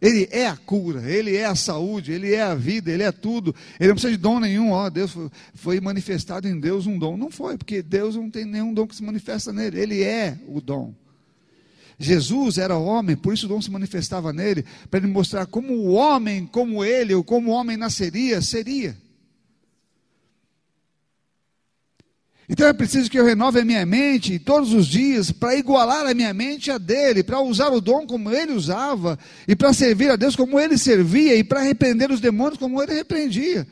Ele 0.02 0.28
é 0.30 0.46
a 0.46 0.56
cura, 0.56 1.10
Ele 1.10 1.34
é 1.34 1.46
a 1.46 1.54
saúde, 1.54 2.12
Ele 2.12 2.34
é 2.34 2.42
a 2.42 2.54
vida, 2.54 2.90
Ele 2.90 3.02
é 3.02 3.10
tudo. 3.10 3.54
Ele 3.80 3.88
não 3.88 3.94
precisa 3.94 4.12
de 4.12 4.18
dom 4.18 4.38
nenhum. 4.38 4.70
Ó, 4.70 4.90
Deus 4.90 5.10
foi, 5.10 5.30
foi, 5.54 5.80
manifestado 5.80 6.46
em 6.46 6.60
Deus 6.60 6.86
um 6.86 6.98
dom. 6.98 7.16
Não 7.16 7.30
foi, 7.30 7.56
porque 7.56 7.82
Deus 7.82 8.16
não 8.16 8.30
tem 8.30 8.44
nenhum 8.44 8.74
dom 8.74 8.86
que 8.86 8.94
se 8.94 9.02
manifesta 9.02 9.50
nele. 9.50 9.80
Ele 9.80 10.02
é 10.02 10.38
o 10.46 10.60
dom. 10.60 10.94
Jesus 11.98 12.58
era 12.58 12.76
homem, 12.76 13.16
por 13.16 13.34
isso 13.34 13.46
o 13.46 13.48
dom 13.48 13.60
se 13.60 13.70
manifestava 13.70 14.32
nele, 14.32 14.64
para 14.88 15.00
ele 15.00 15.08
mostrar 15.08 15.46
como 15.46 15.74
o 15.74 15.92
homem, 15.92 16.46
como 16.46 16.84
ele, 16.84 17.12
ou 17.12 17.24
como 17.24 17.50
o 17.50 17.52
homem 17.52 17.76
nasceria, 17.76 18.40
seria. 18.40 18.96
Então 22.48 22.66
é 22.66 22.72
preciso 22.72 23.10
que 23.10 23.18
eu 23.18 23.24
renove 23.24 23.60
a 23.60 23.64
minha 23.64 23.84
mente 23.84 24.38
todos 24.38 24.72
os 24.72 24.86
dias 24.86 25.32
para 25.32 25.56
igualar 25.56 26.06
a 26.06 26.14
minha 26.14 26.32
mente 26.32 26.70
a 26.70 26.78
dele, 26.78 27.22
para 27.22 27.40
usar 27.40 27.68
o 27.70 27.80
dom 27.80 28.06
como 28.06 28.30
ele 28.30 28.52
usava, 28.52 29.18
e 29.46 29.56
para 29.56 29.72
servir 29.72 30.10
a 30.10 30.16
Deus 30.16 30.36
como 30.36 30.58
ele 30.58 30.78
servia, 30.78 31.34
e 31.34 31.42
para 31.42 31.62
repreender 31.62 32.12
os 32.12 32.20
demônios 32.20 32.58
como 32.58 32.80
ele 32.80 32.94
repreendia, 32.94 33.66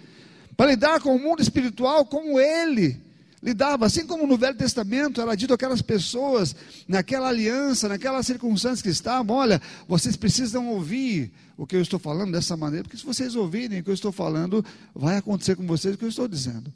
para 0.56 0.70
lidar 0.72 1.00
com 1.00 1.14
o 1.14 1.18
mundo 1.18 1.40
espiritual 1.40 2.04
como 2.04 2.40
ele 2.40 3.05
lidava. 3.42 3.86
Assim 3.86 4.06
como 4.06 4.26
no 4.26 4.36
Velho 4.36 4.56
Testamento 4.56 5.20
era 5.20 5.34
dito 5.34 5.54
aquelas 5.54 5.82
pessoas, 5.82 6.54
naquela 6.86 7.28
aliança, 7.28 7.88
naquelas 7.88 8.26
circunstâncias 8.26 8.82
que 8.82 8.88
estavam: 8.88 9.36
olha, 9.36 9.60
vocês 9.86 10.16
precisam 10.16 10.68
ouvir 10.68 11.32
o 11.56 11.66
que 11.66 11.76
eu 11.76 11.82
estou 11.82 11.98
falando 11.98 12.32
dessa 12.32 12.56
maneira, 12.56 12.84
porque 12.84 12.98
se 12.98 13.04
vocês 13.04 13.34
ouvirem 13.34 13.80
o 13.80 13.84
que 13.84 13.90
eu 13.90 13.94
estou 13.94 14.12
falando, 14.12 14.64
vai 14.94 15.16
acontecer 15.16 15.56
com 15.56 15.66
vocês 15.66 15.94
o 15.94 15.98
que 15.98 16.04
eu 16.04 16.08
estou 16.08 16.28
dizendo. 16.28 16.72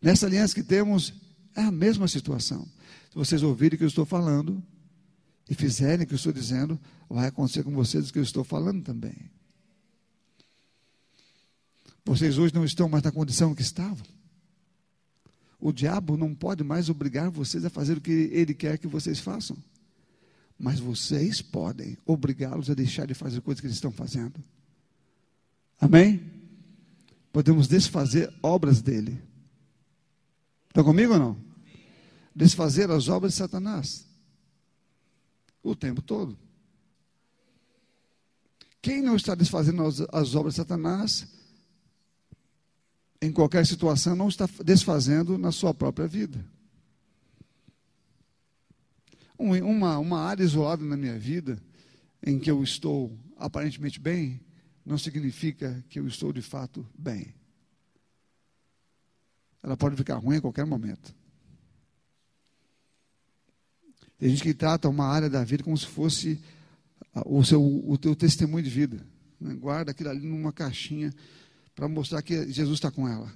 Nessa 0.00 0.26
aliança 0.26 0.54
que 0.54 0.62
temos, 0.62 1.14
é 1.56 1.62
a 1.62 1.70
mesma 1.70 2.06
situação. 2.08 2.66
Se 3.10 3.14
vocês 3.14 3.42
ouvirem 3.42 3.76
o 3.76 3.78
que 3.78 3.84
eu 3.84 3.88
estou 3.88 4.04
falando 4.04 4.62
e 5.48 5.54
fizerem 5.54 6.04
o 6.04 6.06
que 6.06 6.14
eu 6.14 6.16
estou 6.16 6.32
dizendo, 6.32 6.78
vai 7.08 7.28
acontecer 7.28 7.62
com 7.62 7.72
vocês 7.72 8.08
o 8.08 8.12
que 8.12 8.18
eu 8.18 8.22
estou 8.22 8.44
falando 8.44 8.82
também. 8.82 9.30
Vocês 12.04 12.36
hoje 12.36 12.52
não 12.52 12.64
estão 12.64 12.88
mais 12.88 13.02
na 13.02 13.10
condição 13.10 13.54
que 13.54 13.62
estavam. 13.62 14.13
O 15.64 15.72
diabo 15.72 16.14
não 16.14 16.34
pode 16.34 16.62
mais 16.62 16.90
obrigar 16.90 17.30
vocês 17.30 17.64
a 17.64 17.70
fazer 17.70 17.96
o 17.96 18.00
que 18.02 18.10
ele 18.10 18.52
quer 18.52 18.76
que 18.76 18.86
vocês 18.86 19.18
façam. 19.18 19.56
Mas 20.58 20.78
vocês 20.78 21.40
podem 21.40 21.96
obrigá-los 22.04 22.68
a 22.68 22.74
deixar 22.74 23.06
de 23.06 23.14
fazer 23.14 23.40
coisas 23.40 23.62
que 23.62 23.66
eles 23.66 23.76
estão 23.76 23.90
fazendo. 23.90 24.44
Amém? 25.80 26.20
Podemos 27.32 27.66
desfazer 27.66 28.30
obras 28.42 28.82
dele. 28.82 29.18
Estão 30.68 30.84
comigo 30.84 31.14
ou 31.14 31.18
não? 31.18 31.36
Desfazer 32.36 32.90
as 32.90 33.08
obras 33.08 33.32
de 33.32 33.38
Satanás. 33.38 34.06
O 35.62 35.74
tempo 35.74 36.02
todo. 36.02 36.36
Quem 38.82 39.00
não 39.00 39.16
está 39.16 39.34
desfazendo 39.34 39.82
as, 39.86 40.02
as 40.12 40.34
obras 40.34 40.52
de 40.52 40.58
Satanás, 40.58 41.26
em 43.26 43.32
qualquer 43.32 43.66
situação, 43.66 44.14
não 44.14 44.28
está 44.28 44.48
desfazendo 44.64 45.38
na 45.38 45.52
sua 45.52 45.72
própria 45.72 46.06
vida. 46.06 46.44
Um, 49.38 49.52
uma, 49.64 49.98
uma 49.98 50.20
área 50.20 50.42
isolada 50.42 50.84
na 50.84 50.96
minha 50.96 51.18
vida, 51.18 51.58
em 52.22 52.38
que 52.38 52.50
eu 52.50 52.62
estou 52.62 53.16
aparentemente 53.36 54.00
bem, 54.00 54.40
não 54.84 54.98
significa 54.98 55.84
que 55.88 55.98
eu 55.98 56.06
estou 56.06 56.32
de 56.32 56.42
fato 56.42 56.86
bem 56.96 57.34
ela 59.64 59.78
pode 59.78 59.96
ficar 59.96 60.16
ruim 60.16 60.36
a 60.36 60.40
qualquer 60.42 60.66
momento. 60.66 61.14
Tem 64.18 64.28
gente 64.28 64.42
que 64.42 64.52
trata 64.52 64.90
uma 64.90 65.06
área 65.06 65.30
da 65.30 65.42
vida 65.42 65.64
como 65.64 65.76
se 65.76 65.86
fosse 65.86 66.38
o 67.24 67.42
seu 67.42 67.64
o 67.88 67.96
teu 67.96 68.14
testemunho 68.14 68.62
de 68.62 68.68
vida. 68.68 69.06
Né? 69.40 69.54
Guarda 69.54 69.90
aquilo 69.90 70.10
ali 70.10 70.26
numa 70.26 70.52
caixinha 70.52 71.12
para 71.74 71.88
mostrar 71.88 72.22
que 72.22 72.50
Jesus 72.52 72.76
está 72.78 72.90
com 72.90 73.08
ela. 73.08 73.32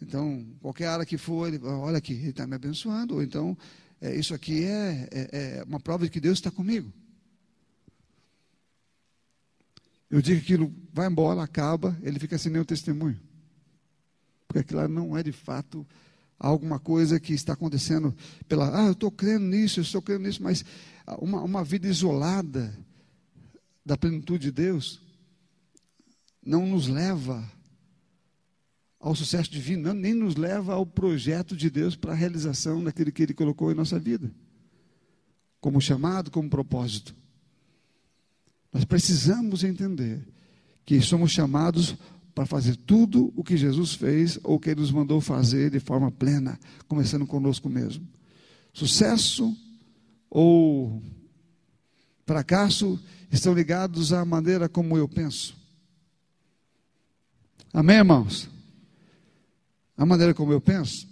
Então, 0.00 0.46
qualquer 0.60 0.86
área 0.86 1.06
que 1.06 1.18
for, 1.18 1.48
ele, 1.48 1.58
olha 1.64 1.98
aqui, 1.98 2.12
ele 2.12 2.30
está 2.30 2.46
me 2.46 2.54
abençoando, 2.54 3.14
ou 3.14 3.22
então, 3.22 3.56
é, 4.00 4.14
isso 4.14 4.34
aqui 4.34 4.64
é, 4.64 5.08
é, 5.10 5.28
é 5.32 5.64
uma 5.64 5.80
prova 5.80 6.04
de 6.04 6.10
que 6.10 6.20
Deus 6.20 6.38
está 6.38 6.50
comigo. 6.50 6.92
Eu 10.10 10.22
digo 10.22 10.40
que 10.40 10.54
aquilo 10.54 10.72
vai 10.92 11.06
embora, 11.08 11.42
acaba, 11.42 11.98
ele 12.02 12.18
fica 12.18 12.38
sem 12.38 12.52
nenhum 12.52 12.64
testemunho 12.64 13.28
porque 14.48 14.60
aquilo 14.60 14.88
não 14.88 15.16
é 15.16 15.22
de 15.22 15.30
fato 15.30 15.86
alguma 16.38 16.78
coisa 16.78 17.20
que 17.20 17.34
está 17.34 17.52
acontecendo 17.52 18.16
pela, 18.48 18.82
ah, 18.82 18.86
eu 18.86 18.92
estou 18.92 19.10
crendo 19.10 19.44
nisso, 19.44 19.80
eu 19.80 19.82
estou 19.82 20.00
crendo 20.00 20.22
nisso, 20.26 20.42
mas 20.42 20.64
uma, 21.18 21.42
uma 21.42 21.62
vida 21.62 21.86
isolada 21.86 22.74
da 23.84 23.96
plenitude 23.96 24.44
de 24.44 24.52
Deus 24.52 25.00
não 26.48 26.66
nos 26.66 26.88
leva 26.88 27.46
ao 28.98 29.14
sucesso 29.14 29.50
divino, 29.50 29.82
não, 29.82 29.94
nem 29.94 30.14
nos 30.14 30.34
leva 30.34 30.72
ao 30.72 30.86
projeto 30.86 31.54
de 31.54 31.68
Deus 31.68 31.94
para 31.94 32.12
a 32.12 32.16
realização 32.16 32.82
daquilo 32.82 33.12
que 33.12 33.22
Ele 33.22 33.34
colocou 33.34 33.70
em 33.70 33.74
nossa 33.74 33.98
vida, 33.98 34.32
como 35.60 35.78
chamado, 35.78 36.30
como 36.30 36.48
propósito. 36.48 37.14
Nós 38.72 38.86
precisamos 38.86 39.62
entender 39.62 40.26
que 40.86 41.02
somos 41.02 41.32
chamados 41.32 41.94
para 42.34 42.46
fazer 42.46 42.76
tudo 42.76 43.30
o 43.36 43.44
que 43.44 43.54
Jesus 43.54 43.92
fez 43.92 44.40
ou 44.42 44.58
que 44.58 44.70
Ele 44.70 44.80
nos 44.80 44.90
mandou 44.90 45.20
fazer 45.20 45.70
de 45.70 45.80
forma 45.80 46.10
plena, 46.10 46.58
começando 46.88 47.26
conosco 47.26 47.68
mesmo. 47.68 48.08
Sucesso 48.72 49.54
ou 50.30 51.02
fracasso 52.24 52.98
estão 53.30 53.52
ligados 53.52 54.14
à 54.14 54.24
maneira 54.24 54.66
como 54.66 54.96
eu 54.96 55.06
penso. 55.06 55.57
Amém, 57.78 57.98
irmãos? 57.98 58.48
A 59.96 60.04
maneira 60.04 60.34
como 60.34 60.52
eu 60.52 60.60
penso. 60.60 61.06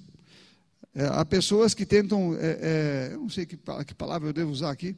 É, 0.92 1.06
há 1.06 1.24
pessoas 1.24 1.74
que 1.74 1.86
tentam, 1.86 2.34
é, 2.34 2.58
é, 2.60 3.10
eu 3.12 3.20
não 3.20 3.28
sei 3.28 3.46
que, 3.46 3.56
que 3.56 3.94
palavra 3.94 4.30
eu 4.30 4.32
devo 4.32 4.50
usar 4.50 4.72
aqui, 4.72 4.96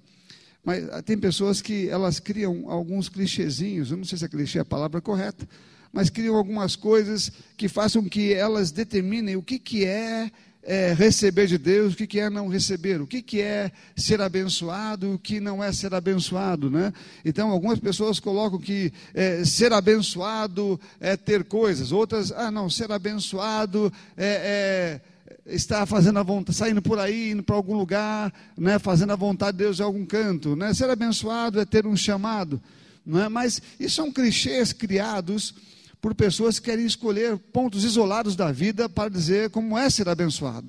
mas 0.64 0.82
tem 1.02 1.18
pessoas 1.18 1.60
que 1.60 1.86
elas 1.90 2.18
criam 2.18 2.70
alguns 2.70 3.10
clichêzinhos, 3.10 3.90
eu 3.90 3.98
não 3.98 4.04
sei 4.04 4.16
se 4.16 4.24
a 4.24 4.30
clichê 4.30 4.56
é 4.56 4.62
a 4.62 4.64
palavra 4.64 4.98
correta, 5.02 5.46
mas 5.92 6.08
criam 6.08 6.36
algumas 6.36 6.74
coisas 6.74 7.30
que 7.54 7.68
façam 7.68 8.02
que 8.08 8.32
elas 8.32 8.70
determinem 8.72 9.36
o 9.36 9.42
que, 9.42 9.58
que 9.58 9.84
é, 9.84 10.32
é 10.70 10.92
receber 10.92 11.46
de 11.46 11.56
Deus, 11.56 11.94
o 11.94 11.96
que, 11.96 12.20
é 12.20 12.28
não 12.28 12.46
receber, 12.46 13.00
o 13.00 13.06
que, 13.06 13.22
que 13.22 13.40
é 13.40 13.72
ser 13.96 14.20
abençoado, 14.20 15.14
o 15.14 15.18
que 15.18 15.40
não 15.40 15.64
é 15.64 15.72
ser 15.72 15.94
abençoado. 15.94 16.70
Né? 16.70 16.92
Então, 17.24 17.50
algumas 17.50 17.78
pessoas 17.78 18.20
colocam 18.20 18.58
que 18.58 18.92
é, 19.14 19.42
ser 19.46 19.72
abençoado 19.72 20.78
é 21.00 21.16
ter 21.16 21.44
coisas, 21.44 21.90
outras, 21.90 22.30
ah, 22.32 22.50
não, 22.50 22.68
ser 22.68 22.92
abençoado 22.92 23.90
é, 24.14 25.00
é 25.46 25.54
está 25.54 25.86
fazendo 25.86 26.18
a 26.18 26.22
vontade, 26.22 26.58
saindo 26.58 26.82
por 26.82 26.98
aí, 26.98 27.30
indo 27.30 27.42
para 27.42 27.56
algum 27.56 27.74
lugar, 27.74 28.30
né, 28.54 28.78
fazendo 28.78 29.14
a 29.14 29.16
vontade 29.16 29.56
de 29.56 29.64
Deus 29.64 29.80
em 29.80 29.82
algum 29.82 30.04
canto. 30.04 30.54
Né? 30.54 30.74
Ser 30.74 30.90
abençoado 30.90 31.58
é 31.58 31.64
ter 31.64 31.86
um 31.86 31.96
chamado. 31.96 32.60
Não 33.06 33.22
é? 33.22 33.28
Mas 33.30 33.62
isso 33.80 33.96
são 33.96 34.12
clichês 34.12 34.74
criados 34.74 35.54
por 36.00 36.14
pessoas 36.14 36.58
que 36.58 36.70
querem 36.70 36.86
escolher 36.86 37.36
pontos 37.36 37.84
isolados 37.84 38.36
da 38.36 38.52
vida 38.52 38.88
para 38.88 39.10
dizer 39.10 39.50
como 39.50 39.76
é 39.76 39.90
ser 39.90 40.08
abençoado. 40.08 40.66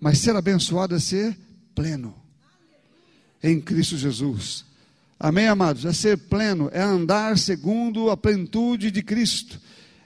Mas 0.00 0.18
ser 0.18 0.34
abençoado 0.36 0.94
é 0.94 0.98
ser 0.98 1.36
pleno 1.74 2.14
em 3.42 3.60
Cristo 3.60 3.96
Jesus. 3.96 4.64
Amém, 5.18 5.46
amados? 5.46 5.84
É 5.84 5.92
ser 5.92 6.16
pleno, 6.16 6.70
é 6.72 6.82
andar 6.82 7.38
segundo 7.38 8.10
a 8.10 8.16
plenitude 8.16 8.90
de 8.90 9.02
Cristo 9.02 9.60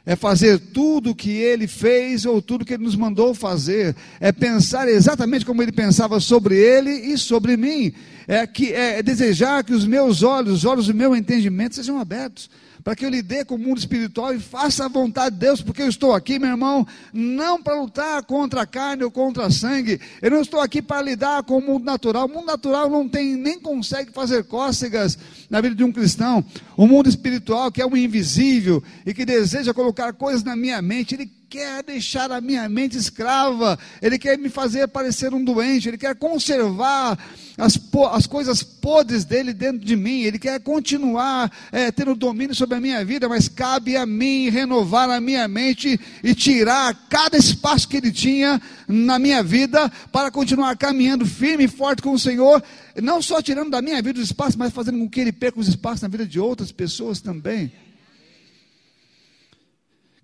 é 0.09 0.17
fazer 0.17 0.59
tudo 0.59 1.11
o 1.11 1.15
que 1.15 1.33
ele 1.33 1.67
fez 1.67 2.25
ou 2.25 2.41
tudo 2.41 2.65
que 2.65 2.73
ele 2.73 2.83
nos 2.83 2.97
mandou 2.97 3.35
fazer, 3.35 3.95
é 4.19 4.33
pensar 4.33 4.89
exatamente 4.89 5.45
como 5.45 5.63
ele 5.63 5.71
pensava 5.71 6.19
sobre 6.19 6.57
ele 6.57 6.91
e 6.91 7.19
sobre 7.19 7.59
mim, 7.59 7.93
é, 8.27 8.47
que, 8.47 8.73
é 8.73 9.03
desejar 9.03 9.63
que 9.63 9.75
os 9.75 9.85
meus 9.85 10.23
olhos, 10.23 10.55
os 10.55 10.65
olhos 10.65 10.87
do 10.87 10.95
meu 10.95 11.15
entendimento 11.15 11.75
sejam 11.75 12.01
abertos 12.01 12.49
para 12.89 12.97
que 12.97 13.05
eu 13.05 13.11
lide 13.11 13.45
com 13.45 13.57
o 13.57 13.59
mundo 13.59 13.77
espiritual 13.77 14.35
e 14.35 14.41
faça 14.41 14.87
a 14.87 14.89
vontade 14.89 15.35
de 15.35 15.41
Deus, 15.43 15.61
porque 15.61 15.83
eu 15.83 15.91
estou 15.91 16.15
aqui, 16.15 16.39
meu 16.39 16.49
irmão, 16.49 16.87
não 17.13 17.63
para 17.63 17.79
lutar 17.79 18.23
contra 18.23 18.63
a 18.63 18.67
carne 18.67 19.05
ou 19.05 19.11
contra 19.11 19.45
a 19.45 19.51
sangue, 19.51 20.01
eu 20.23 20.31
não 20.31 20.41
estou 20.41 20.59
aqui 20.59 20.81
para 20.81 21.03
lidar 21.03 21.43
com 21.43 21.59
o 21.59 21.61
mundo 21.61 21.85
natural. 21.85 22.25
O 22.25 22.31
mundo 22.31 22.47
natural 22.47 22.89
não 22.89 23.07
tem 23.07 23.37
nem 23.37 23.61
consegue 23.61 24.11
fazer 24.11 24.45
cócegas 24.45 25.19
na 25.51 25.61
vida 25.61 25.75
de 25.75 25.85
um 25.85 25.93
cristão. 25.93 26.43
O 26.79 26.87
mundo 26.87 27.11
espiritual, 27.11 27.71
que 27.71 27.83
é 27.83 27.87
o 27.87 27.95
invisível 27.95 28.83
e 29.05 29.13
que 29.13 29.27
deseja 29.27 29.75
colocar 29.75 30.15
coisas 30.15 30.43
na 30.43 30.57
minha 30.57 30.81
mente, 30.81 31.15
ele 31.15 31.31
quer 31.49 31.83
deixar 31.83 32.31
a 32.31 32.43
minha 32.43 32.69
mente 32.69 32.99
escrava, 32.99 33.79
Ele 34.03 34.19
quer 34.19 34.37
me 34.37 34.51
fazer 34.51 34.87
parecer 34.87 35.33
um 35.33 35.43
doente, 35.43 35.89
Ele 35.89 35.97
quer 35.97 36.15
conservar 36.15 37.19
as, 37.57 37.81
as 38.13 38.27
coisas 38.27 38.63
podres 38.63 39.25
dele 39.25 39.55
dentro 39.55 39.79
de 39.79 39.97
mim, 39.97 40.21
Ele 40.21 40.39
quer 40.39 40.61
continuar 40.61 41.51
é, 41.73 41.91
tendo 41.91 42.15
domínio 42.15 42.55
sobre 42.55 42.77
a 42.77 42.81
minha 42.81 43.03
vida, 43.03 43.31
mas 43.31 43.49
cabe 43.49 43.97
a 43.97 44.05
mim 44.05 44.51
renovar 44.51 45.09
a 45.09 45.23
minha 45.23 45.49
mente 45.49 45.99
e 46.23 46.35
tirar 46.35 46.95
cada 47.09 47.39
espaço 47.39 47.89
que 47.89 47.97
Ele 47.97 48.13
tinha 48.13 48.61
na 48.87 49.19
minha 49.19 49.43
vida 49.43 49.91
para 50.13 50.31
continuar 50.31 50.77
caminhando 50.77 51.25
firme 51.25 51.65
e 51.65 51.69
forte 51.69 52.03
com 52.03 52.13
o 52.13 52.19
Senhor, 52.19 52.63
não 53.01 53.23
só 53.23 53.41
tirando 53.41 53.71
da 53.71 53.81
minha 53.81 54.03
vida 54.03 54.21
os 54.21 54.27
espaços, 54.27 54.57
mas 54.57 54.71
fazendo 54.71 54.99
com 54.99 55.09
que 55.09 55.21
Ele 55.21 55.33
perca 55.33 55.59
os 55.59 55.69
espaços 55.69 56.03
na 56.03 56.09
vida 56.09 56.27
de 56.27 56.39
outras 56.39 56.71
pessoas 56.71 57.23
também. 57.23 57.73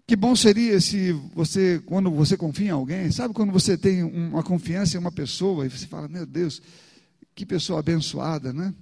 Que 0.07 0.17
bom 0.17 0.37
seria 0.37 0.81
se 0.81 1.13
você, 1.35 1.83
quando 1.87 2.11
você 2.11 2.37
confia 2.37 2.67
em 2.67 2.71
alguém, 2.71 3.11
sabe 3.11 3.33
quando 3.33 3.53
você 3.53 3.77
tem 3.77 4.03
uma 4.03 4.43
confiança 4.43 4.97
em 4.97 5.01
uma 5.01 5.11
pessoa 5.11 5.65
e 5.65 5.71
você 5.71 5.87
fala, 5.87 6.09
meu 6.09 6.27
Deus, 6.27 6.61
que 7.35 7.47
pessoa 7.47 7.81
abençoada, 7.81 8.53
né? 8.53 8.75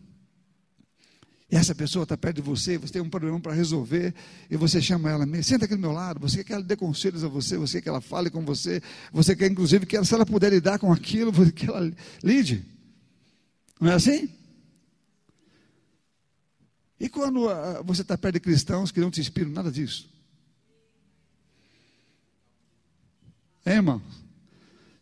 E 1.48 1.54
essa 1.54 1.74
pessoa 1.74 2.04
está 2.04 2.16
perto 2.16 2.36
de 2.36 2.42
você, 2.42 2.78
você 2.78 2.94
tem 2.94 3.02
um 3.02 3.10
problema 3.10 3.38
para 3.38 3.52
resolver, 3.52 4.14
e 4.50 4.56
você 4.56 4.80
chama 4.80 5.10
ela, 5.10 5.26
senta 5.42 5.66
aqui 5.66 5.76
do 5.76 5.80
meu 5.80 5.92
lado, 5.92 6.18
você 6.18 6.38
quer 6.38 6.44
que 6.44 6.52
ela 6.54 6.62
dê 6.62 6.74
conselhos 6.74 7.22
a 7.22 7.28
você, 7.28 7.58
você 7.58 7.78
quer 7.78 7.82
que 7.82 7.88
ela 7.90 8.00
fale 8.00 8.30
com 8.30 8.42
você, 8.42 8.82
você 9.12 9.36
quer 9.36 9.50
inclusive 9.50 9.86
que 9.86 9.94
ela, 9.94 10.04
se 10.04 10.14
ela 10.14 10.26
puder 10.26 10.50
lidar 10.50 10.78
com 10.78 10.90
aquilo, 10.90 11.30
que 11.52 11.66
ela 11.68 11.92
lide. 12.24 12.64
Não 13.80 13.90
é 13.90 13.94
assim? 13.94 14.28
E 16.98 17.08
quando 17.08 17.46
uh, 17.46 17.84
você 17.84 18.02
está 18.02 18.16
perto 18.16 18.34
de 18.34 18.40
cristãos 18.40 18.90
que 18.90 19.00
não 19.00 19.10
te 19.10 19.20
inspiram 19.20 19.50
nada 19.50 19.70
disso? 19.70 20.11
É, 23.64 23.74
irmão? 23.74 24.02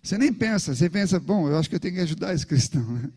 Você 0.02 0.16
nem 0.16 0.32
pensa, 0.32 0.74
você 0.74 0.88
pensa, 0.88 1.20
bom, 1.20 1.48
eu 1.48 1.58
acho 1.58 1.68
que 1.68 1.76
eu 1.76 1.80
tenho 1.80 1.94
que 1.94 2.00
ajudar 2.00 2.34
esse 2.34 2.46
cristão. 2.46 2.82
Né? 2.82 3.10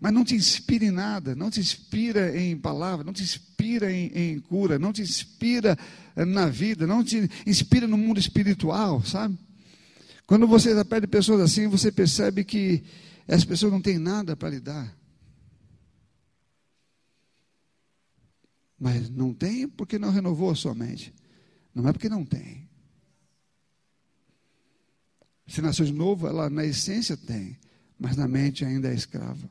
Mas 0.00 0.12
não 0.12 0.24
te 0.24 0.34
inspira 0.34 0.84
em 0.84 0.90
nada, 0.90 1.34
não 1.34 1.50
te 1.50 1.60
inspira 1.60 2.38
em 2.40 2.56
palavra, 2.56 3.04
não 3.04 3.12
te 3.12 3.22
inspira 3.22 3.92
em, 3.92 4.06
em 4.14 4.40
cura, 4.40 4.78
não 4.78 4.92
te 4.92 5.02
inspira 5.02 5.76
eh, 6.14 6.24
na 6.24 6.46
vida, 6.46 6.86
não 6.86 7.02
te 7.02 7.28
inspira 7.44 7.86
no 7.88 7.98
mundo 7.98 8.20
espiritual, 8.20 9.04
sabe? 9.04 9.36
Quando 10.26 10.46
você 10.46 10.84
perde 10.84 11.06
pessoas 11.06 11.40
assim, 11.40 11.66
você 11.66 11.90
percebe 11.90 12.44
que 12.44 12.84
essas 13.26 13.44
pessoas 13.44 13.72
não 13.72 13.80
têm 13.80 13.98
nada 13.98 14.36
para 14.36 14.50
lhe 14.50 14.60
dar. 14.60 14.96
Mas 18.78 19.10
não 19.10 19.34
tem 19.34 19.66
porque 19.66 19.98
não 19.98 20.12
renovou 20.12 20.50
a 20.50 20.54
sua 20.54 20.74
mente. 20.74 21.12
Não 21.74 21.88
é 21.88 21.92
porque 21.92 22.08
não 22.08 22.24
tem. 22.24 22.67
Se 25.48 25.62
nasceu 25.62 25.86
de 25.86 25.92
novo, 25.92 26.28
ela 26.28 26.50
na 26.50 26.64
essência 26.64 27.16
tem, 27.16 27.58
mas 27.98 28.16
na 28.16 28.28
mente 28.28 28.64
ainda 28.64 28.90
é 28.90 28.94
escrava. 28.94 29.48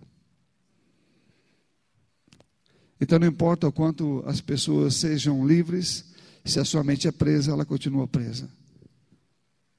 Então 3.02 3.18
não 3.20 3.28
importa 3.28 3.68
o 3.68 3.72
quanto 3.72 4.24
as 4.26 4.40
pessoas 4.40 4.96
sejam 4.96 5.46
livres, 5.46 6.06
se 6.46 6.60
a 6.60 6.66
sua 6.66 6.84
mente 6.84 7.08
é 7.08 7.12
presa, 7.12 7.52
ela 7.52 7.66
continua 7.66 8.08
presa. 8.08 8.50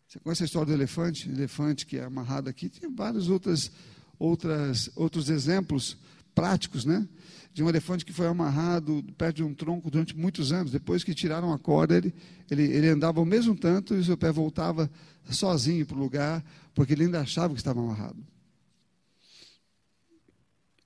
Você 0.09 0.19
conhece 0.19 0.43
a 0.43 0.47
história 0.47 0.67
do 0.67 0.73
elefante? 0.73 1.29
O 1.29 1.33
elefante 1.33 1.87
que 1.87 1.99
é 1.99 2.05
amarrado 2.05 2.49
aqui, 2.49 2.69
tem 2.69 2.93
vários 2.93 3.29
outras, 3.29 3.71
outras, 4.19 4.91
outros 4.97 5.29
exemplos 5.31 5.97
práticos, 6.35 6.85
né? 6.85 7.07
De 7.53 7.63
um 7.63 7.69
elefante 7.69 8.05
que 8.05 8.13
foi 8.13 8.27
amarrado 8.27 9.05
perto 9.17 9.37
de 9.37 9.45
um 9.45 9.53
tronco 9.53 9.91
durante 9.91 10.17
muitos 10.17 10.53
anos. 10.53 10.71
Depois 10.71 11.03
que 11.03 11.15
tiraram 11.15 11.53
a 11.53 11.59
corda, 11.59 11.97
ele, 11.97 12.15
ele, 12.51 12.63
ele 12.65 12.89
andava 12.89 13.21
o 13.21 13.25
mesmo 13.25 13.57
tanto 13.57 13.95
e 13.95 13.99
o 13.99 14.05
seu 14.05 14.17
pé 14.17 14.31
voltava 14.31 14.91
sozinho 15.31 15.85
para 15.85 15.97
o 15.97 16.01
lugar, 16.01 16.45
porque 16.75 16.93
ele 16.93 17.05
ainda 17.05 17.21
achava 17.21 17.55
que 17.55 17.61
estava 17.61 17.81
amarrado. 17.81 18.25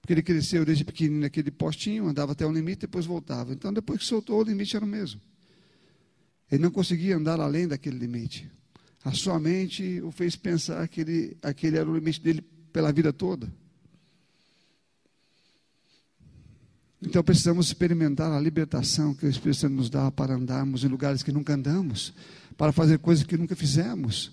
Porque 0.00 0.14
ele 0.14 0.22
cresceu 0.22 0.64
desde 0.64 0.84
pequenininho 0.84 1.22
naquele 1.22 1.50
postinho, 1.50 2.08
andava 2.08 2.32
até 2.32 2.44
o 2.44 2.52
limite, 2.52 2.80
depois 2.80 3.06
voltava. 3.06 3.52
Então, 3.52 3.72
depois 3.72 4.00
que 4.00 4.04
soltou, 4.04 4.40
o 4.40 4.42
limite 4.42 4.74
era 4.74 4.84
o 4.84 4.88
mesmo. 4.88 5.20
Ele 6.50 6.62
não 6.62 6.70
conseguia 6.70 7.16
andar 7.16 7.40
além 7.40 7.68
daquele 7.68 7.98
limite. 7.98 8.50
A 9.04 9.12
sua 9.12 9.38
mente 9.38 10.00
o 10.02 10.10
fez 10.10 10.36
pensar 10.36 10.86
que 10.88 11.00
ele, 11.00 11.36
aquele 11.40 11.76
era 11.76 11.88
o 11.88 11.94
limite 11.94 12.20
dele 12.20 12.42
pela 12.72 12.92
vida 12.92 13.12
toda. 13.12 13.52
Então 17.03 17.22
precisamos 17.22 17.66
experimentar 17.66 18.30
a 18.30 18.40
libertação 18.40 19.12
que 19.12 19.26
o 19.26 19.28
Espírito 19.28 19.59
Santo 19.59 19.74
nos 19.74 19.90
dá 19.90 20.11
para 20.11 20.34
andarmos 20.34 20.84
em 20.84 20.88
lugares 20.88 21.22
que 21.22 21.32
nunca 21.32 21.55
andamos, 21.55 22.14
para 22.57 22.70
fazer 22.70 22.98
coisas 22.98 23.24
que 23.24 23.36
nunca 23.36 23.57
fizemos. 23.57 24.30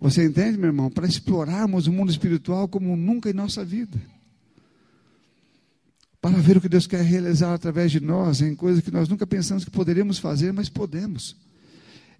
Você 0.00 0.24
entende, 0.24 0.56
meu 0.56 0.68
irmão? 0.68 0.88
Para 0.88 1.06
explorarmos 1.06 1.88
o 1.88 1.92
mundo 1.92 2.10
espiritual 2.10 2.68
como 2.68 2.96
nunca 2.96 3.28
em 3.28 3.32
nossa 3.32 3.64
vida. 3.64 4.00
Para 6.20 6.38
ver 6.38 6.58
o 6.58 6.60
que 6.60 6.68
Deus 6.68 6.86
quer 6.86 7.02
realizar 7.02 7.54
através 7.54 7.90
de 7.90 7.98
nós, 7.98 8.40
em 8.40 8.54
coisas 8.54 8.84
que 8.84 8.90
nós 8.90 9.08
nunca 9.08 9.26
pensamos 9.26 9.64
que 9.64 9.70
poderíamos 9.70 10.18
fazer, 10.18 10.52
mas 10.52 10.68
podemos. 10.68 11.36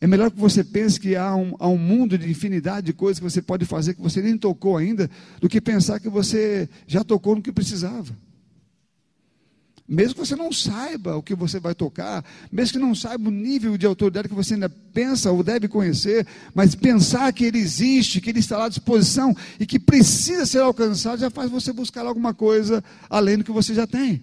É 0.01 0.07
melhor 0.07 0.31
que 0.31 0.41
você 0.41 0.65
pense 0.65 0.99
que 0.99 1.15
há 1.15 1.35
um, 1.37 1.55
há 1.59 1.69
um 1.69 1.79
mundo 1.79 2.19
de 2.19 2.29
infinidade 2.29 2.87
de 2.87 2.93
coisas 2.93 3.19
que 3.19 3.25
você 3.25 3.41
pode 3.41 3.67
fazer 3.67 3.95
que 3.95 4.03
você 4.03 4.21
nem 4.21 4.37
tocou 4.37 4.77
ainda, 4.77 5.09
do 5.41 5.49
que 5.49 5.61
pensar 5.61 6.01
que 6.01 6.09
você 6.09 6.69
já 6.87 7.05
tocou 7.05 7.37
no 7.37 7.43
que 7.43 7.53
precisava. 7.53 8.13
Mesmo 9.93 10.15
que 10.15 10.21
você 10.21 10.37
não 10.37 10.53
saiba 10.53 11.17
o 11.17 11.23
que 11.23 11.35
você 11.35 11.59
vai 11.59 11.75
tocar, 11.75 12.25
mesmo 12.53 12.75
que 12.75 12.79
não 12.79 12.95
saiba 12.95 13.29
o 13.29 13.33
nível 13.33 13.77
de 13.77 13.85
autoridade 13.85 14.29
que 14.29 14.35
você 14.37 14.55
ainda 14.55 14.69
pensa 14.69 15.33
ou 15.33 15.43
deve 15.43 15.67
conhecer, 15.67 16.25
mas 16.55 16.77
pensar 16.77 17.33
que 17.33 17.45
ele 17.45 17.59
existe, 17.59 18.21
que 18.21 18.31
ele 18.31 18.39
está 18.39 18.57
lá 18.57 18.67
à 18.67 18.69
disposição 18.69 19.37
e 19.59 19.67
que 19.67 19.81
precisa 19.81 20.47
ser 20.47 20.61
alcançado, 20.61 21.19
já 21.19 21.29
faz 21.29 21.51
você 21.51 21.73
buscar 21.73 22.07
alguma 22.07 22.33
coisa 22.33 22.85
além 23.09 23.39
do 23.39 23.43
que 23.43 23.51
você 23.51 23.75
já 23.75 23.85
tem. 23.85 24.23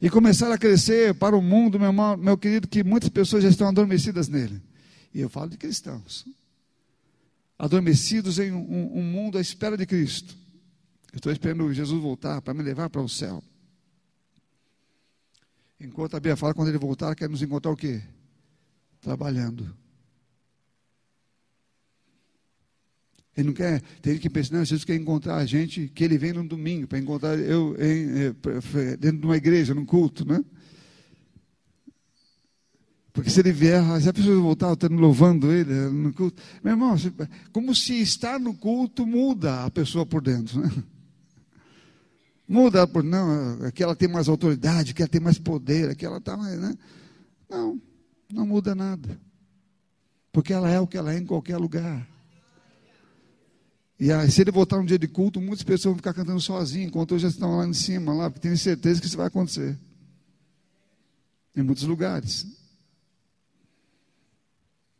E 0.00 0.08
começar 0.08 0.50
a 0.50 0.56
crescer 0.56 1.12
para 1.12 1.36
o 1.36 1.42
mundo, 1.42 1.78
meu, 1.78 1.90
irmão, 1.90 2.16
meu 2.16 2.38
querido, 2.38 2.66
que 2.66 2.82
muitas 2.82 3.10
pessoas 3.10 3.42
já 3.42 3.50
estão 3.50 3.68
adormecidas 3.68 4.28
nele. 4.28 4.62
E 5.12 5.20
eu 5.20 5.28
falo 5.28 5.50
de 5.50 5.58
cristãos. 5.58 6.24
Adormecidos 7.58 8.38
em 8.38 8.50
um, 8.50 8.98
um 8.98 9.02
mundo 9.02 9.36
à 9.36 9.42
espera 9.42 9.76
de 9.76 9.84
Cristo 9.84 10.45
eu 11.16 11.18
estou 11.18 11.32
esperando 11.32 11.72
Jesus 11.72 11.98
voltar 11.98 12.42
para 12.42 12.52
me 12.52 12.62
levar 12.62 12.90
para 12.90 13.00
o 13.00 13.08
céu. 13.08 13.42
Enquanto 15.80 16.14
a 16.14 16.20
Bíblia 16.20 16.36
fala, 16.36 16.52
quando 16.52 16.68
ele 16.68 16.76
voltar, 16.76 17.14
quer 17.14 17.26
nos 17.26 17.40
encontrar 17.40 17.72
o 17.72 17.76
quê? 17.76 18.02
Trabalhando. 19.00 19.74
Ele 23.34 23.46
não 23.46 23.54
quer, 23.54 23.80
tem 24.02 24.18
que 24.18 24.28
pensa, 24.28 24.54
não, 24.54 24.62
Jesus 24.62 24.84
quer 24.84 24.94
encontrar 24.94 25.36
a 25.36 25.46
gente, 25.46 25.88
que 25.88 26.04
ele 26.04 26.18
vem 26.18 26.34
no 26.34 26.46
domingo, 26.46 26.86
para 26.86 26.98
encontrar 26.98 27.38
eu 27.38 27.74
em, 27.82 28.26
eh, 28.26 28.96
dentro 28.98 29.18
de 29.18 29.26
uma 29.26 29.38
igreja, 29.38 29.72
num 29.72 29.86
culto, 29.86 30.22
né? 30.28 30.44
Porque 33.14 33.30
se 33.30 33.40
ele 33.40 33.52
vier, 33.52 33.82
se 34.02 34.08
a 34.10 34.12
pessoa 34.12 34.38
voltar 34.38 34.74
estando 34.74 34.96
louvando 34.96 35.50
ele 35.50 35.72
eh, 35.72 35.88
no 35.88 36.12
culto, 36.12 36.42
meu 36.62 36.74
irmão, 36.74 36.94
como 37.52 37.74
se 37.74 38.02
estar 38.02 38.38
no 38.38 38.52
culto 38.52 39.06
muda 39.06 39.64
a 39.64 39.70
pessoa 39.70 40.04
por 40.04 40.20
dentro, 40.20 40.60
né? 40.60 40.70
Muda 42.48 42.86
por 42.86 43.02
não, 43.02 43.70
que 43.72 43.82
ela 43.82 43.96
tem 43.96 44.08
mais 44.08 44.28
autoridade, 44.28 44.94
que 44.94 45.02
ela 45.02 45.08
tem 45.08 45.20
mais 45.20 45.38
poder, 45.38 45.96
que 45.96 46.06
ela 46.06 46.18
está 46.18 46.36
mais, 46.36 46.58
né? 46.60 46.76
Não, 47.48 47.80
não 48.32 48.46
muda 48.46 48.74
nada. 48.74 49.20
Porque 50.30 50.52
ela 50.52 50.70
é 50.70 50.78
o 50.78 50.86
que 50.86 50.96
ela 50.96 51.12
é 51.12 51.18
em 51.18 51.26
qualquer 51.26 51.56
lugar. 51.56 52.06
E 53.98 54.12
aí, 54.12 54.30
se 54.30 54.42
ele 54.42 54.50
voltar 54.50 54.78
um 54.78 54.84
dia 54.84 54.98
de 54.98 55.08
culto, 55.08 55.40
muitas 55.40 55.64
pessoas 55.64 55.92
vão 55.92 55.96
ficar 55.96 56.12
cantando 56.12 56.40
sozinhas, 56.40 56.88
enquanto 56.88 57.14
hoje 57.14 57.26
estão 57.26 57.56
lá 57.56 57.66
em 57.66 57.72
cima, 57.72 58.12
lá, 58.12 58.30
porque 58.30 58.46
tenho 58.46 58.58
certeza 58.58 59.00
que 59.00 59.06
isso 59.06 59.16
vai 59.16 59.26
acontecer. 59.26 59.76
Em 61.56 61.62
muitos 61.62 61.84
lugares. 61.84 62.46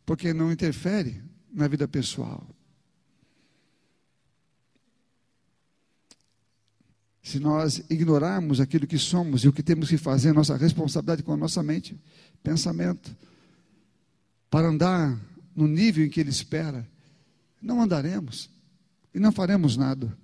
Porque 0.06 0.32
não 0.32 0.50
interfere 0.50 1.22
na 1.52 1.68
vida 1.68 1.86
pessoal. 1.86 2.46
Se 7.26 7.40
nós 7.40 7.82
ignorarmos 7.90 8.60
aquilo 8.60 8.86
que 8.86 8.96
somos 8.96 9.42
e 9.42 9.48
o 9.48 9.52
que 9.52 9.60
temos 9.60 9.88
que 9.88 9.98
fazer, 9.98 10.32
nossa 10.32 10.56
responsabilidade 10.56 11.24
com 11.24 11.32
a 11.32 11.36
nossa 11.36 11.60
mente, 11.60 12.00
pensamento, 12.40 13.16
para 14.48 14.68
andar 14.68 15.20
no 15.52 15.66
nível 15.66 16.06
em 16.06 16.08
que 16.08 16.20
Ele 16.20 16.30
espera, 16.30 16.88
não 17.60 17.82
andaremos 17.82 18.48
e 19.12 19.18
não 19.18 19.32
faremos 19.32 19.76
nada. 19.76 20.16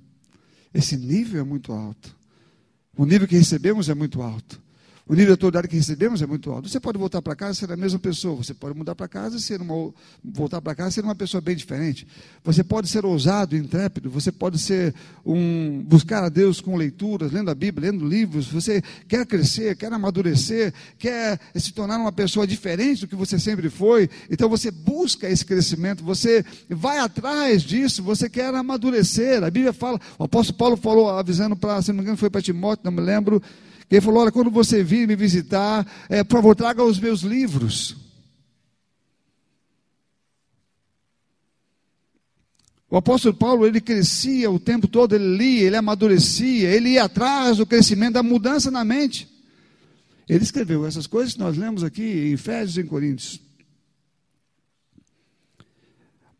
Esse 0.73 0.97
nível 0.97 1.41
é 1.41 1.43
muito 1.43 1.73
alto. 1.73 2.17
O 2.97 3.05
nível 3.05 3.27
que 3.27 3.37
recebemos 3.37 3.89
é 3.89 3.95
muito 3.97 4.23
alto. 4.23 4.62
O 5.07 5.15
nível 5.15 5.27
de 5.27 5.33
autoridade 5.33 5.67
que 5.67 5.77
recebemos 5.77 6.23
é 6.23 6.27
muito 6.27 6.51
alto. 6.51 6.69
Você 6.69 6.79
pode 6.79 6.97
voltar 6.97 7.21
para 7.21 7.35
casa 7.35 7.55
ser 7.55 7.73
a 7.73 7.77
mesma 7.77 7.99
pessoa. 7.99 8.37
Você 8.37 8.55
pode 8.55 8.79
mudar 8.79 8.95
para 8.95 9.09
casa 9.09 9.39
ser 9.41 9.61
uma, 9.61 9.93
voltar 10.25 10.61
para 10.61 10.77
casa 10.77 10.93
ser 10.93 11.05
uma 11.05 11.15
pessoa 11.15 11.41
bem 11.41 11.57
diferente. 11.57 12.07
Você 12.45 12.63
pode 12.63 12.87
ser 12.89 13.05
ousado, 13.05 13.57
intrépido. 13.57 14.09
Você 14.11 14.31
pode 14.31 14.61
ser 14.61 14.95
um 15.27 15.83
buscar 15.83 16.23
a 16.23 16.29
Deus 16.29 16.61
com 16.61 16.77
leituras, 16.77 17.33
lendo 17.33 17.51
a 17.51 17.55
Bíblia, 17.55 17.91
lendo 17.91 18.07
livros. 18.07 18.47
Você 18.47 18.81
quer 19.09 19.27
crescer, 19.27 19.77
quer 19.77 19.93
amadurecer, 19.93 20.73
quer 20.97 21.41
se 21.57 21.73
tornar 21.73 21.99
uma 21.99 22.13
pessoa 22.13 22.47
diferente 22.47 23.01
do 23.01 23.09
que 23.09 23.17
você 23.17 23.41
sempre 23.41 23.69
foi. 23.69 24.09
Então 24.31 24.49
você 24.49 24.71
busca 24.71 25.29
esse 25.29 25.45
crescimento. 25.45 26.05
Você 26.05 26.45
vai 26.71 26.99
atrás 26.99 27.63
disso. 27.63 28.05
Você 28.05 28.31
quer 28.31 28.55
amadurecer. 28.55 29.43
A 29.43 29.51
Bíblia 29.51 29.73
fala. 29.73 30.01
O 30.17 30.25
apóstolo 30.25 30.57
Paulo 30.57 30.77
falou 30.77 31.11
avisando 31.11 31.57
para, 31.57 31.83
se 31.83 31.89
não 31.89 31.97
me 31.97 32.03
engano, 32.03 32.17
foi 32.17 32.31
para 32.31 32.41
Timóteo, 32.41 32.85
não 32.85 32.93
me 32.93 33.01
lembro 33.01 33.43
ele 33.97 34.01
falou: 34.01 34.23
Olha, 34.23 34.33
quando 34.33 34.51
você 34.51 34.83
vir 34.83 35.07
me 35.07 35.15
visitar, 35.15 35.87
é, 36.09 36.25
por 36.25 36.37
favor, 36.37 36.57
traga 36.57 36.83
os 36.83 36.99
meus 36.99 37.21
livros. 37.21 37.95
O 42.89 42.97
apóstolo 42.97 43.35
Paulo, 43.35 43.67
ele 43.67 43.81
crescia 43.81 44.51
o 44.51 44.59
tempo 44.59 44.89
todo, 44.89 45.15
ele 45.15 45.37
lia, 45.37 45.67
ele 45.67 45.77
amadurecia, 45.77 46.71
ele 46.71 46.91
ia 46.91 47.05
atrás 47.05 47.59
do 47.59 47.67
crescimento, 47.67 48.15
da 48.15 48.23
mudança 48.23 48.71
na 48.71 48.83
mente. 48.83 49.29
Ele 50.27 50.43
escreveu 50.43 50.87
essas 50.87 51.07
coisas 51.07 51.35
que 51.35 51.41
nós 51.41 51.57
lemos 51.57 51.85
aqui 51.85 52.03
em 52.03 52.33
Efésios 52.33 52.79
e 52.79 52.81
em 52.81 52.87
Coríntios. 52.87 53.41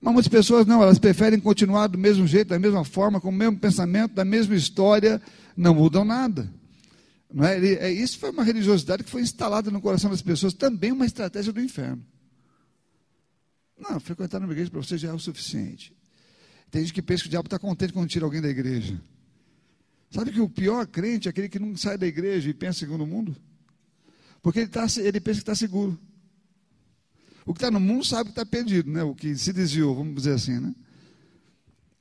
Mas 0.01 0.13
muitas 0.13 0.31
pessoas 0.31 0.67
não, 0.67 0.83
elas 0.83 0.99
preferem 0.99 1.39
continuar 1.39 1.87
do 1.87 1.99
mesmo 1.99 2.27
jeito, 2.27 2.49
da 2.49 2.59
mesma 2.59 2.85
forma, 2.85 3.21
com 3.21 3.29
o 3.29 3.33
mesmo 3.33 3.59
pensamento, 3.59 4.15
da 4.15 4.25
mesma 4.25 4.55
história, 4.55 5.21
não 5.55 5.75
mudam 5.75 6.05
nada. 6.05 6.51
Não 7.33 7.45
é? 7.47 7.59
é? 7.59 7.91
Isso 7.91 8.19
foi 8.19 8.31
uma 8.31 8.45
religiosidade 8.45 9.03
que 9.03 9.11
foi 9.11 9.23
instalada 9.23 9.71
no 9.71 9.81
coração 9.81 10.11
das 10.11 10.21
pessoas, 10.21 10.53
também 10.53 10.93
uma 10.93 11.07
estratégia 11.07 11.53
do 11.53 11.61
inferno. 11.61 12.05
Não, 13.79 13.99
frequentar 13.99 14.41
uma 14.41 14.53
igreja 14.53 14.71
para 14.71 14.81
você 14.81 14.99
já 14.99 15.09
é 15.09 15.13
o 15.13 15.19
suficiente. 15.19 15.97
Tem 16.71 16.83
gente 16.83 16.93
que 16.93 17.03
pensa 17.03 17.23
que 17.23 17.29
o 17.29 17.31
diabo 17.31 17.47
está 17.47 17.59
contente 17.59 17.93
quando 17.93 18.09
tira 18.09 18.25
alguém 18.25 18.41
da 18.41 18.49
igreja. 18.49 19.01
Sabe 20.11 20.31
que 20.31 20.41
o 20.41 20.49
pior 20.49 20.87
crente 20.87 21.27
é 21.27 21.31
aquele 21.31 21.49
que 21.49 21.59
não 21.59 21.75
sai 21.77 21.97
da 21.97 22.07
igreja 22.07 22.51
e 22.51 22.55
pensa 22.55 22.81
segundo 22.81 23.05
o 23.05 23.07
mundo? 23.07 23.35
Porque 24.43 24.61
ele, 24.61 24.69
tá, 24.69 24.87
ele 24.99 25.21
pensa 25.21 25.39
que 25.39 25.43
está 25.43 25.55
seguro. 25.55 25.99
O 27.47 27.55
que 27.55 27.59
está 27.59 27.71
no 27.71 27.81
mundo 27.81 28.05
sabe 28.05 28.25
que 28.25 28.33
está 28.33 28.45
perdido, 28.45 28.91
né? 28.91 29.03
o 29.03 29.15
que 29.15 29.37
se 29.37 29.53
desviou, 29.53 29.95
vamos 29.95 30.15
dizer 30.15 30.35
assim. 30.35 30.61
Né? 30.61 30.75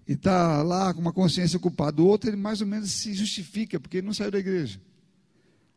E 0.08 0.14
está 0.14 0.62
lá 0.62 0.94
com 0.94 1.00
uma 1.00 1.14
consciência 1.14 1.58
ocupada. 1.58 2.02
O 2.02 2.06
outro, 2.06 2.30
ele 2.30 2.38
mais 2.38 2.62
ou 2.62 2.68
menos 2.68 2.92
se 2.92 3.14
justifica, 3.14 3.80
porque 3.80 3.98
ele 3.98 4.08
não 4.08 4.14
saiu 4.14 4.30
da 4.30 4.40
igreja 4.40 4.80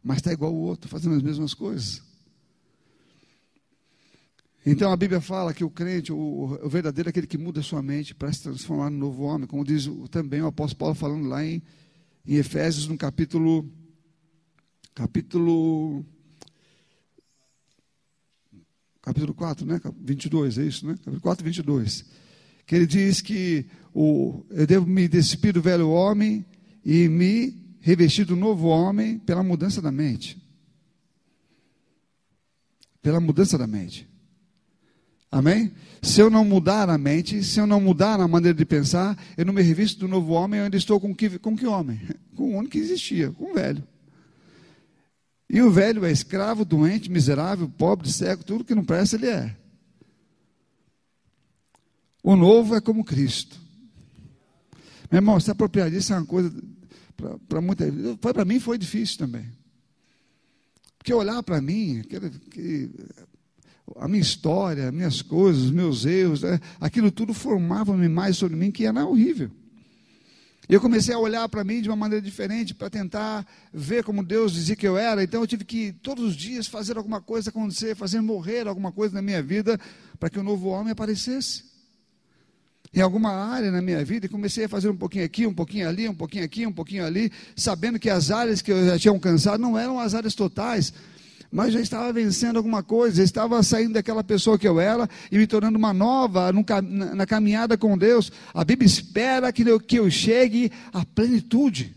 mas 0.04 0.18
está 0.18 0.30
igual 0.30 0.52
o 0.52 0.60
outro, 0.60 0.88
fazendo 0.90 1.16
as 1.16 1.22
mesmas 1.22 1.54
coisas. 1.54 2.02
Então 4.66 4.92
a 4.92 4.96
Bíblia 4.96 5.20
fala 5.20 5.54
que 5.54 5.64
o 5.64 5.70
crente, 5.70 6.12
o, 6.12 6.58
o 6.62 6.68
verdadeiro 6.68 7.08
é 7.08 7.10
aquele 7.10 7.26
que 7.26 7.38
muda 7.38 7.60
a 7.60 7.62
sua 7.62 7.82
mente 7.82 8.14
para 8.14 8.30
se 8.30 8.42
transformar 8.42 8.90
no 8.90 8.98
novo 8.98 9.22
homem, 9.22 9.46
como 9.46 9.64
diz 9.64 9.90
também 10.10 10.42
o 10.42 10.46
apóstolo 10.46 10.78
Paulo 10.78 10.94
falando 10.94 11.26
lá 11.26 11.44
em, 11.44 11.62
em 12.26 12.34
Efésios, 12.36 12.86
no 12.86 12.96
capítulo, 12.98 13.70
capítulo, 14.94 16.04
capítulo 19.00 19.34
4, 19.34 19.66
né? 19.66 19.80
22, 20.00 20.58
é 20.58 20.64
isso, 20.64 20.86
né? 20.86 20.94
Capítulo 20.94 21.20
4, 21.20 21.44
22. 21.44 22.04
Que 22.66 22.74
ele 22.74 22.86
diz 22.86 23.20
que 23.20 23.66
o, 23.92 24.44
eu 24.50 24.66
devo 24.66 24.86
me 24.86 25.08
despir 25.08 25.52
do 25.52 25.62
velho 25.62 25.90
homem 25.90 26.44
e 26.82 27.08
me 27.08 27.63
revestido 27.84 28.34
do 28.34 28.40
novo 28.40 28.68
homem 28.68 29.18
pela 29.18 29.42
mudança 29.42 29.82
da 29.82 29.92
mente. 29.92 30.42
Pela 33.02 33.20
mudança 33.20 33.58
da 33.58 33.66
mente. 33.66 34.08
Amém? 35.30 35.70
Se 36.00 36.18
eu 36.18 36.30
não 36.30 36.46
mudar 36.46 36.88
a 36.88 36.96
mente, 36.96 37.44
se 37.44 37.60
eu 37.60 37.66
não 37.66 37.82
mudar 37.82 38.18
a 38.20 38.26
maneira 38.26 38.56
de 38.56 38.64
pensar, 38.64 39.22
eu 39.36 39.44
não 39.44 39.52
me 39.52 39.60
revisto 39.60 40.00
do 40.00 40.08
novo 40.08 40.32
homem, 40.32 40.60
eu 40.60 40.64
ainda 40.64 40.78
estou 40.78 40.98
com 40.98 41.14
que, 41.14 41.38
com 41.38 41.54
que 41.54 41.66
homem? 41.66 42.00
Com 42.34 42.54
o 42.54 42.56
único 42.56 42.72
que 42.72 42.78
existia, 42.78 43.30
com 43.30 43.52
o 43.52 43.54
velho. 43.54 43.86
E 45.48 45.62
o 45.62 45.70
velho 45.70 46.04
é 46.04 46.10
escravo, 46.10 46.64
doente, 46.64 47.08
miserável, 47.08 47.68
pobre, 47.68 48.10
cego, 48.10 48.42
tudo 48.42 48.64
que 48.64 48.74
não 48.74 48.84
presta 48.84 49.14
ele 49.14 49.28
é. 49.28 49.56
O 52.24 52.34
novo 52.34 52.74
é 52.74 52.80
como 52.80 53.04
Cristo. 53.04 53.56
Meu 55.12 55.18
irmão, 55.18 55.38
se 55.38 55.48
apropriar 55.48 55.92
disso 55.92 56.12
é 56.12 56.16
uma 56.16 56.26
coisa 56.26 56.52
para 57.48 57.60
muita 57.60 57.84
foi 58.20 58.32
para 58.32 58.44
mim 58.44 58.60
foi 58.60 58.78
difícil 58.78 59.18
também. 59.18 59.46
Porque 60.98 61.12
olhar 61.12 61.42
para 61.42 61.60
mim 61.60 62.00
aquele, 62.00 62.30
que, 62.30 62.90
a 63.96 64.08
minha 64.08 64.22
história 64.22 64.90
minhas 64.90 65.22
coisas 65.22 65.70
meus 65.70 66.04
erros 66.04 66.42
né, 66.42 66.60
aquilo 66.80 67.10
tudo 67.10 67.34
formava 67.34 67.92
uma 67.92 68.04
imagem 68.04 68.34
sobre 68.34 68.56
mim 68.56 68.70
que 68.70 68.86
era 68.86 69.04
horrível. 69.04 69.50
E 70.66 70.72
eu 70.72 70.80
comecei 70.80 71.14
a 71.14 71.18
olhar 71.18 71.46
para 71.48 71.62
mim 71.62 71.82
de 71.82 71.90
uma 71.90 71.96
maneira 71.96 72.24
diferente 72.24 72.74
para 72.74 72.88
tentar 72.88 73.46
ver 73.70 74.02
como 74.02 74.24
Deus 74.24 74.54
dizia 74.54 74.74
que 74.74 74.88
eu 74.88 74.96
era. 74.96 75.22
Então 75.22 75.42
eu 75.42 75.46
tive 75.46 75.62
que 75.62 75.92
todos 75.92 76.24
os 76.24 76.34
dias 76.34 76.66
fazer 76.66 76.96
alguma 76.96 77.20
coisa 77.20 77.50
acontecer 77.50 77.94
fazer 77.94 78.20
morrer 78.20 78.66
alguma 78.66 78.90
coisa 78.90 79.14
na 79.14 79.22
minha 79.22 79.42
vida 79.42 79.78
para 80.18 80.30
que 80.30 80.38
o 80.38 80.42
novo 80.42 80.68
homem 80.68 80.92
aparecesse 80.92 81.73
em 82.94 83.00
alguma 83.00 83.30
área 83.30 83.72
na 83.72 83.82
minha 83.82 84.04
vida 84.04 84.26
e 84.26 84.28
comecei 84.28 84.66
a 84.66 84.68
fazer 84.68 84.88
um 84.88 84.96
pouquinho 84.96 85.24
aqui, 85.24 85.46
um 85.46 85.52
pouquinho 85.52 85.88
ali, 85.88 86.08
um 86.08 86.14
pouquinho 86.14 86.44
aqui, 86.44 86.64
um 86.64 86.72
pouquinho 86.72 87.04
ali, 87.04 87.32
sabendo 87.56 87.98
que 87.98 88.08
as 88.08 88.30
áreas 88.30 88.62
que 88.62 88.70
eu 88.70 88.86
já 88.86 88.98
tinha 88.98 89.12
alcançado 89.12 89.60
não 89.60 89.76
eram 89.76 89.98
as 89.98 90.14
áreas 90.14 90.34
totais, 90.34 90.92
mas 91.50 91.72
já 91.72 91.80
estava 91.80 92.12
vencendo 92.12 92.56
alguma 92.56 92.84
coisa, 92.84 93.16
já 93.16 93.24
estava 93.24 93.60
saindo 93.64 93.94
daquela 93.94 94.22
pessoa 94.22 94.56
que 94.56 94.66
eu 94.66 94.78
era 94.78 95.08
e 95.30 95.36
me 95.36 95.46
tornando 95.46 95.76
uma 95.76 95.92
nova 95.92 96.52
no, 96.52 96.64
na, 96.82 97.14
na, 97.16 97.26
caminhada 97.26 97.76
com 97.76 97.98
Deus. 97.98 98.30
A 98.52 98.64
Bíblia 98.64 98.86
espera 98.86 99.52
que 99.52 99.62
eu, 99.62 99.80
que 99.80 99.98
eu 99.98 100.08
chegue 100.08 100.70
à 100.92 101.04
plenitude. 101.04 101.94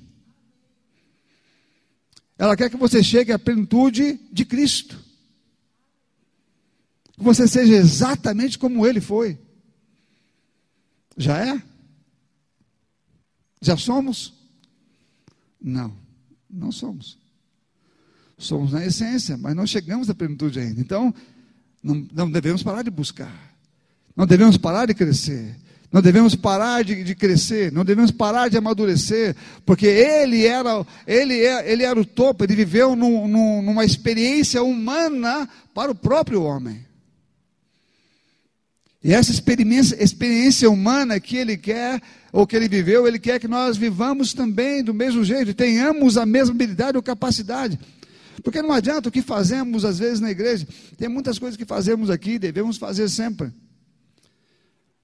Ela 2.40 2.56
quer 2.56 2.70
que 2.70 2.78
você 2.78 3.04
chegue 3.04 3.32
à 3.32 3.40
plenitude 3.40 4.20
de 4.32 4.46
Cristo. 4.46 5.00
Que 7.18 7.24
você 7.24 7.48
seja 7.48 7.76
exatamente 7.76 8.60
como 8.60 8.86
Ele 8.86 9.02
foi. 9.02 9.40
Já 11.18 11.46
é? 11.46 11.62
Já 13.62 13.76
somos? 13.76 14.34
Não, 15.60 15.92
não 16.50 16.72
somos. 16.72 17.18
Somos 18.38 18.72
na 18.72 18.86
essência, 18.86 19.36
mas 19.36 19.56
não 19.56 19.66
chegamos 19.66 20.10
à 20.10 20.14
plenitude 20.14 20.60
ainda. 20.60 20.80
Então, 20.80 21.14
não, 21.82 22.08
não 22.14 22.30
devemos 22.30 22.62
parar 22.62 22.84
de 22.84 22.92
buscar. 22.92 23.56
Não 24.16 24.28
devemos 24.28 24.58
parar 24.58 24.86
de 24.86 24.94
crescer. 24.94 25.56
Não 25.92 26.02
devemos 26.02 26.36
parar 26.36 26.84
de, 26.84 27.02
de, 27.02 27.16
crescer, 27.16 27.72
não 27.72 27.86
devemos 27.86 28.12
parar 28.12 28.50
de 28.50 28.58
amadurecer, 28.58 29.34
porque 29.66 29.86
ele 29.88 30.46
era, 30.46 30.86
ele, 31.08 31.40
é, 31.40 31.72
ele 31.72 31.84
era 31.84 31.98
o 31.98 32.04
topo, 32.04 32.44
ele 32.44 32.56
viveu 32.56 32.94
num, 32.94 33.26
num, 33.26 33.62
numa 33.62 33.86
experiência 33.86 34.62
humana 34.62 35.48
para 35.74 35.90
o 35.90 35.96
próprio 35.96 36.44
homem. 36.44 36.86
E 39.04 39.14
essa 39.14 39.32
experiência, 39.32 40.02
experiência 40.04 40.70
humana 40.70 41.20
que 41.20 41.38
ele 41.38 41.56
quer, 41.56 42.02
ou 42.32 42.46
que 42.46 42.56
ele 42.56 42.68
viveu, 42.68 43.08
ele 43.08 43.20
quer 43.20 43.40
que 43.40 43.48
nós 43.48 43.78
vivamos 43.78 44.34
também 44.34 44.84
do 44.84 44.94
mesmo 44.94 45.24
jeito, 45.24 45.54
tenhamos 45.54 46.18
a 46.18 46.26
mesma 46.26 46.54
habilidade 46.54 46.98
ou 46.98 47.04
capacidade. 47.04 47.80
Porque 48.44 48.62
não 48.62 48.72
adianta 48.72 49.10
o 49.10 49.12
que 49.12 49.22
fazemos 49.22 49.86
às 49.86 50.00
vezes 50.00 50.20
na 50.20 50.32
igreja, 50.32 50.68
tem 50.98 51.08
muitas 51.08 51.40
coisas 51.40 51.58
que 51.58 51.66
fazemos 51.66 52.10
aqui, 52.10 52.38
devemos 52.38 52.78
fazer 52.78 53.10
sempre. 53.10 53.52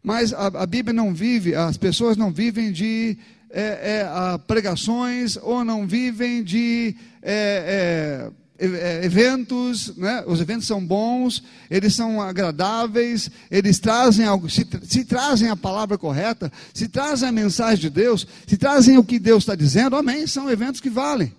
Mas 0.03 0.33
a, 0.33 0.47
a 0.47 0.65
Bíblia 0.65 0.93
não 0.93 1.13
vive, 1.13 1.55
as 1.55 1.77
pessoas 1.77 2.17
não 2.17 2.31
vivem 2.31 2.71
de 2.71 3.17
é, 3.49 3.61
é, 3.61 4.37
pregações 4.47 5.37
ou 5.37 5.63
não 5.63 5.87
vivem 5.87 6.43
de 6.43 6.95
é, 7.21 8.29
eventos, 8.65 9.95
né? 9.97 10.23
os 10.25 10.39
eventos 10.39 10.65
são 10.65 10.85
bons, 10.85 11.43
eles 11.69 11.93
são 11.93 12.21
agradáveis, 12.21 13.29
eles 13.51 13.79
trazem 13.79 14.25
algo, 14.25 14.49
se, 14.49 14.65
se, 14.83 15.03
trazem 15.03 15.49
a 15.49 15.55
palavra 15.55 15.97
correta, 15.97 16.51
se 16.73 16.87
trazem 16.87 17.27
a 17.27 17.31
mensagem 17.31 17.79
de 17.79 17.89
Deus, 17.89 18.25
se 18.47 18.57
trazem 18.57 18.97
o 18.97 19.03
que 19.03 19.19
Deus 19.19 19.43
está 19.43 19.55
dizendo, 19.55 19.95
amém, 19.95 20.25
são 20.25 20.49
eventos 20.49 20.79
que 20.79 20.89
valem. 20.89 21.33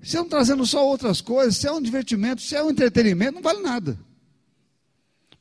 Se 0.00 0.08
estão 0.08 0.28
trazendo 0.28 0.66
só 0.66 0.84
outras 0.84 1.20
coisas, 1.20 1.56
se 1.56 1.68
é 1.68 1.72
um 1.72 1.80
divertimento, 1.80 2.42
se 2.42 2.56
é 2.56 2.62
um 2.62 2.70
entretenimento, 2.70 3.34
não 3.34 3.42
vale 3.42 3.62
nada. 3.62 3.96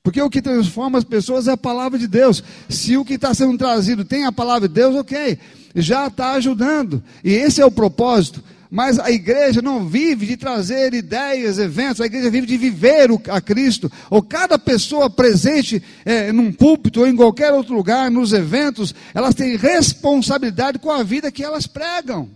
Porque 0.03 0.21
o 0.21 0.29
que 0.29 0.41
transforma 0.41 0.97
as 0.97 1.03
pessoas 1.03 1.47
é 1.47 1.51
a 1.51 1.57
palavra 1.57 1.97
de 1.97 2.07
Deus. 2.07 2.43
Se 2.69 2.97
o 2.97 3.05
que 3.05 3.13
está 3.13 3.33
sendo 3.33 3.57
trazido 3.57 4.03
tem 4.03 4.25
a 4.25 4.31
palavra 4.31 4.67
de 4.67 4.73
Deus, 4.73 4.95
ok, 4.95 5.37
já 5.75 6.07
está 6.07 6.33
ajudando. 6.33 7.03
E 7.23 7.31
esse 7.31 7.61
é 7.61 7.65
o 7.65 7.71
propósito. 7.71 8.43
Mas 8.73 8.97
a 8.97 9.11
igreja 9.11 9.61
não 9.61 9.85
vive 9.85 10.25
de 10.25 10.37
trazer 10.37 10.93
ideias, 10.93 11.59
eventos, 11.59 11.99
a 11.99 12.05
igreja 12.05 12.29
vive 12.29 12.47
de 12.47 12.55
viver 12.55 13.09
a 13.29 13.41
Cristo. 13.41 13.91
Ou 14.09 14.23
cada 14.23 14.57
pessoa 14.57 15.09
presente 15.09 15.83
é, 16.05 16.31
num 16.31 16.53
púlpito 16.53 17.01
ou 17.01 17.07
em 17.07 17.13
qualquer 17.13 17.51
outro 17.51 17.75
lugar, 17.75 18.09
nos 18.09 18.31
eventos, 18.31 18.95
elas 19.13 19.35
têm 19.35 19.57
responsabilidade 19.57 20.79
com 20.79 20.89
a 20.89 21.03
vida 21.03 21.29
que 21.29 21.43
elas 21.43 21.67
pregam. 21.67 22.29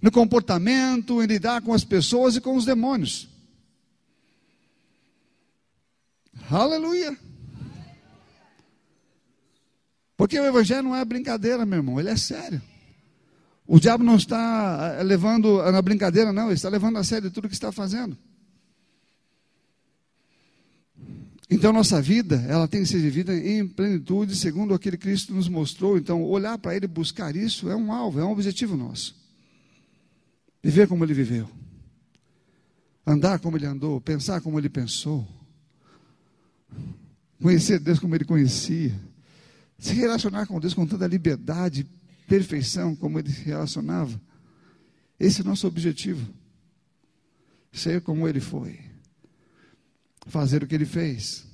No 0.00 0.12
comportamento, 0.12 1.20
em 1.20 1.26
lidar 1.26 1.62
com 1.62 1.74
as 1.74 1.82
pessoas 1.82 2.36
e 2.36 2.40
com 2.40 2.54
os 2.54 2.64
demônios. 2.64 3.28
Aleluia. 6.48 7.18
Porque 10.16 10.38
o 10.38 10.46
Evangelho 10.46 10.84
não 10.84 10.94
é 10.94 11.04
brincadeira, 11.04 11.66
meu 11.66 11.80
irmão, 11.80 11.98
ele 11.98 12.10
é 12.10 12.16
sério. 12.16 12.69
O 13.72 13.78
diabo 13.78 14.02
não 14.02 14.16
está 14.16 14.96
eh, 14.98 15.02
levando 15.04 15.62
na 15.70 15.80
brincadeira, 15.80 16.32
não, 16.32 16.46
ele 16.46 16.54
está 16.54 16.68
levando 16.68 16.96
a 16.96 17.04
sério 17.04 17.30
tudo 17.30 17.46
que 17.46 17.54
está 17.54 17.70
fazendo. 17.70 18.18
Então, 21.48 21.72
nossa 21.72 22.02
vida, 22.02 22.44
ela 22.48 22.66
tem 22.66 22.80
que 22.82 22.88
ser 22.88 22.98
vivida 22.98 23.32
em 23.32 23.64
plenitude, 23.68 24.34
segundo 24.34 24.74
aquele 24.74 24.96
que 24.96 25.04
Cristo 25.04 25.32
nos 25.32 25.48
mostrou. 25.48 25.96
Então, 25.96 26.20
olhar 26.24 26.58
para 26.58 26.74
Ele, 26.74 26.88
buscar 26.88 27.36
isso, 27.36 27.70
é 27.70 27.76
um 27.76 27.92
alvo, 27.92 28.18
é 28.18 28.24
um 28.24 28.32
objetivo 28.32 28.76
nosso. 28.76 29.14
Viver 30.60 30.88
como 30.88 31.04
Ele 31.04 31.14
viveu. 31.14 31.48
Andar 33.06 33.38
como 33.38 33.56
Ele 33.56 33.66
andou, 33.66 34.00
pensar 34.00 34.40
como 34.40 34.58
Ele 34.58 34.68
pensou. 34.68 35.24
Conhecer 37.40 37.78
Deus 37.78 38.00
como 38.00 38.16
Ele 38.16 38.24
conhecia. 38.24 38.92
Se 39.78 39.94
relacionar 39.94 40.44
com 40.46 40.58
Deus 40.58 40.74
com 40.74 40.84
tanta 40.84 41.06
liberdade, 41.06 41.86
perfeição 42.30 42.94
como 42.94 43.18
ele 43.18 43.28
se 43.28 43.42
relacionava. 43.42 44.20
Esse 45.18 45.40
é 45.40 45.44
o 45.44 45.48
nosso 45.48 45.66
objetivo. 45.66 46.32
Ser 47.72 48.00
como 48.02 48.28
ele 48.28 48.38
foi. 48.38 48.78
Fazer 50.28 50.62
o 50.62 50.66
que 50.68 50.76
ele 50.76 50.86
fez. 50.86 51.44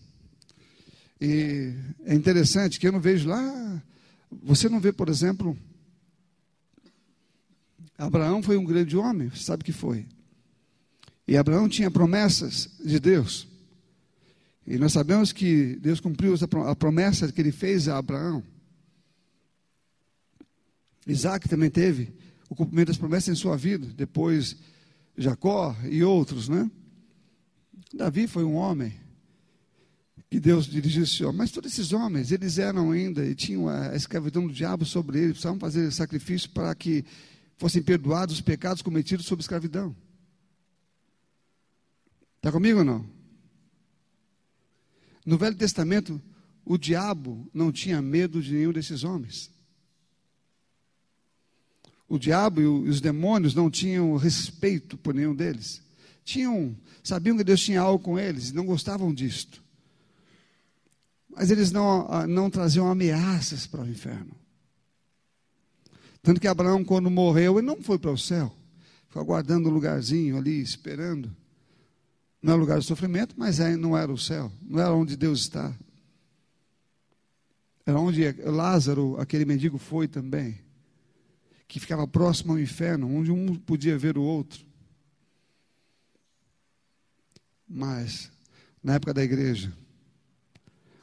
E 1.18 1.72
é 2.05 2.14
interessante 2.14 2.79
que 2.79 2.87
eu 2.87 2.93
não 2.93 3.01
vejo 3.01 3.27
lá. 3.27 3.83
Você 4.43 4.68
não 4.68 4.79
vê, 4.79 4.93
por 4.93 5.09
exemplo, 5.09 5.57
Abraão 7.97 8.43
foi 8.43 8.59
um 8.59 8.64
grande 8.64 8.99
homem, 8.99 9.31
sabe 9.35 9.64
que 9.64 9.72
foi. 9.72 10.07
E 11.27 11.39
Abraão 11.39 11.70
tinha 11.70 11.91
promessas 11.91 12.68
de 12.85 13.01
Deus. 13.01 13.49
E 14.66 14.77
nós 14.77 14.93
sabemos 14.93 15.33
que 15.33 15.77
Deus 15.77 16.01
cumpriu 16.01 16.35
a 16.66 16.77
promessa 16.77 17.33
que 17.33 17.41
ele 17.41 17.53
fez 17.53 17.89
a 17.89 17.97
Abraão. 17.97 18.45
Isaac 21.07 21.48
também 21.48 21.70
teve 21.70 22.12
o 22.48 22.54
cumprimento 22.54 22.88
das 22.88 22.96
promessas 22.96 23.28
em 23.28 23.40
sua 23.40 23.57
vida, 23.57 23.86
depois 23.94 24.57
Jacó 25.16 25.76
e 25.84 26.02
outros, 26.02 26.48
né? 26.48 26.70
Davi 27.94 28.26
foi 28.26 28.44
um 28.44 28.54
homem 28.54 28.92
que 30.28 30.40
Deus 30.40 30.66
dirigiu 30.66 31.04
esse 31.04 31.24
homem, 31.24 31.38
mas 31.38 31.52
todos 31.52 31.72
esses 31.72 31.92
homens, 31.92 32.32
eles 32.32 32.59
eram 32.59 32.90
ainda 32.90 33.24
e 33.24 33.34
tinham 33.34 33.68
a 33.68 33.94
escravidão 33.94 34.46
do 34.46 34.52
diabo 34.52 34.84
sobre 34.84 35.18
eles, 35.18 35.32
precisavam 35.32 35.59
fazer 35.59 35.90
sacrifício 35.92 36.50
para 36.50 36.74
que 36.74 37.04
fossem 37.57 37.82
perdoados 37.82 38.34
os 38.34 38.40
pecados 38.40 38.82
cometidos 38.82 39.26
sob 39.26 39.40
escravidão. 39.40 39.94
Está 42.36 42.50
comigo 42.52 42.80
ou 42.80 42.84
não? 42.84 43.07
No 45.24 45.38
Velho 45.38 45.57
Testamento, 45.57 46.20
o 46.64 46.76
diabo 46.76 47.48
não 47.54 47.72
tinha 47.72 48.02
medo 48.02 48.42
de 48.42 48.52
nenhum 48.52 48.72
desses 48.72 49.04
homens. 49.04 49.50
O 52.09 52.18
diabo 52.18 52.61
e 52.61 52.66
os 52.66 53.00
demônios 53.00 53.54
não 53.54 53.70
tinham 53.70 54.16
respeito 54.16 54.96
por 54.96 55.12
nenhum 55.12 55.34
deles. 55.34 55.82
Tinham, 56.24 56.76
sabiam 57.02 57.36
que 57.36 57.44
Deus 57.44 57.61
tinha 57.61 57.80
algo 57.80 58.02
com 58.02 58.18
eles 58.18 58.50
e 58.50 58.54
não 58.54 58.64
gostavam 58.64 59.12
disto. 59.12 59.62
Mas 61.28 61.50
eles 61.50 61.72
não, 61.72 62.07
ah, 62.09 62.26
não 62.26 62.48
traziam 62.48 62.88
ameaças 62.88 63.66
para 63.66 63.82
o 63.82 63.88
inferno. 63.88 64.34
Tanto 66.22 66.40
que 66.40 66.48
Abraão, 66.48 66.84
quando 66.84 67.11
morreu, 67.11 67.59
ele 67.59 67.66
não 67.66 67.82
foi 67.82 67.98
para 67.98 68.11
o 68.11 68.18
céu. 68.18 68.54
Ficou 69.09 69.22
aguardando 69.22 69.68
um 69.68 69.72
lugarzinho 69.72 70.36
ali, 70.36 70.61
esperando. 70.61 71.34
Não 72.40 72.54
é 72.54 72.57
lugar 72.57 72.78
de 72.78 72.86
sofrimento, 72.86 73.34
mas 73.36 73.61
é, 73.61 73.76
não 73.76 73.96
era 73.96 74.12
o 74.12 74.18
céu. 74.18 74.50
Não 74.62 74.80
era 74.80 74.92
onde 74.92 75.16
Deus 75.16 75.40
está. 75.40 75.74
Era 77.84 77.98
onde 77.98 78.32
Lázaro, 78.42 79.16
aquele 79.20 79.44
mendigo, 79.44 79.78
foi 79.78 80.09
também 80.09 80.66
que 81.69 81.81
ficava 81.81 82.07
próximo 82.07 82.53
ao 82.53 82.59
inferno, 82.59 83.12
onde 83.12 83.31
um 83.31 83.55
podia 83.55 83.99
ver 83.99 84.17
o 84.17 84.23
outro. 84.23 84.64
Mas, 87.69 88.31
na 88.83 88.95
época 88.95 89.12
da 89.12 89.25
igreja, 89.25 89.73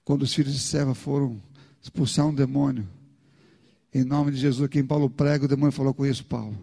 quando 0.05 0.24
os 0.24 0.34
filhos 0.34 0.53
de 0.53 0.59
serva 0.59 0.95
foram 0.95 1.41
expulsar 1.82 2.26
um 2.26 2.34
demônio, 2.34 2.88
em 3.93 4.03
nome 4.03 4.32
de 4.32 4.38
Jesus, 4.38 4.70
quem 4.70 4.86
Paulo 4.86 5.09
prega, 5.09 5.45
o 5.45 5.47
demônio 5.47 5.72
falou: 5.72 5.93
Conheço 5.93 6.26
Paulo. 6.26 6.57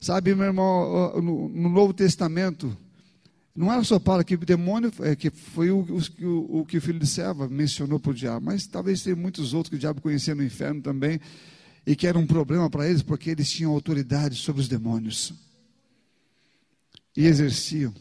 Sabe, 0.00 0.34
meu 0.34 0.46
irmão, 0.46 1.20
no, 1.20 1.48
no 1.48 1.68
Novo 1.68 1.92
Testamento, 1.92 2.76
não 3.54 3.72
era 3.72 3.82
só 3.82 3.98
Paulo 3.98 4.22
que 4.24 4.34
o 4.34 4.38
demônio, 4.38 4.92
é, 5.00 5.16
que 5.16 5.30
foi 5.30 5.70
o, 5.70 5.80
o, 6.20 6.60
o, 6.60 6.66
que 6.66 6.76
o 6.76 6.80
filho 6.80 6.98
de 6.98 7.06
serva 7.06 7.48
mencionou 7.48 7.98
para 7.98 8.10
o 8.10 8.14
diabo, 8.14 8.44
mas 8.44 8.66
talvez 8.66 9.02
tenha 9.02 9.16
muitos 9.16 9.54
outros 9.54 9.70
que 9.70 9.76
o 9.76 9.78
diabo 9.78 10.00
conhecia 10.00 10.34
no 10.34 10.44
inferno 10.44 10.82
também, 10.82 11.18
e 11.86 11.94
que 11.94 12.06
era 12.06 12.18
um 12.18 12.26
problema 12.26 12.68
para 12.68 12.88
eles 12.88 13.02
porque 13.02 13.30
eles 13.30 13.50
tinham 13.50 13.72
autoridade 13.72 14.34
sobre 14.34 14.60
os 14.60 14.68
demônios 14.68 15.32
e 17.16 17.24
exerciam. 17.24 17.94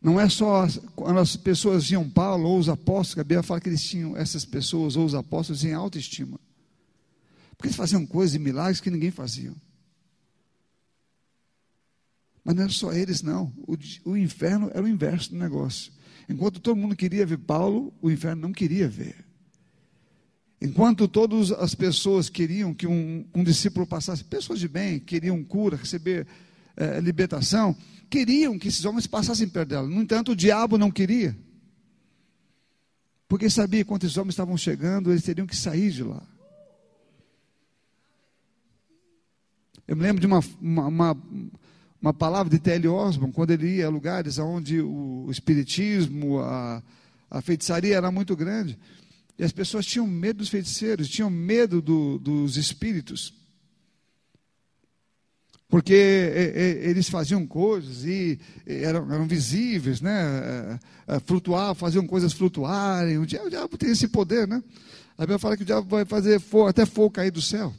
Não 0.00 0.18
é 0.18 0.28
só 0.28 0.66
quando 0.96 1.18
as 1.18 1.36
pessoas 1.36 1.88
viam 1.88 2.08
Paulo 2.08 2.48
ou 2.48 2.58
os 2.58 2.68
apóstolos, 2.68 3.18
a 3.18 3.24
Bíblia 3.24 3.42
fala 3.42 3.60
que 3.60 3.68
eles 3.68 3.82
tinham 3.82 4.16
essas 4.16 4.44
pessoas 4.44 4.96
ou 4.96 5.04
os 5.04 5.14
apóstolos 5.14 5.64
em 5.64 5.74
autoestima. 5.74 6.40
Porque 7.56 7.68
eles 7.68 7.76
faziam 7.76 8.06
coisas 8.06 8.34
e 8.34 8.38
milagres 8.38 8.80
que 8.80 8.90
ninguém 8.90 9.10
fazia. 9.10 9.52
Mas 12.44 12.54
não 12.54 12.62
era 12.62 12.72
só 12.72 12.92
eles, 12.92 13.20
não. 13.20 13.52
O, 13.66 13.76
o 14.10 14.16
inferno 14.16 14.70
era 14.72 14.82
o 14.82 14.88
inverso 14.88 15.30
do 15.30 15.36
negócio. 15.36 15.92
Enquanto 16.28 16.60
todo 16.60 16.76
mundo 16.76 16.96
queria 16.96 17.26
ver 17.26 17.38
Paulo, 17.38 17.92
o 18.00 18.10
inferno 18.10 18.42
não 18.42 18.52
queria 18.52 18.88
ver. 18.88 19.27
Enquanto 20.60 21.06
todas 21.06 21.52
as 21.52 21.74
pessoas 21.74 22.28
queriam 22.28 22.74
que 22.74 22.86
um, 22.86 23.24
um 23.32 23.44
discípulo 23.44 23.86
passasse, 23.86 24.24
pessoas 24.24 24.58
de 24.58 24.66
bem, 24.66 24.98
queriam 24.98 25.42
cura, 25.44 25.76
receber 25.76 26.26
é, 26.76 27.00
libertação, 27.00 27.76
queriam 28.10 28.58
que 28.58 28.66
esses 28.66 28.84
homens 28.84 29.06
passassem 29.06 29.48
perto 29.48 29.68
dela. 29.68 29.86
No 29.86 30.00
entanto, 30.00 30.32
o 30.32 30.36
diabo 30.36 30.76
não 30.76 30.90
queria. 30.90 31.36
Porque 33.28 33.48
sabia 33.48 33.84
esses 34.02 34.16
homens 34.16 34.32
estavam 34.32 34.56
chegando, 34.56 35.10
eles 35.10 35.22
teriam 35.22 35.46
que 35.46 35.54
sair 35.54 35.90
de 35.90 36.02
lá. 36.02 36.22
Eu 39.86 39.96
me 39.96 40.02
lembro 40.02 40.20
de 40.20 40.26
uma, 40.26 40.40
uma, 40.60 40.86
uma, 40.86 41.22
uma 42.00 42.14
palavra 42.14 42.50
de 42.50 42.58
T.L. 42.58 42.88
Osborne, 42.88 43.32
quando 43.32 43.52
ele 43.52 43.76
ia 43.76 43.86
a 43.86 43.90
lugares 43.90 44.38
onde 44.38 44.80
o, 44.80 45.26
o 45.26 45.30
espiritismo, 45.30 46.40
a, 46.40 46.82
a 47.30 47.40
feitiçaria 47.40 47.96
era 47.96 48.10
muito 48.10 48.34
grande. 48.34 48.78
E 49.38 49.44
as 49.44 49.52
pessoas 49.52 49.86
tinham 49.86 50.06
medo 50.06 50.38
dos 50.38 50.48
feiticeiros, 50.48 51.08
tinham 51.08 51.30
medo 51.30 51.80
do, 51.80 52.18
dos 52.18 52.56
espíritos. 52.56 53.32
Porque 55.68 55.92
eles 56.82 57.10
faziam 57.10 57.46
coisas 57.46 58.04
e 58.04 58.40
eram, 58.66 59.12
eram 59.12 59.28
visíveis, 59.28 60.00
né? 60.00 60.80
flutuavam, 61.26 61.74
faziam 61.74 62.06
coisas 62.06 62.32
flutuarem. 62.32 63.18
O 63.18 63.26
diabo, 63.26 63.46
o 63.46 63.50
diabo, 63.50 63.76
tem 63.76 63.90
esse 63.90 64.08
poder, 64.08 64.48
né? 64.48 64.62
A 65.16 65.22
Bíblia 65.22 65.38
fala 65.38 65.56
que 65.56 65.62
o 65.62 65.66
diabo 65.66 65.86
vai 65.86 66.06
fazer 66.06 66.40
fogo, 66.40 66.68
até 66.68 66.86
fogo 66.86 67.10
cair 67.10 67.30
do 67.30 67.42
céu. 67.42 67.74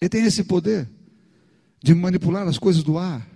Ele 0.00 0.08
tem 0.08 0.24
esse 0.24 0.44
poder 0.44 0.88
de 1.82 1.94
manipular 1.94 2.46
as 2.46 2.58
coisas 2.58 2.82
do 2.82 2.98
ar. 2.98 3.26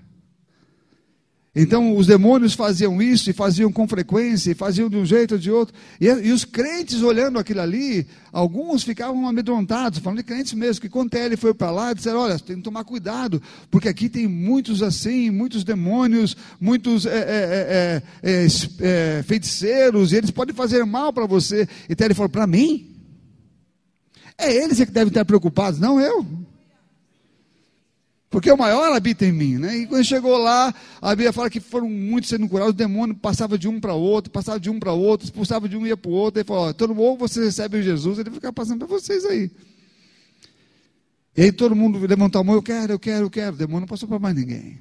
Então 1.59 1.97
os 1.97 2.07
demônios 2.07 2.53
faziam 2.53 3.01
isso 3.01 3.31
e 3.31 3.33
faziam 3.33 3.73
com 3.73 3.89
frequência, 3.89 4.51
e 4.51 4.55
faziam 4.55 4.91
de 4.91 4.97
um 4.99 5.07
jeito 5.07 5.33
ou 5.33 5.39
de 5.39 5.51
outro. 5.51 5.75
E, 5.99 6.05
e, 6.05 6.31
os 6.31 6.45
crentes 6.45 7.01
olhando 7.01 7.39
aquilo 7.39 7.63
ali, 7.63 8.07
alguns 8.31 8.83
ficavam 8.83 9.27
amedrontados, 9.27 9.99
falando 10.01 10.19
de 10.19 10.25
crentes 10.25 10.53
mesmo, 10.53 10.83
que 10.83 10.91
quando 10.91 11.15
ele 11.15 11.35
foi 11.35 11.55
para 11.55 11.71
lá, 11.71 11.95
disseram: 11.95 12.19
olha, 12.19 12.39
tem 12.39 12.57
que 12.57 12.63
tomar 12.63 12.85
cuidado, 12.85 13.41
porque 13.71 13.89
aqui 13.89 14.11
tem 14.11 14.29
muitos 14.29 14.83
assim, 14.83 15.31
muitos 15.31 15.65
demônios, 15.65 16.37
muitos 16.61 17.07
é, 17.07 17.11
é, 17.17 18.03
é, 18.23 18.47
é 18.81 19.23
feiticeiros, 19.23 20.13
e 20.13 20.17
eles 20.17 20.31
podem 20.31 20.55
fazer 20.55 20.85
mal 20.85 21.11
para 21.11 21.25
você. 21.25 21.67
E 21.89 21.97
ele 21.99 22.13
falou: 22.13 22.29
para 22.29 22.47
mim? 22.47 22.93
É 24.37 24.55
eles 24.55 24.77
que 24.77 24.91
devem 24.91 25.09
estar 25.09 25.25
preocupados, 25.25 25.81
não 25.81 25.99
eu. 25.99 26.27
Porque 28.29 28.51
o 28.51 28.57
maior 28.57 28.93
habita 28.93 29.25
em 29.25 29.33
mim, 29.33 29.57
né? 29.57 29.77
E 29.79 29.87
quando 29.87 30.05
chegou 30.05 30.37
lá, 30.37 30.75
a 31.01 31.11
Bíblia 31.11 31.33
fala 31.33 31.49
que 31.49 31.61
foram 31.61 31.89
muitos 31.89 32.29
sendo 32.29 32.49
curados, 32.49 32.73
o 32.73 32.77
demônio 32.77 33.15
passava 33.15 33.57
de 33.57 33.69
um 33.69 33.79
para 33.81 33.95
outro, 33.95 34.31
passava 34.33 34.59
de 34.59 34.69
um 34.69 34.81
para 34.81 34.93
outro, 34.93 35.25
expulsava 35.25 35.69
de 35.69 35.77
um 35.77 35.87
e 35.87 35.91
ia 35.91 35.97
para 35.97 36.11
o 36.11 36.15
outro, 36.15 36.41
ele 36.41 36.47
falou, 36.47 36.75
todo 36.75 36.95
mundo, 36.95 37.03
ou 37.03 37.17
vocês 37.17 37.45
recebem 37.47 37.83
Jesus, 37.83 38.19
ele 38.19 38.31
vai 38.31 38.37
ficar 38.37 38.53
passando 38.53 38.81
para 38.81 38.89
vocês 38.89 39.25
aí. 39.25 39.51
E 41.37 41.43
aí 41.43 41.53
todo 41.53 41.77
mundo 41.77 41.99
levantou 42.05 42.41
a 42.41 42.45
mão, 42.45 42.55
eu 42.55 42.63
quero, 42.63 42.95
eu 42.95 42.99
quero, 42.99 43.27
eu 43.27 43.31
quero. 43.31 43.55
O 43.55 43.59
demônio 43.59 43.81
não 43.81 43.87
passou 43.87 44.09
para 44.09 44.19
mais 44.19 44.35
ninguém. 44.35 44.81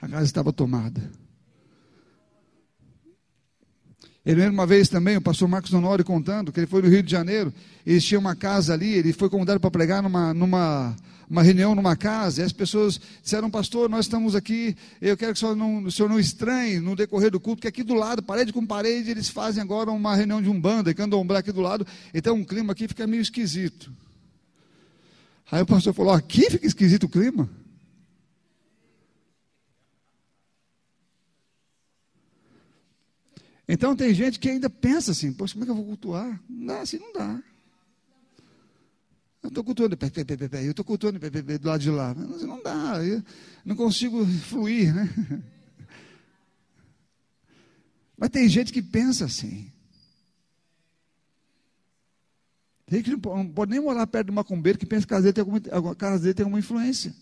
A 0.00 0.08
casa 0.08 0.24
estava 0.24 0.52
tomada. 0.52 1.10
Ele 4.24 4.40
lembra 4.40 4.52
uma 4.52 4.66
vez 4.66 4.88
também, 4.88 5.16
o 5.16 5.20
pastor 5.20 5.48
Marcos 5.48 5.72
Honório 5.72 6.04
contando, 6.04 6.50
que 6.50 6.60
ele 6.60 6.66
foi 6.66 6.80
no 6.80 6.88
Rio 6.88 7.02
de 7.02 7.10
Janeiro, 7.10 7.52
eles 7.84 8.04
tinham 8.04 8.20
uma 8.20 8.34
casa 8.34 8.72
ali, 8.72 8.94
ele 8.94 9.12
foi 9.12 9.28
convidado 9.28 9.60
para 9.60 9.70
pregar 9.70 10.02
numa, 10.02 10.32
numa 10.32 10.96
uma 11.28 11.42
reunião 11.42 11.74
numa 11.74 11.96
casa, 11.96 12.42
e 12.42 12.44
as 12.44 12.52
pessoas 12.52 13.00
disseram, 13.22 13.50
pastor, 13.50 13.88
nós 13.88 14.06
estamos 14.06 14.34
aqui, 14.34 14.76
eu 15.00 15.16
quero 15.16 15.32
que 15.32 15.38
o 15.38 15.40
senhor 15.40 15.56
não, 15.56 15.84
o 15.84 15.90
senhor 15.90 16.08
não 16.08 16.18
estranhe 16.18 16.80
no 16.80 16.94
decorrer 16.94 17.30
do 17.30 17.40
culto, 17.40 17.62
que 17.62 17.68
aqui 17.68 17.82
do 17.82 17.94
lado, 17.94 18.22
parede 18.22 18.52
com 18.52 18.64
parede, 18.66 19.10
eles 19.10 19.28
fazem 19.28 19.62
agora 19.62 19.90
uma 19.90 20.14
reunião 20.14 20.40
de 20.40 20.48
umbanda, 20.48 20.90
e 20.90 20.94
candomblé 20.94 21.38
aqui 21.38 21.52
do 21.52 21.60
lado, 21.60 21.86
então 22.12 22.40
o 22.40 22.44
clima 22.44 22.72
aqui 22.72 22.88
fica 22.88 23.06
meio 23.06 23.22
esquisito. 23.22 23.92
Aí 25.50 25.62
o 25.62 25.66
pastor 25.66 25.94
falou, 25.94 26.12
aqui 26.12 26.50
fica 26.50 26.66
esquisito 26.66 27.04
o 27.04 27.08
clima? 27.08 27.48
Então 33.66 33.96
tem 33.96 34.12
gente 34.12 34.38
que 34.38 34.48
ainda 34.48 34.68
pensa 34.68 35.12
assim, 35.12 35.32
poxa, 35.32 35.54
como 35.54 35.64
é 35.64 35.66
que 35.66 35.70
eu 35.70 35.76
vou 35.76 35.86
cultuar? 35.86 36.40
Não 36.48 36.66
dá, 36.66 36.80
assim 36.80 36.98
não 36.98 37.12
dá. 37.12 37.42
Eu 39.44 39.48
estou 39.48 39.62
cultuando, 39.62 39.94
eu 39.94 40.70
estou 40.70 40.84
cultuando 40.86 41.18
do 41.18 41.68
lado 41.68 41.80
de 41.80 41.90
lá. 41.90 42.14
Mas 42.14 42.42
não 42.44 42.62
dá, 42.62 43.04
eu 43.04 43.22
não 43.62 43.76
consigo 43.76 44.24
fluir, 44.24 44.94
né? 44.94 45.06
Mas 48.16 48.30
tem 48.30 48.48
gente 48.48 48.72
que 48.72 48.80
pensa 48.80 49.26
assim. 49.26 49.70
Tem 52.86 53.02
que 53.02 53.10
não 53.10 53.20
pode 53.48 53.70
nem 53.70 53.80
morar 53.82 54.06
perto 54.06 54.26
de 54.26 54.30
uma 54.30 54.40
macumbeiro 54.40 54.78
que 54.78 54.86
pensa 54.86 55.06
que 55.06 55.12
a 55.12 55.16
casa 55.16 55.30
dele 55.30 55.34
tem 55.34 55.42
alguma, 55.42 55.90
a 55.90 55.94
casa 55.94 56.32
tem 56.32 56.44
alguma 56.44 56.58
influência. 56.58 57.14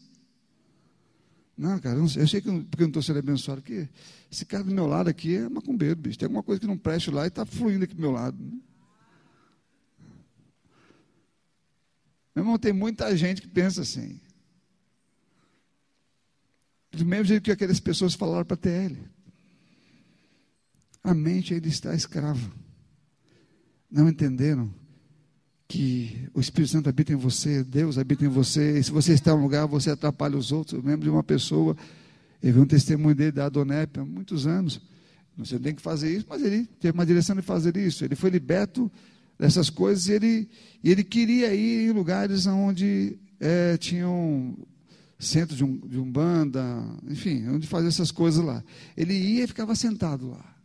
Não, 1.59 1.77
cara, 1.81 1.99
eu, 1.99 2.07
sei 2.07 2.41
que 2.41 2.49
eu, 2.49 2.65
porque 2.71 2.85
eu 2.85 2.87
não 2.87 2.91
estou 2.91 3.03
sendo 3.03 3.19
abençoado, 3.19 3.63
porque 3.63 3.89
esse 4.31 4.45
cara 4.47 4.63
do 4.63 4.71
meu 4.71 4.87
lado 4.87 5.11
aqui 5.11 5.35
é 5.35 5.49
macumbeiro, 5.49 5.97
bicho. 5.97 6.19
Tem 6.19 6.27
alguma 6.27 6.45
coisa 6.45 6.61
que 6.61 6.69
não 6.69 6.79
preste 6.79 7.11
lá 7.11 7.25
e 7.25 7.29
está 7.29 7.45
fluindo 7.45 7.83
aqui 7.83 7.97
do 7.97 8.01
meu 8.01 8.13
lado. 8.13 8.37
Né? 8.41 8.61
Meu 12.35 12.45
irmão, 12.45 12.59
tem 12.59 12.73
muita 12.73 13.15
gente 13.17 13.43
que 13.43 13.49
pensa 13.49 13.83
assim. 13.83 14.21
Do 16.91 17.05
mesmo 17.05 17.25
jeito 17.25 17.43
que 17.43 17.51
aquelas 17.51 17.81
pessoas 17.81 18.15
falaram 18.15 18.45
para 18.45 18.55
a 18.55 18.59
TL. 18.59 18.99
A 21.03 21.15
mente 21.15 21.55
ainda 21.55 21.69
está 21.69 21.95
escrava. 21.95 22.53
Não 23.91 24.09
entenderam 24.09 24.73
que 25.69 26.29
o 26.35 26.41
Espírito 26.41 26.71
Santo 26.71 26.89
habita 26.89 27.13
em 27.13 27.17
você, 27.17 27.65
Deus 27.65 27.97
habita 27.97 28.25
em 28.27 28.29
você, 28.29 28.79
e 28.79 28.85
se 28.85 28.91
você 28.91 29.15
está 29.15 29.31
em 29.31 29.35
um 29.35 29.43
lugar, 29.43 29.67
você 29.67 29.91
atrapalha 29.91 30.37
os 30.37 30.53
outros. 30.53 30.79
Eu 30.79 30.87
lembro 30.87 31.05
de 31.05 31.11
uma 31.11 31.23
pessoa, 31.23 31.75
eu 32.43 32.53
vi 32.53 32.61
um 32.61 32.67
testemunho 32.67 33.15
dele 33.15 33.33
da 33.33 33.47
Adonep 33.47 33.99
há 33.99 34.05
muitos 34.05 34.47
anos. 34.47 34.81
Não 35.35 35.47
sei 35.47 35.59
tem 35.59 35.75
que 35.75 35.81
fazer 35.81 36.15
isso, 36.15 36.27
mas 36.29 36.43
ele 36.43 36.67
teve 36.79 36.93
uma 36.93 37.07
direção 37.07 37.35
de 37.35 37.41
fazer 37.41 37.75
isso. 37.79 38.05
Ele 38.05 38.15
foi 38.15 38.29
liberto 38.29 38.93
dessas 39.43 39.69
coisas, 39.69 40.09
ele, 40.09 40.49
ele 40.85 41.03
queria 41.03 41.53
ir 41.53 41.89
em 41.89 41.91
lugares 41.91 42.47
onde 42.47 43.19
é, 43.41 43.77
tinham 43.77 44.57
centro 45.19 45.57
de, 45.57 45.65
um, 45.65 45.79
de 45.79 45.99
umbanda, 45.99 46.63
enfim, 47.11 47.49
onde 47.49 47.67
fazer 47.67 47.89
essas 47.89 48.13
coisas 48.13 48.45
lá. 48.45 48.63
Ele 48.97 49.15
ia 49.15 49.43
e 49.43 49.47
ficava 49.49 49.75
sentado 49.75 50.31
lá. 50.31 50.57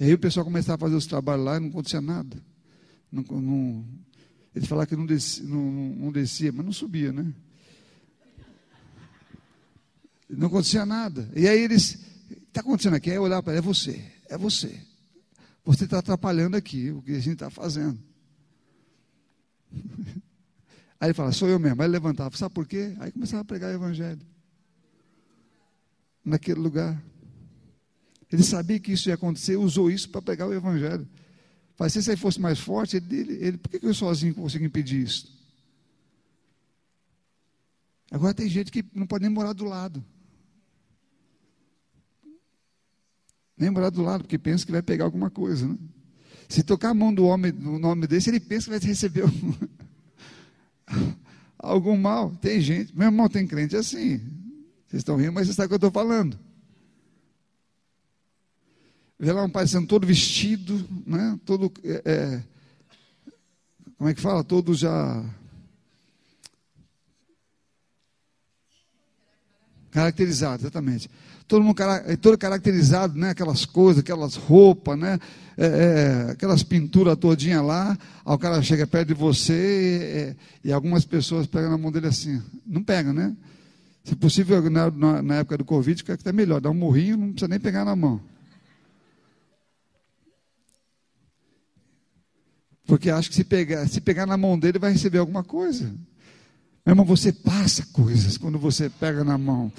E 0.00 0.04
aí 0.04 0.14
o 0.14 0.18
pessoal 0.18 0.42
começava 0.42 0.76
a 0.76 0.86
fazer 0.88 0.96
os 0.96 1.06
trabalhos 1.06 1.44
lá 1.44 1.58
e 1.58 1.60
não 1.60 1.68
acontecia 1.68 2.00
nada. 2.00 2.42
Não, 3.12 3.22
não, 3.22 3.84
ele 4.54 4.66
falava 4.66 4.86
que 4.86 4.96
não 4.96 5.04
descia, 5.04 5.44
não, 5.44 5.60
não 5.60 6.12
descia, 6.12 6.50
mas 6.50 6.64
não 6.64 6.72
subia, 6.72 7.12
né? 7.12 7.30
Não 10.30 10.46
acontecia 10.46 10.86
nada. 10.86 11.30
E 11.36 11.46
aí 11.46 11.60
eles, 11.60 12.06
está 12.48 12.62
acontecendo 12.62 12.96
aqui? 12.96 13.10
Aí 13.10 13.16
eu 13.16 13.22
olhava 13.22 13.42
para 13.42 13.52
ele, 13.52 13.58
é 13.58 13.62
você, 13.62 14.02
é 14.30 14.38
você. 14.38 14.85
Você 15.66 15.84
está 15.84 15.98
atrapalhando 15.98 16.56
aqui 16.56 16.92
o 16.92 17.02
que 17.02 17.10
a 17.10 17.18
gente 17.18 17.32
está 17.34 17.50
fazendo. 17.50 17.98
Aí 20.98 21.08
ele 21.08 21.14
fala, 21.14 21.32
sou 21.32 21.48
eu 21.48 21.58
mesmo. 21.58 21.82
Aí 21.82 21.86
ele 21.88 21.92
levantava, 21.92 22.36
sabe 22.36 22.54
por 22.54 22.66
quê? 22.68 22.94
Aí 23.00 23.10
começava 23.10 23.42
a 23.42 23.44
pregar 23.44 23.72
o 23.72 23.74
evangelho. 23.74 24.24
Naquele 26.24 26.60
lugar. 26.60 27.02
Ele 28.32 28.44
sabia 28.44 28.78
que 28.78 28.92
isso 28.92 29.08
ia 29.08 29.16
acontecer, 29.16 29.56
usou 29.56 29.90
isso 29.90 30.08
para 30.08 30.22
pregar 30.22 30.48
o 30.48 30.54
evangelho. 30.54 31.06
Mas 31.76 31.92
se 31.92 31.98
ele 32.08 32.16
fosse 32.16 32.40
mais 32.40 32.60
forte, 32.60 32.96
ele, 32.96 33.16
ele, 33.16 33.32
ele 33.44 33.58
por 33.58 33.68
que 33.68 33.84
eu 33.84 33.92
sozinho 33.92 34.34
consigo 34.34 34.64
impedir 34.64 35.02
isso? 35.02 35.36
Agora 38.10 38.32
tem 38.32 38.48
gente 38.48 38.70
que 38.70 38.84
não 38.94 39.06
pode 39.06 39.22
nem 39.22 39.34
morar 39.34 39.52
do 39.52 39.64
lado. 39.64 40.02
Nem 43.56 43.70
morar 43.70 43.90
do 43.90 44.02
lado, 44.02 44.22
porque 44.22 44.38
pensa 44.38 44.66
que 44.66 44.72
vai 44.72 44.82
pegar 44.82 45.04
alguma 45.04 45.30
coisa. 45.30 45.66
Né? 45.66 45.76
Se 46.48 46.62
tocar 46.62 46.90
a 46.90 46.94
mão 46.94 47.12
do 47.12 47.24
homem 47.24 47.50
no 47.52 47.78
nome 47.78 48.06
desse, 48.06 48.28
ele 48.28 48.38
pensa 48.38 48.64
que 48.64 48.78
vai 48.78 48.78
receber 48.78 49.22
algum, 49.22 49.52
algum 51.58 51.96
mal. 51.96 52.30
Tem 52.40 52.60
gente, 52.60 52.94
meu 52.96 53.06
irmão, 53.06 53.28
tem 53.28 53.46
crente 53.46 53.74
assim. 53.74 54.18
Vocês 54.86 55.00
estão 55.00 55.16
rindo, 55.16 55.32
mas 55.32 55.46
você 55.46 55.54
sabe 55.54 55.66
o 55.66 55.68
que 55.70 55.74
eu 55.74 55.88
estou 55.88 55.90
falando. 55.90 56.38
Vê 59.18 59.32
lá 59.32 59.42
um 59.42 59.50
pai 59.50 59.66
sendo 59.66 59.86
todo 59.86 60.06
vestido, 60.06 60.86
né? 61.06 61.40
todo. 61.46 61.72
É, 61.82 62.02
é, 62.04 62.42
como 63.96 64.10
é 64.10 64.14
que 64.14 64.20
fala? 64.20 64.44
Todo 64.44 64.74
já. 64.74 65.24
Caracterizado, 69.90 70.62
exatamente 70.62 71.08
todo 71.46 71.62
mundo 71.62 71.80
é 72.06 72.16
todo 72.16 72.36
caracterizado, 72.36 73.18
né? 73.18 73.30
Aquelas 73.30 73.64
coisas, 73.64 74.00
aquelas 74.00 74.34
roupas, 74.34 74.98
né? 74.98 75.18
É, 75.56 75.66
é, 75.66 76.30
aquelas 76.32 76.62
pinturas 76.62 77.16
todinha 77.16 77.62
lá. 77.62 77.96
Aí 78.24 78.34
o 78.34 78.38
cara 78.38 78.60
chega 78.62 78.86
perto 78.86 79.08
de 79.08 79.14
você 79.14 80.36
e, 80.64 80.68
e, 80.68 80.72
algumas 80.72 81.04
pessoas 81.04 81.46
pegam 81.46 81.70
na 81.70 81.78
mão 81.78 81.92
dele 81.92 82.08
assim. 82.08 82.42
Não 82.66 82.82
pegam, 82.82 83.12
né? 83.12 83.34
Se 84.04 84.14
possível, 84.14 84.70
na, 84.70 85.22
na, 85.22 85.34
época 85.36 85.58
do 85.58 85.64
Covid, 85.64 86.00
fica 86.00 86.14
até 86.14 86.32
melhor. 86.32 86.60
Dá 86.60 86.70
um 86.70 86.74
morrinho, 86.74 87.16
não 87.16 87.30
precisa 87.30 87.48
nem 87.48 87.58
pegar 87.58 87.84
na 87.84 87.96
mão. 87.96 88.20
Porque 92.86 93.10
acho 93.10 93.28
que 93.28 93.34
se 93.34 93.42
pegar, 93.42 93.86
se 93.88 94.00
pegar 94.00 94.26
na 94.26 94.36
mão 94.36 94.58
dele, 94.58 94.78
vai 94.78 94.92
receber 94.92 95.18
alguma 95.18 95.42
coisa. 95.42 95.86
Meu 96.84 96.92
irmão, 96.92 97.04
você 97.04 97.32
passa 97.32 97.84
coisas 97.92 98.38
quando 98.38 98.58
você 98.60 98.88
pega 98.88 99.24
na 99.24 99.36
mão. 99.36 99.72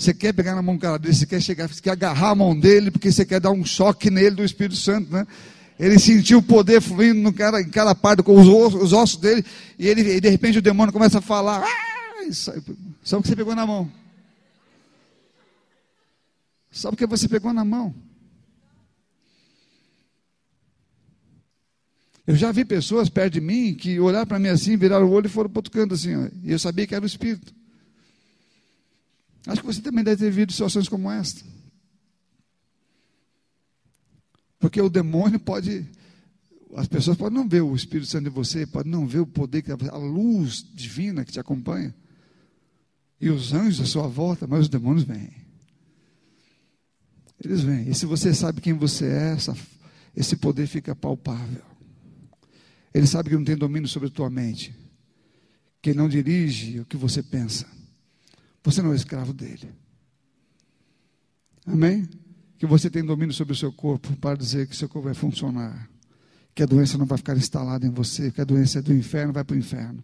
Você 0.00 0.14
quer 0.14 0.32
pegar 0.32 0.54
na 0.54 0.62
mão 0.62 0.76
do 0.76 0.80
cara 0.80 0.98
dele, 0.98 1.14
você 1.14 1.26
quer 1.26 1.42
chegar, 1.42 1.68
você 1.68 1.82
quer 1.82 1.90
agarrar 1.90 2.30
a 2.30 2.34
mão 2.34 2.58
dele, 2.58 2.90
porque 2.90 3.12
você 3.12 3.22
quer 3.22 3.38
dar 3.38 3.50
um 3.50 3.62
choque 3.66 4.08
nele 4.08 4.30
do 4.30 4.42
Espírito 4.42 4.76
Santo, 4.76 5.12
né? 5.12 5.26
Ele 5.78 5.98
sentiu 5.98 6.38
o 6.38 6.42
poder 6.42 6.80
fluindo 6.80 7.20
no 7.20 7.34
cara, 7.34 7.60
em 7.60 7.68
cada 7.68 7.94
parte 7.94 8.22
com 8.22 8.34
os 8.40 8.48
ossos, 8.48 8.82
os 8.82 8.92
ossos 8.94 9.20
dele, 9.20 9.44
e 9.78 9.86
ele, 9.86 10.00
e 10.00 10.18
de 10.18 10.30
repente 10.30 10.56
o 10.56 10.62
demônio 10.62 10.90
começa 10.90 11.18
a 11.18 11.20
falar. 11.20 11.62
Ah, 11.62 12.32
sabe 12.32 12.60
o 12.60 13.22
que 13.22 13.28
você 13.28 13.36
pegou 13.36 13.54
na 13.54 13.66
mão? 13.66 13.92
Sabe 16.70 16.94
o 16.94 16.96
que 16.96 17.06
você 17.06 17.28
pegou 17.28 17.52
na 17.52 17.64
mão? 17.64 17.94
Eu 22.26 22.36
já 22.36 22.50
vi 22.52 22.64
pessoas 22.64 23.10
perto 23.10 23.34
de 23.34 23.42
mim 23.42 23.74
que 23.74 24.00
olharam 24.00 24.26
para 24.26 24.38
mim 24.38 24.48
assim, 24.48 24.78
viraram 24.78 25.06
o 25.06 25.10
olho 25.10 25.26
e 25.26 25.28
foram 25.28 25.50
para 25.50 25.58
outro 25.58 25.70
canto 25.70 25.92
assim, 25.92 26.16
ó, 26.16 26.26
e 26.42 26.52
eu 26.52 26.58
sabia 26.58 26.86
que 26.86 26.94
era 26.94 27.04
o 27.04 27.06
Espírito. 27.06 27.59
Acho 29.46 29.60
que 29.60 29.66
você 29.66 29.80
também 29.80 30.04
deve 30.04 30.18
ter 30.18 30.30
vivido 30.30 30.52
situações 30.52 30.88
como 30.88 31.10
esta. 31.10 31.44
Porque 34.58 34.80
o 34.80 34.90
demônio 34.90 35.40
pode, 35.40 35.86
as 36.76 36.86
pessoas 36.86 37.16
podem 37.16 37.38
não 37.38 37.48
ver 37.48 37.62
o 37.62 37.74
Espírito 37.74 38.08
Santo 38.08 38.28
em 38.28 38.32
você, 38.32 38.66
podem 38.66 38.92
não 38.92 39.06
ver 39.06 39.20
o 39.20 39.26
poder, 39.26 39.64
a 39.90 39.96
luz 39.96 40.62
divina 40.74 41.24
que 41.24 41.32
te 41.32 41.40
acompanha, 41.40 41.94
e 43.18 43.30
os 43.30 43.54
anjos 43.54 43.80
à 43.80 43.86
sua 43.86 44.06
volta, 44.06 44.46
mas 44.46 44.60
os 44.60 44.68
demônios 44.68 45.04
vêm. 45.04 45.30
Eles 47.42 47.62
vêm. 47.62 47.88
E 47.88 47.94
se 47.94 48.04
você 48.04 48.34
sabe 48.34 48.60
quem 48.60 48.74
você 48.74 49.06
é, 49.06 49.32
essa, 49.32 49.56
esse 50.14 50.36
poder 50.36 50.66
fica 50.66 50.94
palpável. 50.94 51.62
Ele 52.92 53.06
sabe 53.06 53.30
que 53.30 53.36
não 53.36 53.44
tem 53.44 53.56
domínio 53.56 53.88
sobre 53.88 54.08
a 54.08 54.12
tua 54.12 54.28
mente, 54.28 54.74
que 55.80 55.94
não 55.94 56.08
dirige 56.08 56.80
o 56.80 56.84
que 56.84 56.96
você 56.96 57.22
pensa. 57.22 57.66
Você 58.62 58.82
não 58.82 58.92
é 58.92 58.96
escravo 58.96 59.32
dele. 59.32 59.72
Amém? 61.66 62.08
Que 62.58 62.66
você 62.66 62.90
tem 62.90 63.04
domínio 63.04 63.34
sobre 63.34 63.52
o 63.52 63.56
seu 63.56 63.72
corpo 63.72 64.14
para 64.16 64.36
dizer 64.36 64.66
que 64.68 64.76
seu 64.76 64.88
corpo 64.88 65.06
vai 65.06 65.14
funcionar. 65.14 65.88
Que 66.54 66.62
a 66.62 66.66
doença 66.66 66.98
não 66.98 67.06
vai 67.06 67.16
ficar 67.16 67.36
instalada 67.36 67.86
em 67.86 67.90
você, 67.90 68.30
que 68.30 68.40
a 68.40 68.44
doença 68.44 68.80
é 68.80 68.82
do 68.82 68.92
inferno, 68.92 69.32
vai 69.32 69.44
para 69.44 69.54
o 69.54 69.58
inferno. 69.58 70.02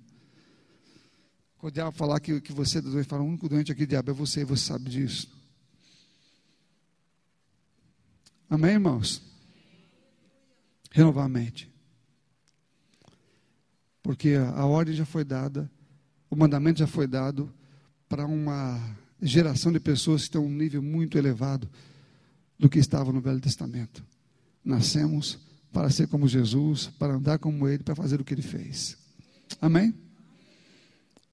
Quando 1.58 1.72
o 1.72 1.74
diabo 1.74 1.96
falar 1.96 2.20
que, 2.20 2.40
que 2.40 2.52
você 2.52 2.78
é 2.78 2.80
doente, 2.80 3.08
fala, 3.08 3.22
o 3.22 3.26
único 3.26 3.48
doente 3.48 3.72
aqui, 3.72 3.86
diabo, 3.86 4.10
é 4.10 4.14
você, 4.14 4.42
e 4.42 4.44
você 4.44 4.64
sabe 4.64 4.88
disso. 4.88 5.28
Amém, 8.48 8.72
irmãos? 8.72 9.20
Renovar 10.92 11.26
a 11.26 11.28
mente. 11.28 11.68
Porque 14.02 14.34
a, 14.34 14.50
a 14.50 14.66
ordem 14.66 14.94
já 14.94 15.04
foi 15.04 15.24
dada, 15.24 15.68
o 16.30 16.36
mandamento 16.36 16.78
já 16.78 16.86
foi 16.86 17.08
dado, 17.08 17.52
para 18.08 18.26
uma 18.26 18.80
geração 19.20 19.72
de 19.72 19.80
pessoas 19.80 20.22
que 20.22 20.28
estão 20.28 20.44
um 20.44 20.50
nível 20.50 20.82
muito 20.82 21.16
elevado 21.16 21.68
do 22.58 22.68
que 22.68 22.78
estava 22.78 23.12
no 23.12 23.20
Velho 23.20 23.40
Testamento. 23.40 24.04
Nascemos 24.64 25.38
para 25.72 25.90
ser 25.90 26.08
como 26.08 26.26
Jesus, 26.26 26.86
para 26.98 27.14
andar 27.14 27.38
como 27.38 27.68
Ele, 27.68 27.82
para 27.82 27.94
fazer 27.94 28.20
o 28.20 28.24
que 28.24 28.34
Ele 28.34 28.42
fez. 28.42 28.96
Amém? 29.60 29.94